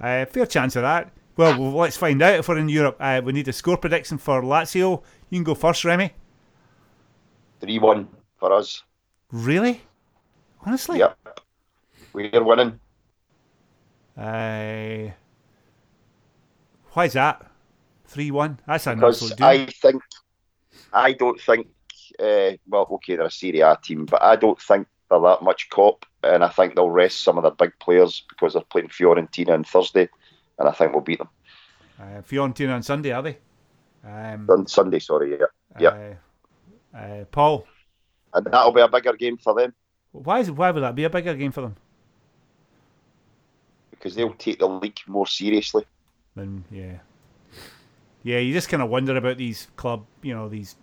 [0.00, 1.10] Uh, fair chance of that.
[1.36, 2.96] Well, well, let's find out if we're in Europe.
[3.00, 5.02] Uh, we need a score prediction for Lazio.
[5.30, 6.12] You can go first, Remy.
[7.60, 8.82] Three one for us.
[9.32, 9.80] Really?
[10.64, 10.98] Honestly?
[10.98, 11.40] Yep,
[12.12, 12.78] we're winning.
[14.16, 15.10] Uh,
[16.92, 17.50] why is that?
[18.06, 18.60] Three one.
[18.66, 20.02] That's an because I think
[20.92, 21.66] I don't think
[22.20, 25.68] uh, well okay they're a Serie A team but I don't think they're that much
[25.70, 29.50] cop and I think they'll rest some of their big players because they're playing Fiorentina
[29.50, 30.08] on Thursday
[30.58, 31.28] and I think we'll beat them
[32.00, 33.38] Uh, Fiorentina on Sunday, are they?
[34.04, 35.46] Um, on Sunday sorry yeah
[35.78, 36.14] yeah
[36.94, 37.66] Uh, uh, Paul,
[38.34, 39.74] and that'll be a bigger game for them
[40.12, 41.76] why is why would that be a bigger game for them?
[43.90, 45.84] because they'll take the league more seriously
[46.36, 46.98] Then yeah,
[48.22, 48.38] yeah.
[48.38, 50.76] You just kind of wonder about these club, you know, these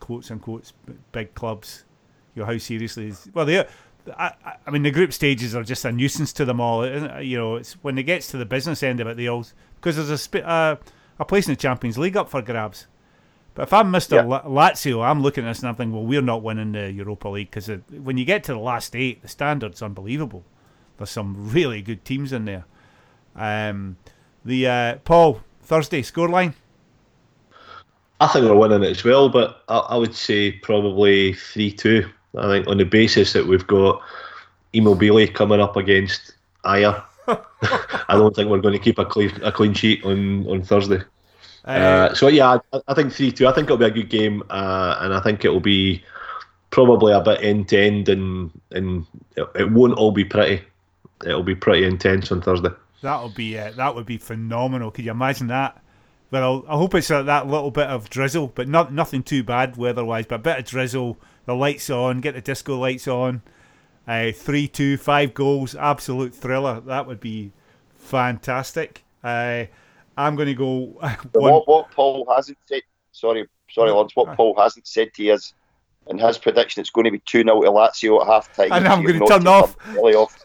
[0.00, 0.72] quotes unquote
[1.12, 1.84] big clubs.
[2.34, 3.58] You know how seriously is well they.
[3.60, 6.84] I, I- I mean, the group stages are just a nuisance to them all.
[7.20, 9.44] You know, it's when it gets to the business end of it, they all
[9.76, 10.76] because there's a sp- uh,
[11.18, 12.86] a place in the Champions League up for grabs.
[13.54, 14.22] But if I'm Mister Yeah.
[14.24, 17.28] La- Lazio, I'm looking at this and I'm thinking, well, we're not winning the Europa
[17.28, 20.42] League because when you get to the last eight, the standard's unbelievable.
[20.96, 22.64] There's some really good teams in there.
[23.36, 23.98] Um,
[24.44, 26.54] the uh, Paul Thursday scoreline.
[28.22, 32.08] I think we're winning it as well, but I, I would say probably 3 2.
[32.38, 34.00] I think on the basis that we've got
[34.72, 36.34] Immobile coming up against
[36.64, 40.62] Ajer, I don't think we're going to keep a clean, a clean sheet on, on
[40.62, 41.02] Thursday.
[41.64, 43.48] Uh, so, yeah, I, I think 3 2.
[43.48, 46.04] I think it'll be a good game, uh, and I think it'll be
[46.70, 49.04] probably a bit end to end, and, and
[49.36, 50.62] it, it won't all be pretty.
[51.26, 52.70] It'll be pretty intense on Thursday.
[53.00, 54.92] That'll be uh, that would be phenomenal.
[54.92, 55.81] Could you imagine that?
[56.32, 59.76] Well, I hope it's uh, that little bit of drizzle, but not nothing too bad
[59.76, 60.24] weather-wise.
[60.26, 63.42] But a bit of drizzle, the lights on, get the disco lights on.
[64.08, 66.80] Uh, three, two, five goals, absolute thriller.
[66.80, 67.52] That would be
[67.96, 69.04] fantastic.
[69.22, 69.66] Uh,
[70.16, 71.18] I'm going to go one.
[71.32, 72.80] what, what Paul hasn't said
[73.12, 75.52] sorry sorry Lawrence what Paul hasn't said to you is
[76.08, 78.88] in his prediction it's going to be 2 0 to Lazio at half time And
[78.88, 79.76] I'm gonna turn off.
[79.86, 80.44] Off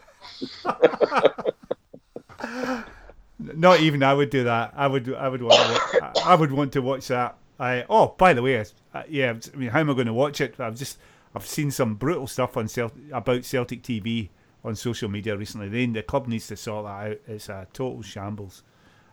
[3.38, 4.72] Not even I would do that.
[4.76, 5.14] I would.
[5.14, 5.54] I would want.
[5.54, 7.36] To, wa- I would want to watch that.
[7.58, 7.84] I.
[7.88, 9.34] Oh, by the way, uh, yeah.
[9.52, 10.58] I mean, how am I going to watch it?
[10.58, 10.98] I've just.
[11.34, 14.30] I've seen some brutal stuff on Celt- about Celtic TV
[14.64, 15.68] on social media recently.
[15.68, 17.18] Then the club needs to sort that out.
[17.28, 18.62] It's a total shambles.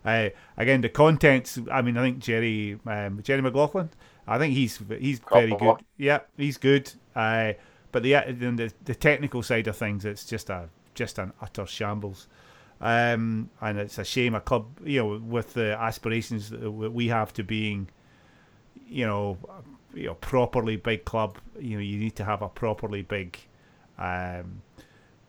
[0.03, 1.60] Uh, again, the contents.
[1.72, 3.89] I mean, I think Jerry um, Jerry McLaughlin.
[4.27, 5.77] I think he's he's very good.
[5.97, 6.91] Yeah, he's good.
[7.15, 7.53] Uh,
[7.91, 12.27] but the, the the technical side of things, it's just a just an utter shambles.
[12.81, 17.34] Um, and it's a shame a club, you know, with the aspirations that we have
[17.34, 17.89] to being,
[18.88, 19.38] you know,
[19.93, 21.38] you know, properly big club.
[21.60, 23.38] You know, you need to have a properly big,
[23.97, 24.61] um,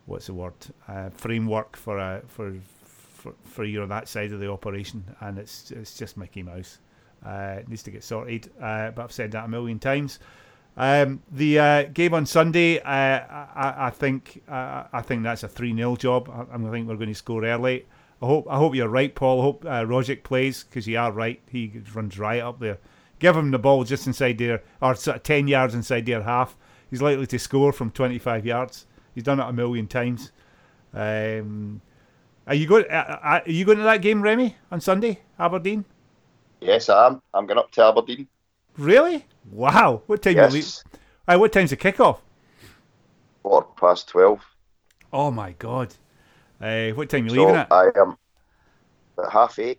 [0.07, 0.55] what's the word,
[0.89, 2.55] uh, framework for a for,
[2.85, 6.79] for for you know that side of the operation, and it's it's just Mickey Mouse.
[7.25, 8.51] Uh, it needs to get sorted.
[8.61, 10.19] Uh, but I've said that a million times.
[10.77, 15.49] Um, the uh, game on Sunday, uh, I, I- think uh, I think that's a
[15.49, 16.29] three 0 job.
[16.29, 17.87] I, I think we're going to score early.
[18.21, 19.41] I hope I hope you're right, Paul.
[19.41, 21.41] I hope uh, Rogic plays because you are right.
[21.51, 22.79] He runs right up there.
[23.19, 26.57] Give him the ball just inside there, or sort of ten yards inside their half.
[26.91, 28.87] He's likely to score from twenty five yards.
[29.15, 30.33] He's done it a million times.
[30.93, 31.81] Um,
[32.47, 32.85] are you going?
[32.91, 35.85] Uh, uh, are you going to that game, Remy, on Sunday, Aberdeen?
[36.61, 38.29] yes I am I'm going up to Aberdeen
[38.79, 39.25] Really?
[39.51, 40.03] Wow!
[40.07, 40.55] What time you leave?
[40.55, 40.85] yes
[41.29, 42.19] Uh, what time's the kickoff?
[43.43, 44.41] quarter past 12
[45.13, 45.95] Oh my god!
[46.61, 47.73] Uh, what time are you So leaving at?
[47.73, 48.17] I am
[49.23, 49.79] at half eight,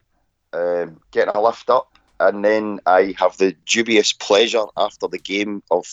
[0.53, 5.61] um, getting a lift up, and then I have the dubious pleasure after the game
[5.69, 5.85] of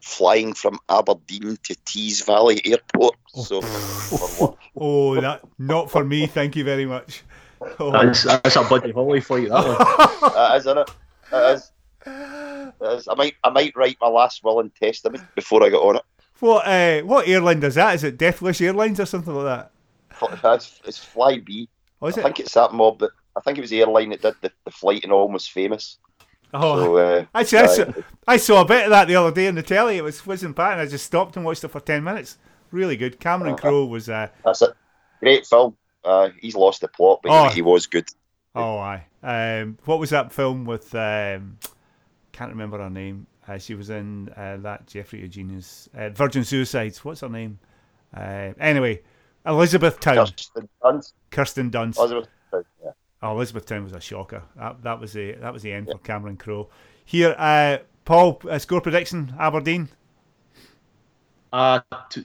[0.00, 3.16] flying from Aberdeen to Tees Valley Airport.
[3.34, 3.60] So.
[4.80, 6.26] Oh, that not for me.
[6.28, 7.24] Thank you very much.
[7.80, 9.76] Oh, That's, that's a bloody holly flight, that one.
[10.34, 10.90] That is, isn't it?
[11.32, 11.72] It is.
[12.80, 16.02] I might, I might write my last will and testament before I get on it.
[16.40, 17.94] what uh, what airline does that?
[17.96, 19.70] Is it Deathwish Airlines or something like that?
[20.54, 21.68] It's, it's Flybe.
[22.02, 22.24] Oh, is I it?
[22.24, 24.70] think it's that mob that I think it was the airline that did the, the
[24.70, 25.98] flight and almost famous.
[26.54, 27.92] Oh, So uh, actually, I saw, uh,
[28.26, 29.96] I saw a bit of that the other day on the telly.
[29.98, 32.38] It was whizzing by, and I just stopped and watched it for ten minutes.
[32.70, 33.20] Really good.
[33.20, 33.60] Cameron Uh-huh.
[33.60, 34.08] Crowe was.
[34.08, 34.70] Uh, that's it.
[35.20, 35.76] Great film.
[36.04, 37.48] Uh, he's lost the plot, but Oh.
[37.48, 38.08] he, he was good.
[38.54, 39.04] oh, aye.
[39.22, 40.94] Um, what was that film with?
[40.94, 41.58] Um,
[42.38, 43.26] can't remember her name.
[43.48, 47.04] Uh, she was in uh, that Jeffrey Eugenides uh, Virgin Suicides.
[47.04, 47.58] What's her name?
[48.16, 49.02] Uh, anyway,
[49.44, 50.26] Elizabethtown.
[50.26, 51.12] Kirsten Dunst.
[51.30, 51.98] Kirsten Dunst.
[51.98, 52.90] Elizabeth, yeah.
[53.22, 54.42] Oh, Elizabethtown was a shocker.
[54.56, 56.68] That that was the that was the end for Cameron Crowe.
[57.04, 59.88] Here, uh, Paul, uh, score prediction: Aberdeen.
[61.52, 62.24] Uh, two,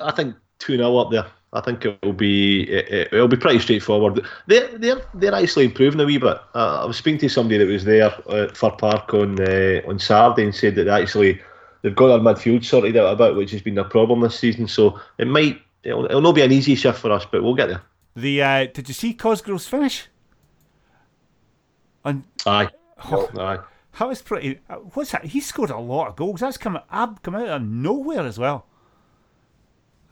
[0.00, 1.26] I think 2 0 up there.
[1.52, 4.24] I think it'll be it, it'll be pretty straightforward.
[4.46, 6.38] They're they're they're actually improving a wee bit.
[6.54, 9.98] Uh, I was speaking to somebody that was there at Fir Park on uh, on
[9.98, 11.40] Saturday and said that actually
[11.82, 14.68] they've got their midfield sorted out a bit, which has been their problem this season.
[14.68, 17.68] So it might it'll, it'll not be an easy shift for us, but we'll get
[17.68, 17.82] there.
[18.14, 20.06] The uh, did you see Cosgrove's finish?
[22.04, 22.68] And Aye,
[23.02, 23.58] aye.
[23.98, 24.60] that was pretty.
[24.94, 25.24] What's that?
[25.26, 26.40] He scored a lot of goals.
[26.40, 28.66] That's come ab come out of nowhere as well.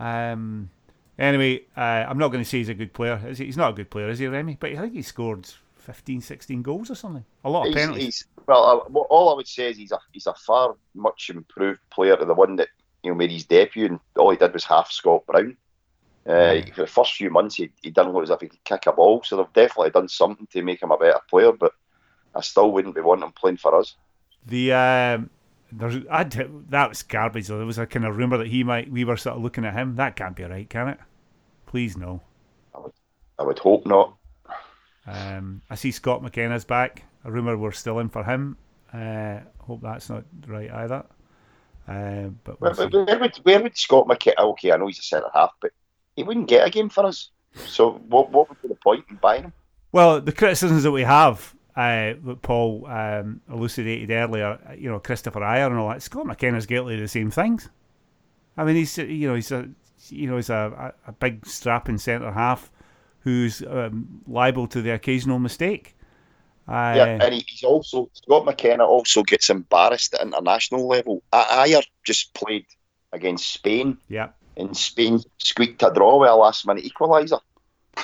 [0.00, 0.70] Um.
[1.18, 3.20] Anyway, uh, I'm not going to say he's a good player.
[3.26, 3.46] Is he?
[3.46, 4.56] He's not a good player, is he, Remy?
[4.60, 5.46] But I think he scored
[5.78, 7.24] 15, 16 goals or something.
[7.44, 8.04] A lot of He's, penalties.
[8.04, 8.86] he's well.
[8.94, 12.24] Uh, all I would say is he's a he's a far much improved player to
[12.24, 12.68] the one that
[13.02, 15.56] you know made his debut, and all he did was half Scott Brown.
[16.26, 18.86] Uh, For the first few months, he, he didn't look as if he could kick
[18.86, 21.52] a ball, so they've definitely done something to make him a better player.
[21.52, 21.72] But
[22.34, 23.96] I still wouldn't be wanting him playing for us.
[24.46, 25.30] The um,
[25.72, 27.48] that was garbage.
[27.48, 27.56] Though.
[27.58, 28.90] There was a kind of rumor that he might.
[28.90, 29.96] We were sort of looking at him.
[29.96, 30.98] That can't be right, can it?
[31.68, 32.22] Please no.
[33.38, 34.16] I would hope not.
[35.06, 37.04] Um, I see Scott McKenna's back.
[37.24, 38.56] A rumor we're still in for him.
[38.92, 41.04] Uh, hope that's not right either.
[41.86, 44.36] Uh, but we'll Where, where, where would where would Scott McKenna?
[44.38, 45.72] Okay, I know he's a centre half, but
[46.16, 47.30] he wouldn't get a game for us.
[47.54, 49.52] So what what would be the point in buying him?
[49.92, 55.42] Well, the criticisms that we have, uh, that Paul um, elucidated earlier, you know, Kristoffer
[55.42, 56.02] Ajer and all that.
[56.02, 57.68] Scott McKenna's guilty of the same things.
[58.56, 59.68] I mean, he's you know he's a
[60.10, 62.70] you know he's a, a, big strapping centre half
[63.20, 65.96] who's um, liable to the occasional mistake.
[66.68, 71.22] Uh, Yeah, and he, he's also Scott McKenna also gets embarrassed at international level.
[71.32, 72.66] Ajer just played
[73.12, 74.28] against Spain, yeah.
[74.56, 77.40] and Spain squeaked a draw with a last minute equaliser.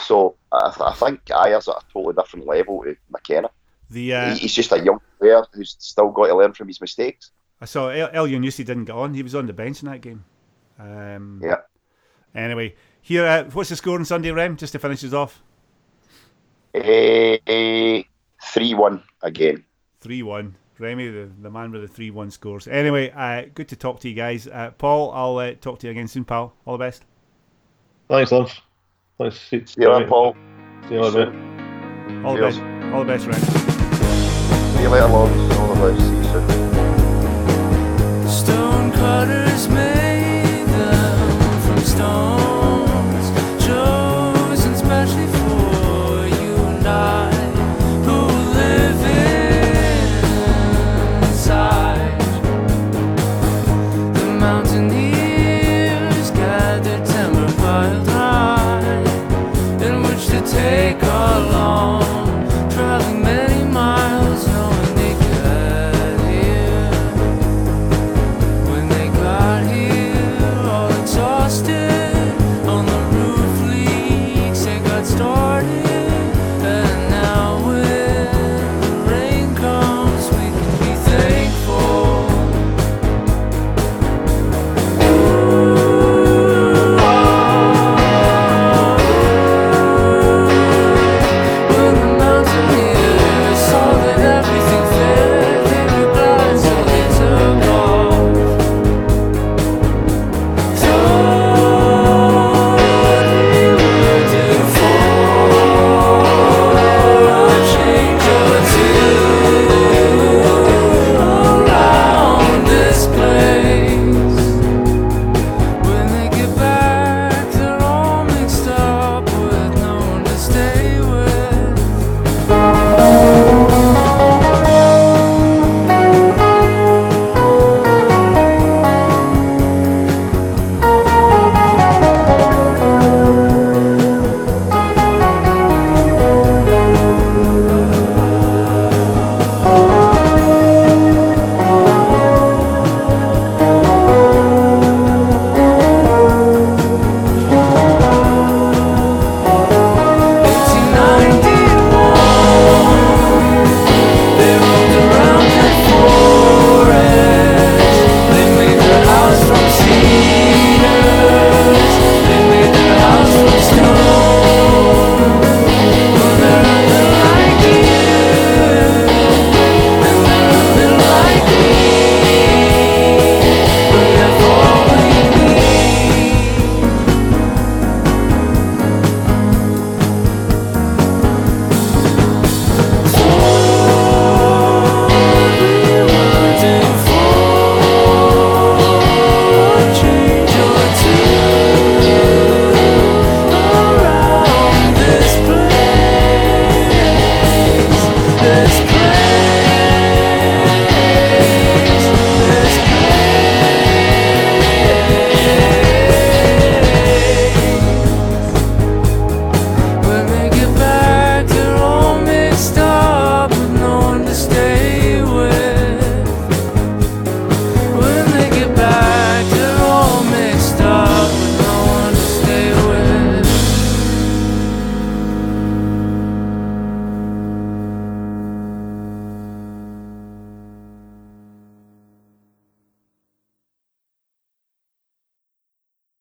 [0.03, 3.51] So I, th- I think Ajer's at a totally different level to McKenna.
[3.91, 6.81] The uh, He- he's just a young player who's still got to learn from his
[6.81, 7.31] mistakes.
[7.61, 9.15] I saw El, Elyounoussi didn't get on.
[9.15, 10.25] He was on the bench in that game.
[10.79, 11.61] Um, Yeah.
[12.35, 14.57] Anyway, here, uh, what's the score on Sunday, Rem?
[14.57, 15.43] Just to finish us off,
[16.75, 18.05] Three
[18.75, 19.65] one again.
[20.01, 20.57] three one.
[20.79, 22.67] Remy, the, the man with the three one scores.
[22.67, 24.49] Anyway, uh, good to talk to you guys.
[24.49, 26.53] Uh, Paul, I'll uh, talk to you again soon, pal.
[26.67, 27.05] All the best.
[28.09, 28.61] Thanks, Lance.
[29.19, 29.41] Thanks.
[29.41, 30.37] See, See you later, Paul.
[30.89, 32.25] See you later, mate.
[32.25, 32.59] All the Cheers.
[32.59, 32.93] best.
[32.93, 33.41] All the best, Rem.
[34.77, 35.55] See you later, Lawrence.
[35.55, 36.01] All the best.
[36.01, 36.74] See you soon.